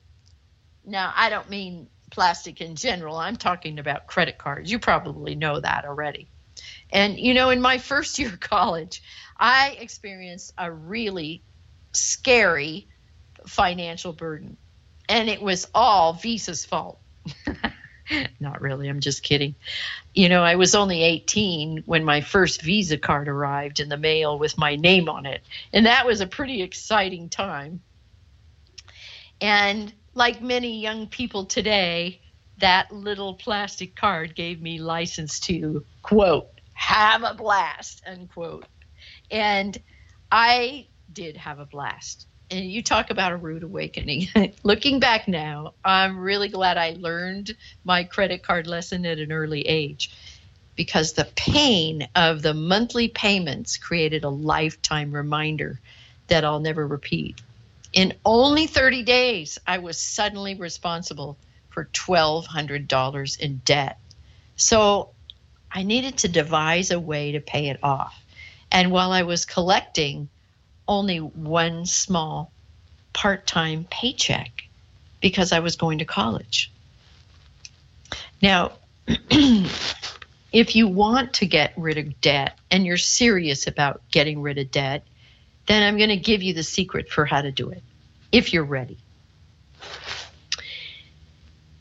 Now, 0.85 1.13
I 1.15 1.29
don't 1.29 1.49
mean 1.49 1.87
plastic 2.09 2.61
in 2.61 2.75
general, 2.75 3.15
I'm 3.17 3.35
talking 3.35 3.79
about 3.79 4.07
credit 4.07 4.37
cards. 4.37 4.71
You 4.71 4.79
probably 4.79 5.35
know 5.35 5.59
that 5.59 5.85
already. 5.85 6.27
And, 6.91 7.19
you 7.19 7.33
know, 7.33 7.49
in 7.49 7.61
my 7.61 7.77
first 7.77 8.17
year 8.19 8.29
of 8.29 8.39
college, 8.39 9.01
I 9.37 9.77
experienced 9.79 10.53
a 10.57 10.71
really 10.71 11.43
scary 11.93 12.87
financial 13.47 14.13
burden. 14.13 14.57
And 15.07 15.29
it 15.29 15.41
was 15.41 15.67
all 15.73 16.13
Visa's 16.13 16.65
fault. 16.65 16.99
Not 18.39 18.61
really, 18.61 18.87
I'm 18.87 18.99
just 18.99 19.23
kidding. 19.23 19.55
You 20.13 20.29
know, 20.29 20.43
I 20.43 20.55
was 20.55 20.75
only 20.75 21.03
18 21.03 21.83
when 21.85 22.03
my 22.03 22.21
first 22.21 22.61
Visa 22.61 22.97
card 22.97 23.27
arrived 23.27 23.79
in 23.79 23.89
the 23.89 23.97
mail 23.97 24.39
with 24.39 24.57
my 24.57 24.75
name 24.75 25.09
on 25.09 25.25
it. 25.25 25.41
And 25.73 25.85
that 25.85 26.05
was 26.05 26.21
a 26.21 26.27
pretty 26.27 26.61
exciting 26.61 27.29
time. 27.29 27.81
And 29.41 29.93
like 30.15 30.41
many 30.41 30.79
young 30.79 31.07
people 31.07 31.45
today, 31.45 32.19
that 32.57 32.91
little 32.91 33.35
plastic 33.35 33.95
card 33.95 34.35
gave 34.35 34.61
me 34.61 34.79
license 34.79 35.39
to, 35.41 35.85
quote, 36.01 36.49
have 36.73 37.23
a 37.23 37.33
blast, 37.33 38.01
unquote. 38.05 38.65
And 39.31 39.77
I 40.31 40.87
did 41.13 41.37
have 41.37 41.59
a 41.59 41.65
blast 41.65 42.27
and 42.51 42.71
you 42.71 42.81
talk 42.81 43.09
about 43.09 43.31
a 43.31 43.37
rude 43.37 43.63
awakening. 43.63 44.27
Looking 44.63 44.99
back 44.99 45.27
now, 45.27 45.73
I'm 45.83 46.19
really 46.19 46.49
glad 46.49 46.77
I 46.77 46.95
learned 46.99 47.55
my 47.83 48.03
credit 48.03 48.43
card 48.43 48.67
lesson 48.67 49.05
at 49.05 49.19
an 49.19 49.31
early 49.31 49.61
age 49.61 50.11
because 50.75 51.13
the 51.13 51.27
pain 51.35 52.07
of 52.15 52.41
the 52.41 52.53
monthly 52.53 53.07
payments 53.07 53.77
created 53.77 54.23
a 54.23 54.29
lifetime 54.29 55.11
reminder 55.11 55.79
that 56.27 56.45
I'll 56.45 56.59
never 56.59 56.87
repeat. 56.87 57.41
In 57.91 58.13
only 58.23 58.67
30 58.67 59.03
days, 59.03 59.59
I 59.65 59.79
was 59.79 59.99
suddenly 59.99 60.55
responsible 60.55 61.37
for 61.69 61.85
$1,200 61.85 63.39
in 63.39 63.61
debt. 63.65 63.97
So 64.55 65.09
I 65.71 65.83
needed 65.83 66.19
to 66.19 66.27
devise 66.27 66.91
a 66.91 66.99
way 66.99 67.33
to 67.33 67.39
pay 67.41 67.69
it 67.69 67.79
off. 67.83 68.23
And 68.71 68.91
while 68.91 69.11
I 69.11 69.23
was 69.23 69.45
collecting, 69.45 70.29
only 70.89 71.19
one 71.19 71.85
small 71.85 72.51
part 73.13 73.47
time 73.47 73.87
paycheck 73.89 74.63
because 75.21 75.53
I 75.53 75.59
was 75.59 75.77
going 75.77 75.99
to 75.99 76.05
college. 76.05 76.71
Now, 78.41 78.73
if 79.07 80.75
you 80.75 80.87
want 80.87 81.33
to 81.35 81.45
get 81.45 81.73
rid 81.77 81.97
of 81.97 82.19
debt 82.21 82.57
and 82.71 82.85
you're 82.85 82.97
serious 82.97 83.67
about 83.67 84.01
getting 84.11 84.41
rid 84.41 84.57
of 84.57 84.71
debt, 84.71 85.05
then 85.67 85.83
I'm 85.83 85.97
going 85.97 86.09
to 86.09 86.17
give 86.17 86.41
you 86.41 86.53
the 86.53 86.63
secret 86.63 87.09
for 87.09 87.25
how 87.25 87.41
to 87.41 87.51
do 87.51 87.69
it 87.69 87.83
if 88.31 88.53
you're 88.53 88.63
ready. 88.63 88.97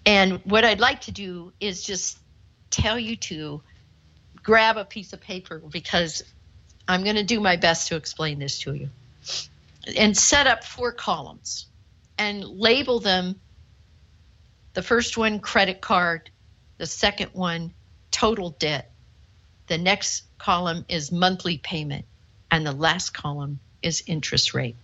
And 0.05 0.41
what 0.45 0.65
I'd 0.65 0.81
like 0.81 1.03
to 1.03 1.13
do 1.13 1.53
is 1.61 1.83
just 1.83 2.19
tell 2.71 2.99
you 2.99 3.17
to 3.17 3.63
grab 4.43 4.77
a 4.77 4.85
piece 4.85 5.13
of 5.13 5.21
paper 5.21 5.63
because 5.71 6.23
I'm 6.87 7.05
going 7.05 7.17
to 7.17 7.23
do 7.23 7.41
my 7.41 7.57
best 7.57 7.89
to 7.89 7.97
explain 7.97 8.39
this 8.39 8.59
to 8.61 8.73
you. 8.75 8.89
And 9.97 10.17
set 10.17 10.47
up 10.47 10.65
four 10.65 10.93
columns 10.93 11.67
and 12.19 12.45
label 12.45 13.01
them 13.01 13.41
the 14.75 14.83
first 14.83 15.17
one, 15.17 15.41
credit 15.41 15.81
card, 15.81 16.31
the 16.77 16.87
second 16.87 17.31
one, 17.33 17.73
total 18.11 18.51
debt. 18.51 18.93
The 19.67 19.79
next 19.79 20.23
column 20.39 20.85
is 20.89 21.11
monthly 21.11 21.59
payment, 21.59 22.05
and 22.51 22.65
the 22.67 22.73
last 22.73 23.11
column 23.11 23.59
is 23.83 24.05
interest 24.07 24.55
rate. 24.55 24.77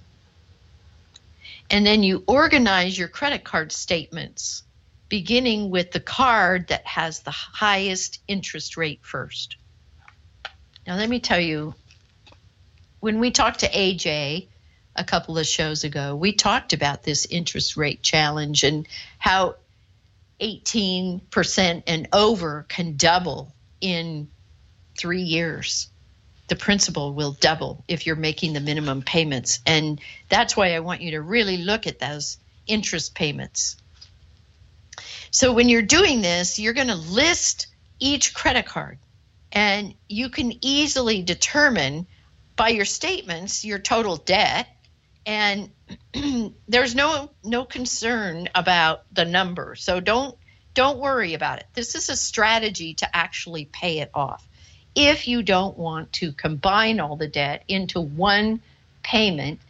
And 1.71 1.87
then 1.87 2.03
you 2.03 2.25
organize 2.27 2.99
your 2.99 3.09
credit 3.09 3.45
card 3.45 3.73
statements, 3.73 4.65
beginning 5.09 5.71
with 5.71 5.93
the 5.93 6.01
card 6.01 6.69
that 6.69 6.87
has 6.87 7.21
the 7.21 7.31
highest 7.31 8.21
interest 8.27 8.77
rate 8.77 9.01
first. 9.03 9.57
Now, 10.87 10.97
let 10.97 11.09
me 11.09 11.21
tell 11.21 11.41
you 11.41 11.75
when 13.05 13.21
we 13.21 13.31
talked 13.31 13.61
to 13.61 13.69
AJ 13.69 14.49
a 14.97 15.05
couple 15.05 15.37
of 15.37 15.47
shows 15.47 15.85
ago, 15.85 16.17
we 16.17 16.33
talked 16.33 16.73
about 16.73 17.03
this 17.03 17.27
interest 17.27 17.77
rate 17.77 18.03
challenge 18.03 18.65
and 18.65 18.89
how 19.19 19.57
18% 20.41 21.83
and 21.87 22.09
over 22.15 22.65
can 22.67 22.97
double 22.97 23.53
in 23.83 24.27
three 24.97 25.21
years. 25.21 25.89
The 26.49 26.57
principal 26.57 27.13
will 27.13 27.33
double 27.33 27.85
if 27.89 28.07
you're 28.07 28.17
making 28.17 28.55
the 28.55 28.61
minimum 28.61 29.03
payments. 29.03 29.61
And 29.67 30.01
that's 30.31 30.57
why 30.57 30.75
I 30.75 30.81
want 30.81 31.03
you 31.03 31.11
to 31.11 31.21
really 31.21 31.59
look 31.59 31.87
at 31.87 31.99
those 31.99 32.39
interest 32.67 33.15
payments. 33.15 33.77
So 35.31 35.53
when 35.53 35.69
you're 35.69 35.83
doing 35.83 36.23
this, 36.23 36.59
you're 36.59 36.73
going 36.73 36.89
to 36.89 36.95
list 36.95 37.67
each 37.99 38.33
credit 38.33 38.65
card 38.65 38.97
and 39.53 39.93
you 40.09 40.31
can 40.31 40.55
easily 40.65 41.21
determine 41.21 42.07
by 42.57 42.69
your 42.69 42.85
statements 42.85 43.65
your 43.65 43.79
total 43.79 44.17
debt 44.17 44.69
and 45.27 45.71
there's 46.69 46.95
no 46.95 47.31
no 47.45 47.65
concern 47.65 48.49
about 48.55 49.05
the 49.13 49.25
number. 49.25 49.75
So 49.75 50.01
don't 50.01 50.37
don't 50.75 50.99
worry 50.99 51.35
about 51.35 51.61
it. 51.61 51.67
This 51.75 51.95
is 51.95 52.09
a 52.09 52.17
strategy 52.17 52.95
to 52.95 53.17
actually 53.17 53.67
pay 53.67 54.01
it 54.01 54.11
off. 54.15 54.47
If 54.95 55.29
you 55.29 55.43
don't 55.43 55.79
want 55.79 56.13
to 56.15 56.33
combine 56.33 57.01
all 57.01 57.17
the 57.17 57.29
debt 57.29 57.65
into 57.69 58.01
one 58.01 58.61
payment 59.03 59.61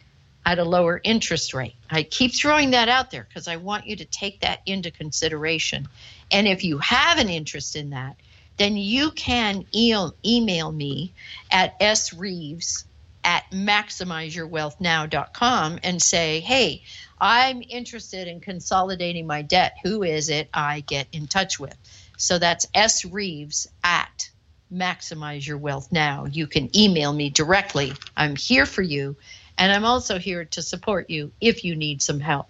at 0.45 0.59
a 0.59 0.63
lower 0.63 1.01
interest 1.03 1.53
rate. 1.53 1.75
I 1.89 2.03
keep 2.03 2.33
throwing 2.35 2.71
that 2.71 2.87
out 2.87 3.09
there 3.09 3.25
because 3.27 3.47
i 3.47 3.55
want 3.55 3.87
you 3.87 3.95
to 3.95 4.05
take 4.05 4.41
that 4.41 4.61
into 4.65 4.91
consideration. 4.91 5.87
And 6.31 6.47
if 6.47 6.63
you 6.63 6.77
have 6.79 7.17
an 7.17 7.29
interest 7.29 7.75
in 7.75 7.89
that 7.91 8.15
then 8.57 8.77
you 8.77 9.11
can 9.11 9.65
email 9.73 10.71
me 10.71 11.13
at 11.51 11.75
sreeves 11.97 12.85
at 13.23 13.43
maximizeyourwealthnow.com 13.51 15.79
and 15.83 16.01
say, 16.01 16.39
hey, 16.41 16.83
I'm 17.19 17.63
interested 17.67 18.27
in 18.27 18.39
consolidating 18.39 19.25
my 19.25 19.41
debt. 19.41 19.77
Who 19.83 20.03
is 20.03 20.29
it 20.29 20.47
I 20.53 20.81
get 20.81 21.07
in 21.11 21.25
touch 21.27 21.59
with? 21.59 21.75
So 22.17 22.37
that's 22.39 22.67
S 22.73 23.03
Reeves 23.03 23.67
at 23.83 24.29
Maximize 24.71 25.45
Your 25.45 25.57
Wealth 25.57 25.91
Now. 25.91 26.25
You 26.25 26.47
can 26.47 26.75
email 26.77 27.13
me 27.13 27.29
directly. 27.29 27.93
I'm 28.15 28.35
here 28.35 28.65
for 28.65 28.81
you, 28.81 29.15
and 29.57 29.71
I'm 29.71 29.85
also 29.85 30.19
here 30.19 30.45
to 30.45 30.61
support 30.61 31.09
you 31.09 31.31
if 31.41 31.63
you 31.63 31.75
need 31.75 32.01
some 32.01 32.19
help. 32.19 32.47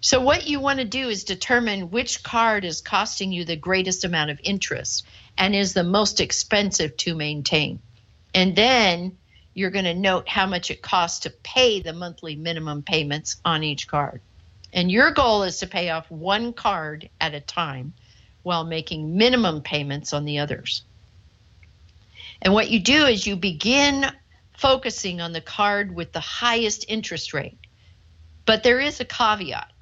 So, 0.00 0.20
what 0.20 0.46
you 0.46 0.60
want 0.60 0.78
to 0.78 0.84
do 0.84 1.08
is 1.08 1.24
determine 1.24 1.90
which 1.90 2.22
card 2.22 2.64
is 2.64 2.80
costing 2.80 3.32
you 3.32 3.44
the 3.44 3.56
greatest 3.56 4.04
amount 4.04 4.30
of 4.30 4.40
interest 4.44 5.04
and 5.38 5.54
is 5.54 5.72
the 5.72 5.84
most 5.84 6.20
expensive 6.20 6.96
to 6.98 7.14
maintain. 7.14 7.80
And 8.34 8.54
then 8.54 9.16
you're 9.54 9.70
going 9.70 9.84
to 9.86 9.94
note 9.94 10.28
how 10.28 10.46
much 10.46 10.70
it 10.70 10.82
costs 10.82 11.20
to 11.20 11.30
pay 11.30 11.80
the 11.80 11.92
monthly 11.92 12.36
minimum 12.36 12.82
payments 12.82 13.36
on 13.44 13.64
each 13.64 13.88
card. 13.88 14.20
And 14.72 14.90
your 14.90 15.12
goal 15.12 15.44
is 15.44 15.58
to 15.60 15.66
pay 15.66 15.90
off 15.90 16.10
one 16.10 16.52
card 16.52 17.08
at 17.20 17.34
a 17.34 17.40
time 17.40 17.94
while 18.42 18.64
making 18.64 19.16
minimum 19.16 19.62
payments 19.62 20.12
on 20.12 20.24
the 20.24 20.40
others. 20.40 20.82
And 22.42 22.52
what 22.52 22.70
you 22.70 22.80
do 22.80 23.06
is 23.06 23.26
you 23.26 23.36
begin 23.36 24.06
focusing 24.56 25.20
on 25.20 25.32
the 25.32 25.40
card 25.40 25.94
with 25.94 26.12
the 26.12 26.20
highest 26.20 26.84
interest 26.88 27.32
rate. 27.32 27.58
But 28.44 28.62
there 28.62 28.80
is 28.80 29.00
a 29.00 29.04
caveat. 29.04 29.72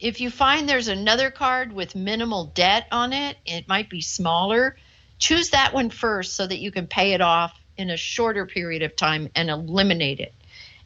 If 0.00 0.20
you 0.20 0.30
find 0.30 0.68
there's 0.68 0.88
another 0.88 1.30
card 1.30 1.72
with 1.72 1.94
minimal 1.94 2.46
debt 2.46 2.86
on 2.92 3.12
it, 3.12 3.36
it 3.44 3.68
might 3.68 3.90
be 3.90 4.00
smaller, 4.00 4.76
choose 5.18 5.50
that 5.50 5.74
one 5.74 5.90
first 5.90 6.34
so 6.34 6.46
that 6.46 6.58
you 6.58 6.70
can 6.70 6.86
pay 6.86 7.12
it 7.12 7.20
off 7.20 7.58
in 7.76 7.90
a 7.90 7.96
shorter 7.96 8.46
period 8.46 8.82
of 8.82 8.96
time 8.96 9.28
and 9.34 9.50
eliminate 9.50 10.20
it. 10.20 10.34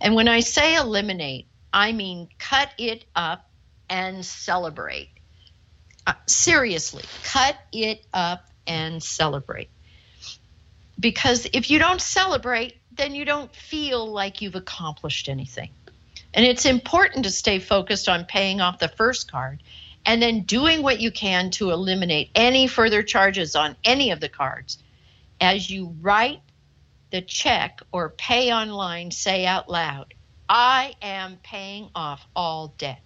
And 0.00 0.14
when 0.14 0.28
I 0.28 0.40
say 0.40 0.74
eliminate, 0.74 1.46
I 1.72 1.92
mean 1.92 2.28
cut 2.38 2.70
it 2.78 3.04
up 3.14 3.48
and 3.88 4.24
celebrate. 4.24 5.10
Uh, 6.06 6.14
seriously, 6.26 7.04
cut 7.22 7.56
it 7.72 8.04
up 8.12 8.46
and 8.66 9.02
celebrate. 9.02 9.70
Because 10.98 11.46
if 11.52 11.70
you 11.70 11.78
don't 11.78 12.00
celebrate, 12.00 12.76
then 12.92 13.14
you 13.14 13.24
don't 13.24 13.54
feel 13.54 14.06
like 14.10 14.42
you've 14.42 14.54
accomplished 14.54 15.28
anything. 15.28 15.70
And 16.34 16.44
it's 16.44 16.66
important 16.66 17.24
to 17.24 17.30
stay 17.30 17.58
focused 17.58 18.08
on 18.08 18.24
paying 18.24 18.60
off 18.60 18.78
the 18.78 18.88
first 18.88 19.30
card 19.30 19.62
and 20.04 20.20
then 20.20 20.42
doing 20.42 20.82
what 20.82 21.00
you 21.00 21.10
can 21.10 21.50
to 21.50 21.70
eliminate 21.70 22.30
any 22.34 22.66
further 22.66 23.02
charges 23.02 23.54
on 23.54 23.76
any 23.84 24.10
of 24.10 24.20
the 24.20 24.28
cards. 24.28 24.78
As 25.40 25.68
you 25.70 25.94
write 26.00 26.40
the 27.10 27.22
check 27.22 27.80
or 27.92 28.08
pay 28.08 28.52
online, 28.52 29.10
say 29.10 29.46
out 29.46 29.68
loud, 29.68 30.14
I 30.48 30.94
am 31.00 31.38
paying 31.42 31.90
off 31.94 32.26
all 32.34 32.74
debt. 32.78 33.00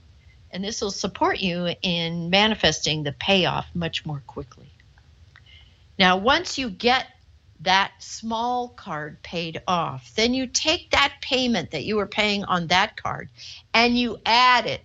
And 0.50 0.64
this 0.64 0.80
will 0.80 0.90
support 0.90 1.38
you 1.38 1.74
in 1.82 2.30
manifesting 2.30 3.02
the 3.02 3.12
payoff 3.12 3.66
much 3.74 4.06
more 4.06 4.22
quickly. 4.26 4.70
Now, 5.98 6.16
once 6.16 6.56
you 6.56 6.70
get 6.70 7.06
that 7.60 7.92
small 7.98 8.68
card 8.68 9.22
paid 9.22 9.62
off, 9.66 10.14
then 10.14 10.34
you 10.34 10.46
take 10.46 10.90
that 10.90 11.14
payment 11.20 11.70
that 11.72 11.84
you 11.84 11.96
were 11.96 12.06
paying 12.06 12.44
on 12.44 12.68
that 12.68 12.96
card 13.02 13.28
and 13.72 13.98
you 13.98 14.18
add 14.24 14.66
it 14.66 14.82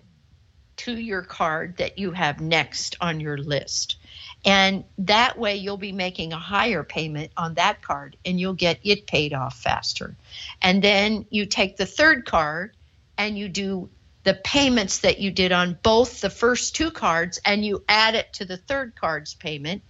to 0.83 0.97
your 0.97 1.21
card 1.21 1.77
that 1.77 1.99
you 1.99 2.11
have 2.11 2.41
next 2.41 2.95
on 2.99 3.19
your 3.19 3.37
list. 3.37 3.97
And 4.43 4.83
that 4.97 5.37
way 5.37 5.57
you'll 5.57 5.77
be 5.77 5.91
making 5.91 6.33
a 6.33 6.39
higher 6.39 6.83
payment 6.83 7.31
on 7.37 7.53
that 7.55 7.83
card 7.83 8.17
and 8.25 8.39
you'll 8.39 8.53
get 8.53 8.79
it 8.83 9.05
paid 9.05 9.33
off 9.33 9.59
faster. 9.59 10.15
And 10.61 10.83
then 10.83 11.25
you 11.29 11.45
take 11.45 11.77
the 11.77 11.85
third 11.85 12.25
card 12.25 12.75
and 13.17 13.37
you 13.37 13.47
do 13.47 13.89
the 14.23 14.33
payments 14.33 14.99
that 14.99 15.19
you 15.19 15.29
did 15.29 15.51
on 15.51 15.77
both 15.83 16.21
the 16.21 16.29
first 16.29 16.75
two 16.75 16.89
cards 16.89 17.39
and 17.45 17.63
you 17.63 17.83
add 17.87 18.15
it 18.15 18.33
to 18.33 18.45
the 18.45 18.57
third 18.57 18.95
card's 18.95 19.35
payment 19.35 19.83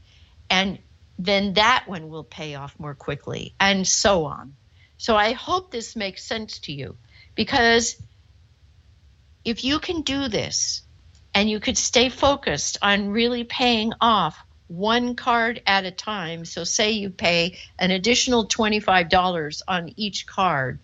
and 0.49 0.77
then 1.17 1.53
that 1.53 1.85
one 1.87 2.09
will 2.09 2.23
pay 2.23 2.55
off 2.55 2.77
more 2.79 2.95
quickly 2.95 3.53
and 3.59 3.87
so 3.87 4.25
on. 4.25 4.53
So 4.97 5.15
I 5.15 5.31
hope 5.31 5.71
this 5.71 5.95
makes 5.95 6.23
sense 6.23 6.59
to 6.59 6.73
you 6.73 6.97
because 7.35 7.95
if 9.43 9.63
you 9.63 9.79
can 9.79 10.01
do 10.01 10.27
this 10.27 10.83
and 11.33 11.49
you 11.49 11.59
could 11.59 11.77
stay 11.77 12.09
focused 12.09 12.77
on 12.81 13.09
really 13.09 13.43
paying 13.43 13.93
off 14.01 14.37
one 14.67 15.15
card 15.15 15.61
at 15.67 15.85
a 15.85 15.91
time. 15.91 16.45
So, 16.45 16.63
say 16.63 16.91
you 16.91 17.09
pay 17.09 17.57
an 17.77 17.91
additional 17.91 18.47
$25 18.47 19.61
on 19.67 19.91
each 19.97 20.25
card 20.25 20.79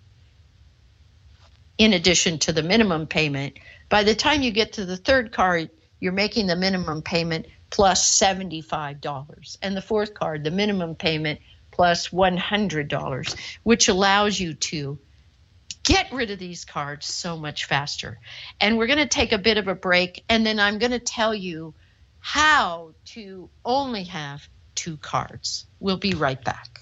in 1.78 1.94
addition 1.94 2.40
to 2.40 2.52
the 2.52 2.64
minimum 2.64 3.08
payment. 3.08 3.58
By 3.90 4.04
the 4.04 4.16
time 4.16 4.42
you 4.42 4.52
get 4.52 4.74
to 4.74 4.86
the 4.86 4.98
third 4.98 5.32
card, 5.32 5.70
you're 6.00 6.12
making 6.12 6.48
the 6.48 6.56
minimum 6.56 7.02
payment 7.02 7.48
plus 7.70 8.20
$75. 8.20 9.58
And 9.62 9.76
the 9.76 9.82
fourth 9.82 10.14
card, 10.14 10.44
the 10.44 10.52
minimum 10.52 10.96
payment 10.96 11.40
plus 11.72 12.10
$100, 12.10 13.36
which 13.64 13.88
allows 13.88 14.40
you 14.40 14.54
to 14.54 14.98
get 15.88 16.12
rid 16.12 16.32
of 16.32 16.38
these 16.38 16.66
cards 16.66 17.06
so 17.06 17.38
much 17.38 17.66
faster. 17.66 18.20
And 18.60 18.78
we're 18.78 18.88
going 18.88 19.00
to 19.00 19.08
take 19.08 19.32
a 19.32 19.38
bit 19.38 19.58
of 19.58 19.70
a 19.70 19.76
break, 19.76 20.24
and 20.28 20.46
then 20.46 20.60
I'm 20.60 20.80
going 20.80 20.92
to 20.92 21.00
tell 21.00 21.34
you 21.34 21.74
how 22.20 22.92
to 23.06 23.50
only 23.64 24.04
have 24.04 24.48
two 24.76 24.98
cards. 24.98 25.66
We'll 25.80 25.98
be 25.98 26.14
right 26.14 26.44
back. 26.44 26.82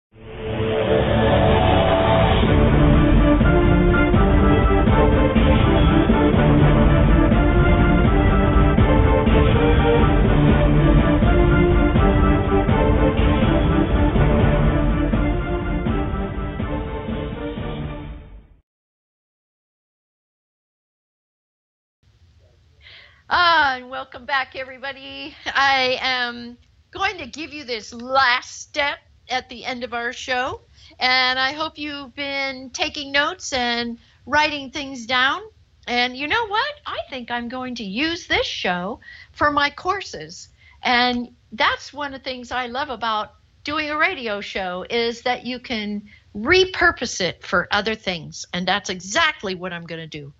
Ah, 23.33 23.77
and 23.77 23.89
welcome 23.89 24.25
back, 24.25 24.57
everybody. 24.57 25.37
I 25.47 25.99
am 26.01 26.59
going 26.91 27.17
to 27.19 27.27
give 27.27 27.55
you 27.55 27.63
this 27.63 27.93
last 27.93 28.61
step 28.61 28.99
at 29.29 29.49
the 29.49 29.65
end 29.65 29.85
of 29.85 29.95
our 29.95 30.13
show, 30.13 30.63
and 30.99 31.39
I 31.39 31.53
hope 31.53 31.79
you've 31.79 32.13
been 32.17 32.71
taking 32.71 33.13
notes 33.13 33.53
and 33.53 33.99
writing 34.27 34.73
things 34.73 35.07
down. 35.07 35.43
And 35.87 36.17
you 36.17 36.27
know 36.27 36.49
what? 36.49 36.75
I 36.85 36.99
think 37.09 37.31
I'm 37.31 37.49
going 37.49 37.77
to 37.77 37.85
use 37.85 38.27
this 38.27 38.47
show 38.47 38.99
for 39.31 39.53
my 39.53 39.71
courses. 39.71 40.49
And 40.83 41.29
that's 41.53 41.93
one 41.93 42.13
of 42.13 42.25
the 42.25 42.29
things 42.29 42.51
I 42.51 42.67
love 42.67 42.91
about 42.91 43.35
doing 43.63 43.91
a 43.91 43.97
radio 43.97 44.41
show 44.41 44.85
is 44.91 45.23
that 45.23 45.47
you 45.47 45.61
can 45.61 46.03
repurpose 46.35 47.21
it 47.21 47.45
for 47.45 47.69
other 47.71 47.95
things. 47.95 48.45
And 48.53 48.67
that's 48.67 48.91
exactly 48.91 49.55
what 49.55 49.73
I'm 49.73 49.87
going 49.87 50.01
to 50.01 50.09
do. 50.09 50.33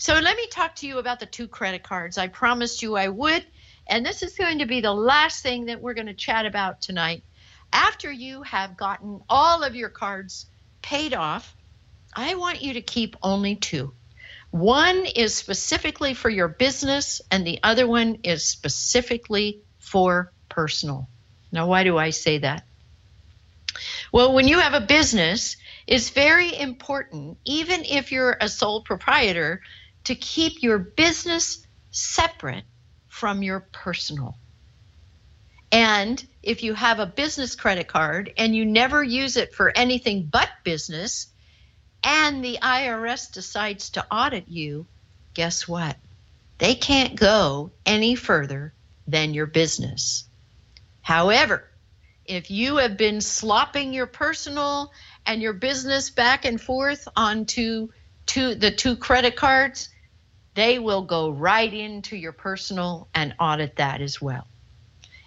So 0.00 0.14
let 0.14 0.34
me 0.34 0.46
talk 0.46 0.76
to 0.76 0.86
you 0.86 0.96
about 0.96 1.20
the 1.20 1.26
two 1.26 1.46
credit 1.46 1.82
cards. 1.82 2.16
I 2.16 2.28
promised 2.28 2.80
you 2.80 2.96
I 2.96 3.08
would. 3.08 3.44
And 3.86 4.04
this 4.04 4.22
is 4.22 4.34
going 4.34 4.60
to 4.60 4.66
be 4.66 4.80
the 4.80 4.94
last 4.94 5.42
thing 5.42 5.66
that 5.66 5.82
we're 5.82 5.92
going 5.92 6.06
to 6.06 6.14
chat 6.14 6.46
about 6.46 6.80
tonight. 6.80 7.22
After 7.70 8.10
you 8.10 8.40
have 8.44 8.78
gotten 8.78 9.20
all 9.28 9.62
of 9.62 9.76
your 9.76 9.90
cards 9.90 10.46
paid 10.80 11.12
off, 11.12 11.54
I 12.14 12.34
want 12.36 12.62
you 12.62 12.72
to 12.72 12.80
keep 12.80 13.14
only 13.22 13.56
two. 13.56 13.92
One 14.52 15.04
is 15.04 15.34
specifically 15.34 16.14
for 16.14 16.30
your 16.30 16.48
business, 16.48 17.20
and 17.30 17.46
the 17.46 17.60
other 17.62 17.86
one 17.86 18.20
is 18.22 18.42
specifically 18.42 19.60
for 19.80 20.32
personal. 20.48 21.10
Now, 21.52 21.66
why 21.66 21.84
do 21.84 21.98
I 21.98 22.08
say 22.08 22.38
that? 22.38 22.64
Well, 24.12 24.32
when 24.32 24.48
you 24.48 24.60
have 24.60 24.72
a 24.72 24.80
business, 24.80 25.58
it's 25.86 26.08
very 26.08 26.58
important, 26.58 27.36
even 27.44 27.84
if 27.84 28.12
you're 28.12 28.36
a 28.40 28.48
sole 28.48 28.82
proprietor, 28.82 29.60
to 30.04 30.14
keep 30.14 30.62
your 30.62 30.78
business 30.78 31.66
separate 31.90 32.64
from 33.08 33.42
your 33.42 33.60
personal. 33.60 34.36
And 35.72 36.24
if 36.42 36.62
you 36.62 36.74
have 36.74 36.98
a 36.98 37.06
business 37.06 37.54
credit 37.54 37.86
card 37.86 38.32
and 38.36 38.54
you 38.56 38.64
never 38.64 39.02
use 39.02 39.36
it 39.36 39.54
for 39.54 39.72
anything 39.76 40.28
but 40.30 40.48
business, 40.64 41.28
and 42.02 42.44
the 42.44 42.58
IRS 42.62 43.30
decides 43.32 43.90
to 43.90 44.06
audit 44.10 44.48
you, 44.48 44.86
guess 45.34 45.68
what? 45.68 45.96
They 46.58 46.74
can't 46.74 47.14
go 47.14 47.70
any 47.86 48.14
further 48.14 48.72
than 49.06 49.34
your 49.34 49.46
business. 49.46 50.24
However, 51.02 51.68
if 52.24 52.50
you 52.50 52.76
have 52.76 52.96
been 52.96 53.20
slopping 53.20 53.92
your 53.92 54.06
personal 54.06 54.92
and 55.26 55.42
your 55.42 55.52
business 55.52 56.10
back 56.10 56.44
and 56.44 56.60
forth 56.60 57.08
onto 57.16 57.88
to 58.26 58.54
the 58.54 58.70
two 58.70 58.96
credit 58.96 59.36
cards, 59.36 59.88
they 60.54 60.78
will 60.78 61.02
go 61.02 61.30
right 61.30 61.72
into 61.72 62.16
your 62.16 62.32
personal 62.32 63.08
and 63.14 63.34
audit 63.38 63.76
that 63.76 64.00
as 64.00 64.20
well. 64.20 64.46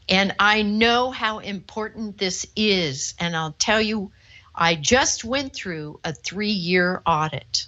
And 0.09 0.35
I 0.39 0.61
know 0.63 1.11
how 1.11 1.39
important 1.39 2.17
this 2.17 2.45
is. 2.55 3.13
And 3.19 3.35
I'll 3.35 3.53
tell 3.53 3.81
you, 3.81 4.11
I 4.53 4.75
just 4.75 5.23
went 5.23 5.53
through 5.53 5.99
a 6.03 6.13
three 6.13 6.51
year 6.51 7.01
audit. 7.05 7.65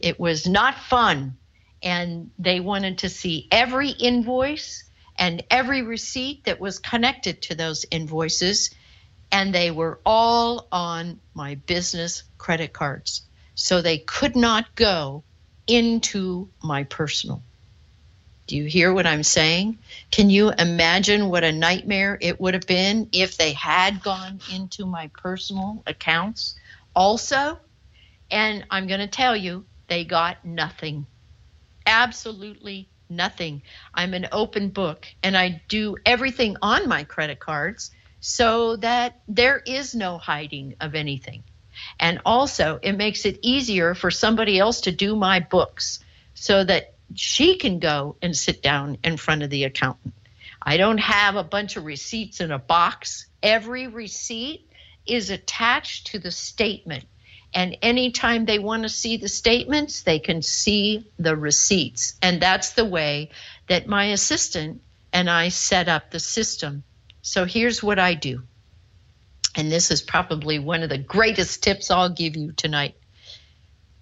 It 0.00 0.18
was 0.18 0.46
not 0.46 0.78
fun. 0.78 1.36
And 1.82 2.30
they 2.38 2.60
wanted 2.60 2.98
to 2.98 3.08
see 3.08 3.46
every 3.50 3.90
invoice 3.90 4.84
and 5.16 5.44
every 5.50 5.82
receipt 5.82 6.44
that 6.44 6.60
was 6.60 6.78
connected 6.78 7.42
to 7.42 7.54
those 7.54 7.84
invoices. 7.90 8.74
And 9.30 9.54
they 9.54 9.70
were 9.70 10.00
all 10.04 10.66
on 10.72 11.20
my 11.34 11.56
business 11.56 12.22
credit 12.38 12.72
cards. 12.72 13.22
So 13.56 13.82
they 13.82 13.98
could 13.98 14.36
not 14.36 14.74
go 14.76 15.24
into 15.66 16.48
my 16.62 16.84
personal. 16.84 17.42
Do 18.46 18.56
you 18.56 18.66
hear 18.66 18.92
what 18.92 19.06
I'm 19.06 19.24
saying? 19.24 19.78
Can 20.12 20.30
you 20.30 20.52
imagine 20.52 21.28
what 21.30 21.42
a 21.42 21.50
nightmare 21.50 22.16
it 22.20 22.40
would 22.40 22.54
have 22.54 22.66
been 22.66 23.08
if 23.10 23.36
they 23.36 23.52
had 23.54 24.02
gone 24.04 24.40
into 24.52 24.86
my 24.86 25.10
personal 25.20 25.82
accounts 25.86 26.54
also? 26.94 27.58
And 28.30 28.64
I'm 28.70 28.86
going 28.86 29.00
to 29.00 29.08
tell 29.08 29.36
you, 29.36 29.64
they 29.88 30.04
got 30.04 30.44
nothing. 30.44 31.06
Absolutely 31.86 32.88
nothing. 33.08 33.62
I'm 33.94 34.14
an 34.14 34.28
open 34.30 34.68
book 34.68 35.06
and 35.24 35.36
I 35.36 35.62
do 35.68 35.96
everything 36.06 36.56
on 36.62 36.88
my 36.88 37.02
credit 37.02 37.40
cards 37.40 37.90
so 38.20 38.76
that 38.76 39.20
there 39.26 39.60
is 39.66 39.94
no 39.94 40.18
hiding 40.18 40.74
of 40.80 40.94
anything. 40.94 41.42
And 41.98 42.20
also, 42.24 42.78
it 42.82 42.92
makes 42.92 43.24
it 43.24 43.38
easier 43.42 43.94
for 43.94 44.10
somebody 44.10 44.58
else 44.58 44.82
to 44.82 44.92
do 44.92 45.16
my 45.16 45.40
books 45.40 46.00
so 46.34 46.62
that 46.64 46.94
she 47.14 47.56
can 47.56 47.78
go 47.78 48.16
and 48.20 48.36
sit 48.36 48.62
down 48.62 48.98
in 49.04 49.16
front 49.16 49.42
of 49.42 49.50
the 49.50 49.64
accountant. 49.64 50.14
I 50.60 50.76
don't 50.76 50.98
have 50.98 51.36
a 51.36 51.44
bunch 51.44 51.76
of 51.76 51.84
receipts 51.84 52.40
in 52.40 52.50
a 52.50 52.58
box. 52.58 53.26
Every 53.42 53.86
receipt 53.86 54.68
is 55.06 55.30
attached 55.30 56.08
to 56.08 56.18
the 56.18 56.32
statement. 56.32 57.04
And 57.54 57.78
anytime 57.80 58.44
they 58.44 58.58
want 58.58 58.82
to 58.82 58.88
see 58.88 59.16
the 59.16 59.28
statements, 59.28 60.02
they 60.02 60.18
can 60.18 60.42
see 60.42 61.08
the 61.18 61.36
receipts. 61.36 62.14
And 62.20 62.42
that's 62.42 62.70
the 62.72 62.84
way 62.84 63.30
that 63.68 63.86
my 63.86 64.06
assistant 64.06 64.82
and 65.12 65.30
I 65.30 65.48
set 65.48 65.88
up 65.88 66.10
the 66.10 66.20
system. 66.20 66.82
So 67.22 67.44
here's 67.44 67.82
what 67.82 67.98
I 67.98 68.14
do. 68.14 68.42
And 69.56 69.72
this 69.72 69.90
is 69.90 70.02
probably 70.02 70.58
one 70.58 70.82
of 70.82 70.90
the 70.90 70.98
greatest 70.98 71.62
tips 71.62 71.90
I'll 71.90 72.10
give 72.10 72.36
you 72.36 72.52
tonight. 72.52 72.94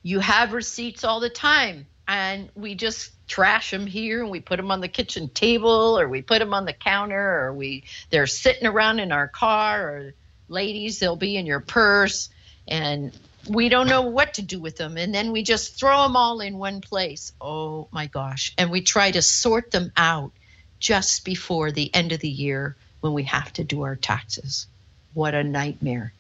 You 0.03 0.19
have 0.19 0.53
receipts 0.53 1.05
all 1.05 1.21
the 1.21 1.31
time 1.31 1.87
and 2.09 2.51
we 2.57 2.75
just 2.75 3.13
trash 3.29 3.71
them 3.71 3.87
here 3.87 4.21
and 4.21 4.31
we 4.31 4.41
put 4.41 4.57
them 4.57 4.73
on 4.73 4.81
the 4.81 4.89
kitchen 4.89 5.29
table 5.29 5.99
or 5.99 6.09
we 6.09 6.23
put 6.23 6.41
them 6.41 6.53
on 6.53 6.65
the 6.65 6.73
counter 6.73 7.45
or 7.45 7.55
we 7.55 7.85
they're 8.11 8.27
sitting 8.27 8.67
around 8.67 8.99
in 8.99 9.13
our 9.13 9.29
car 9.29 9.89
or 9.89 10.15
ladies 10.49 10.99
they'll 10.99 11.17
be 11.17 11.37
in 11.37 11.47
your 11.47 11.61
purse 11.61 12.29
and 12.67 13.17
we 13.49 13.69
don't 13.69 13.87
know 13.87 14.03
what 14.03 14.35
to 14.35 14.43
do 14.43 14.61
with 14.61 14.77
them 14.77 14.99
and 14.99 15.15
then 15.15 15.31
we 15.31 15.45
just 15.45 15.79
throw 15.79 16.03
them 16.03 16.17
all 16.17 16.41
in 16.41 16.59
one 16.59 16.81
place. 16.81 17.33
Oh 17.41 17.87
my 17.93 18.09
gosh. 18.09 18.53
And 18.59 18.73
we 18.73 18.83
try 18.83 19.13
to 19.13 19.23
sort 19.23 19.71
them 19.71 19.93
out 19.97 20.33
just 20.81 21.25
before 21.25 21.71
the 21.71 21.95
end 21.95 22.11
of 22.11 22.19
the 22.19 22.29
year 22.29 22.77
when 23.01 23.13
we 23.13 23.23
have 23.23 23.53
to 23.55 23.65
do 23.65 23.83
our 23.83 23.95
taxes 23.95 24.67
what 25.15 25.35
a 25.35 25.43
nightmare 25.43 26.13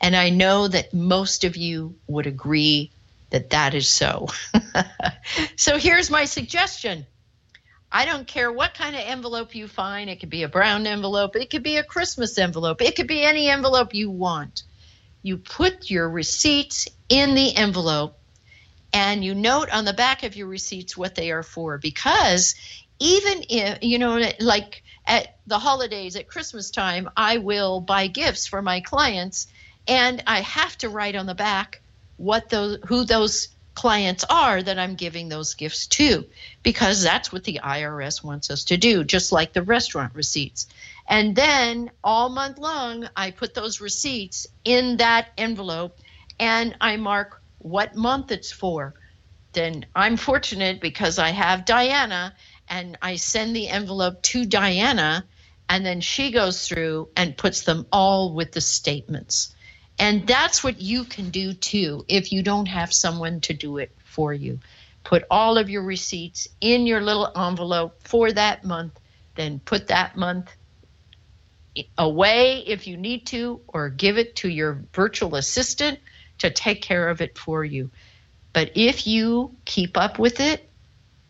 and 0.00 0.16
i 0.16 0.30
know 0.30 0.68
that 0.68 0.94
most 0.94 1.44
of 1.44 1.56
you 1.56 1.94
would 2.08 2.26
agree 2.26 2.90
that 3.30 3.50
that 3.50 3.74
is 3.74 3.88
so. 3.88 4.28
so 5.56 5.78
here's 5.78 6.10
my 6.10 6.24
suggestion. 6.24 7.06
I 7.90 8.04
don't 8.04 8.26
care 8.26 8.52
what 8.52 8.74
kind 8.74 8.94
of 8.94 9.02
envelope 9.02 9.54
you 9.54 9.68
find. 9.68 10.10
It 10.10 10.20
could 10.20 10.30
be 10.30 10.42
a 10.42 10.48
brown 10.48 10.86
envelope, 10.86 11.36
it 11.36 11.50
could 11.50 11.62
be 11.62 11.76
a 11.76 11.84
Christmas 11.84 12.38
envelope, 12.38 12.82
it 12.82 12.96
could 12.96 13.06
be 13.06 13.24
any 13.24 13.48
envelope 13.48 13.94
you 13.94 14.10
want. 14.10 14.62
You 15.22 15.38
put 15.38 15.90
your 15.90 16.08
receipts 16.08 16.88
in 17.08 17.34
the 17.34 17.56
envelope 17.56 18.18
and 18.92 19.24
you 19.24 19.34
note 19.34 19.70
on 19.70 19.84
the 19.84 19.92
back 19.92 20.22
of 20.22 20.36
your 20.36 20.46
receipts 20.46 20.96
what 20.96 21.14
they 21.14 21.30
are 21.30 21.42
for 21.42 21.78
because 21.78 22.54
even 22.98 23.44
if 23.48 23.78
you 23.82 23.98
know 23.98 24.30
like 24.40 24.82
at 25.06 25.36
the 25.46 25.58
holidays 25.58 26.16
at 26.16 26.28
Christmas 26.28 26.70
time 26.70 27.08
I 27.16 27.38
will 27.38 27.80
buy 27.80 28.06
gifts 28.08 28.46
for 28.46 28.62
my 28.62 28.80
clients 28.80 29.46
and 29.86 30.22
I 30.26 30.40
have 30.40 30.76
to 30.78 30.88
write 30.88 31.16
on 31.16 31.26
the 31.26 31.34
back 31.34 31.80
what 32.16 32.48
those 32.48 32.78
who 32.86 33.04
those 33.04 33.48
clients 33.74 34.24
are 34.30 34.62
that 34.62 34.78
I'm 34.78 34.94
giving 34.94 35.28
those 35.28 35.54
gifts 35.54 35.86
to 35.88 36.24
because 36.62 37.02
that's 37.02 37.30
what 37.30 37.44
the 37.44 37.60
IRS 37.62 38.24
wants 38.24 38.50
us 38.50 38.64
to 38.64 38.76
do 38.76 39.04
just 39.04 39.32
like 39.32 39.52
the 39.52 39.62
restaurant 39.62 40.14
receipts. 40.14 40.66
And 41.06 41.36
then 41.36 41.90
all 42.02 42.30
month 42.30 42.58
long 42.58 43.08
I 43.14 43.30
put 43.30 43.54
those 43.54 43.80
receipts 43.80 44.46
in 44.64 44.96
that 44.96 45.28
envelope 45.36 45.98
and 46.40 46.74
I 46.80 46.96
mark 46.96 47.42
what 47.58 47.94
month 47.94 48.32
it's 48.32 48.50
for. 48.50 48.94
Then 49.52 49.86
I'm 49.94 50.16
fortunate 50.16 50.80
because 50.80 51.18
I 51.18 51.30
have 51.30 51.64
Diana 51.64 52.34
and 52.68 52.98
I 53.02 53.16
send 53.16 53.54
the 53.54 53.68
envelope 53.68 54.22
to 54.22 54.44
Diana 54.44 55.24
and 55.68 55.84
then 55.84 56.00
she 56.00 56.30
goes 56.30 56.66
through 56.66 57.08
and 57.16 57.36
puts 57.36 57.62
them 57.62 57.86
all 57.92 58.32
with 58.32 58.52
the 58.52 58.60
statements. 58.60 59.54
And 59.98 60.26
that's 60.26 60.62
what 60.62 60.80
you 60.80 61.04
can 61.04 61.30
do 61.30 61.54
too 61.54 62.04
if 62.08 62.32
you 62.32 62.42
don't 62.42 62.66
have 62.66 62.92
someone 62.92 63.40
to 63.42 63.54
do 63.54 63.78
it 63.78 63.96
for 64.04 64.32
you. 64.32 64.60
Put 65.04 65.24
all 65.30 65.58
of 65.58 65.70
your 65.70 65.82
receipts 65.82 66.48
in 66.60 66.86
your 66.86 67.00
little 67.00 67.30
envelope 67.36 68.02
for 68.02 68.30
that 68.32 68.64
month, 68.64 68.98
then 69.34 69.60
put 69.60 69.88
that 69.88 70.16
month 70.16 70.54
away 71.98 72.64
if 72.66 72.86
you 72.86 72.96
need 72.96 73.26
to, 73.26 73.60
or 73.68 73.88
give 73.88 74.18
it 74.18 74.36
to 74.36 74.48
your 74.48 74.84
virtual 74.92 75.36
assistant 75.36 75.98
to 76.38 76.50
take 76.50 76.82
care 76.82 77.08
of 77.08 77.20
it 77.20 77.38
for 77.38 77.64
you. 77.64 77.90
But 78.52 78.72
if 78.74 79.06
you 79.06 79.56
keep 79.64 79.96
up 79.96 80.18
with 80.18 80.40
it 80.40 80.70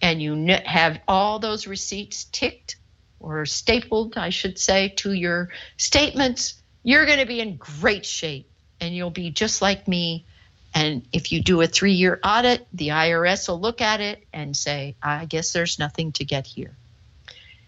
and 0.01 0.21
you 0.21 0.35
have 0.65 1.01
all 1.09 1.39
those 1.39 1.67
receipts 1.67 2.25
ticked 2.25 2.77
or 3.21 3.47
stapled, 3.47 4.17
I 4.17 4.31
should 4.31 4.59
say, 4.59 4.91
to 4.97 5.13
your 5.13 5.51
statements, 5.77 6.55
you're 6.83 7.07
going 7.07 7.19
to 7.19 7.27
be 7.27 7.41
in 7.41 7.57
great 7.57 8.07
shape 8.07 8.49
and 8.81 8.95
you'll 8.95 9.11
be 9.11 9.31
just 9.31 9.63
like 9.63 9.89
me. 9.89 10.27
And 10.75 11.07
if 11.13 11.33
you 11.33 11.43
do 11.43 11.61
a 11.63 11.67
three 11.67 11.95
year 11.95 12.21
audit, 12.23 12.67
the 12.73 12.89
IRS 12.89 13.49
will 13.49 13.61
look 13.61 13.81
at 13.81 14.01
it 14.01 14.27
and 14.33 14.57
say, 14.57 14.95
I 15.03 15.25
guess 15.25 15.53
there's 15.53 15.79
nothing 15.79 16.13
to 16.13 16.25
get 16.25 16.47
here. 16.47 16.77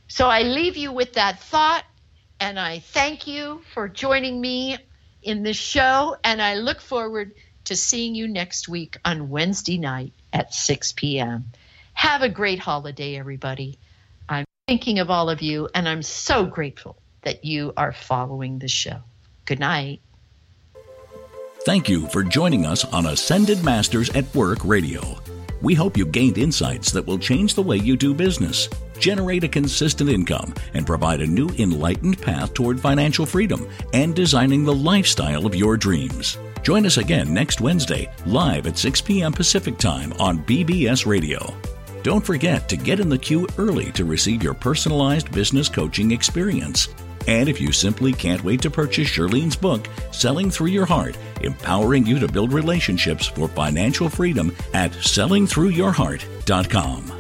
So 0.09 0.29
I 0.29 0.43
leave 0.43 0.76
you 0.76 0.93
with 0.93 1.14
that 1.14 1.41
thought, 1.41 1.85
and 2.41 2.59
I 2.59 2.79
thank 2.79 3.26
you 3.26 3.62
for 3.74 3.89
joining 3.89 4.41
me 4.41 4.79
in 5.22 5.43
this 5.43 5.57
show, 5.57 6.16
and 6.24 6.41
I 6.41 6.55
look 6.55 6.81
forward 6.81 7.33
to 7.64 7.76
seeing 7.76 8.14
you 8.14 8.26
next 8.26 8.68
week 8.68 8.97
on 9.05 9.29
Wednesday 9.29 9.76
night 9.76 10.12
at 10.33 10.55
6 10.55 10.93
p.m. 10.93 11.45
Have 11.99 12.23
a 12.23 12.29
great 12.29 12.61
holiday, 12.61 13.17
everybody. 13.17 13.77
I'm 14.29 14.45
thinking 14.69 15.01
of 15.01 15.11
all 15.11 15.29
of 15.29 15.43
you, 15.43 15.69
and 15.75 15.89
I'm 15.89 16.03
so 16.03 16.47
grateful 16.47 16.97
that 17.23 17.45
you 17.45 17.73
are 17.77 17.93
following 17.93 18.61
the 18.61 18.69
show. 18.69 19.01
Good 19.47 19.59
night. 19.59 20.01
Thank 21.67 21.89
you 21.89 22.07
for 22.07 22.23
joining 22.23 22.65
us 22.65 22.85
on 22.85 23.07
Ascended 23.07 23.65
Masters 23.65 24.11
at 24.11 24.33
Work 24.33 24.61
Radio. 24.65 25.19
We 25.61 25.75
hope 25.75 25.97
you 25.97 26.07
gained 26.07 26.39
insights 26.39 26.93
that 26.93 27.05
will 27.05 27.19
change 27.19 27.55
the 27.55 27.65
way 27.65 27.79
you 27.79 27.97
do 27.97 28.15
business, 28.15 28.69
generate 29.01 29.43
a 29.43 29.49
consistent 29.49 30.09
income, 30.09 30.55
and 30.75 30.87
provide 30.87 31.21
a 31.21 31.27
new 31.27 31.49
enlightened 31.59 32.23
path 32.23 32.55
toward 32.55 32.79
financial 32.79 33.27
freedom 33.27 33.69
and 33.93 34.15
designing 34.15 34.65
the 34.65 34.73
lifestyle 34.73 35.45
of 35.45 35.57
your 35.57 35.77
dreams. 35.77 36.39
Join 36.63 36.87
us 36.87 36.97
again 36.97 37.35
next 37.35 37.61
Wednesday, 37.61 38.09
live 38.25 38.69
at 38.69 38.79
6 38.79 39.01
p.m. 39.01 39.33
Pacific 39.33 39.79
Time 39.79 40.13
on 40.21 40.39
BBS 40.45 41.05
Radio. 41.05 41.53
Don't 42.03 42.25
forget 42.25 42.67
to 42.69 42.77
get 42.77 43.01
in 43.01 43.09
the 43.09 43.19
queue 43.19 43.49
early 43.59 43.91
to 43.93 44.05
receive 44.05 44.43
your 44.43 44.55
personalized 44.55 45.31
business 45.33 45.69
coaching 45.69 46.13
experience. 46.13 46.89
And 47.27 47.49
if 47.49 47.61
you 47.61 47.73
simply 47.73 48.13
can't 48.13 48.45
wait 48.45 48.63
to 48.63 48.71
purchase 48.71 49.09
Shirlene's 49.09 49.57
book, 49.57 49.89
Selling 50.13 50.49
Through 50.51 50.69
Your 50.69 50.87
Heart, 50.87 51.19
empowering 51.43 52.07
you 52.07 52.21
to 52.21 52.29
build 52.29 52.53
relationships 52.53 53.27
for 53.27 53.49
financial 53.49 54.09
freedom 54.09 54.55
at 54.73 54.93
sellingthroughyourheart.com. 54.93 57.18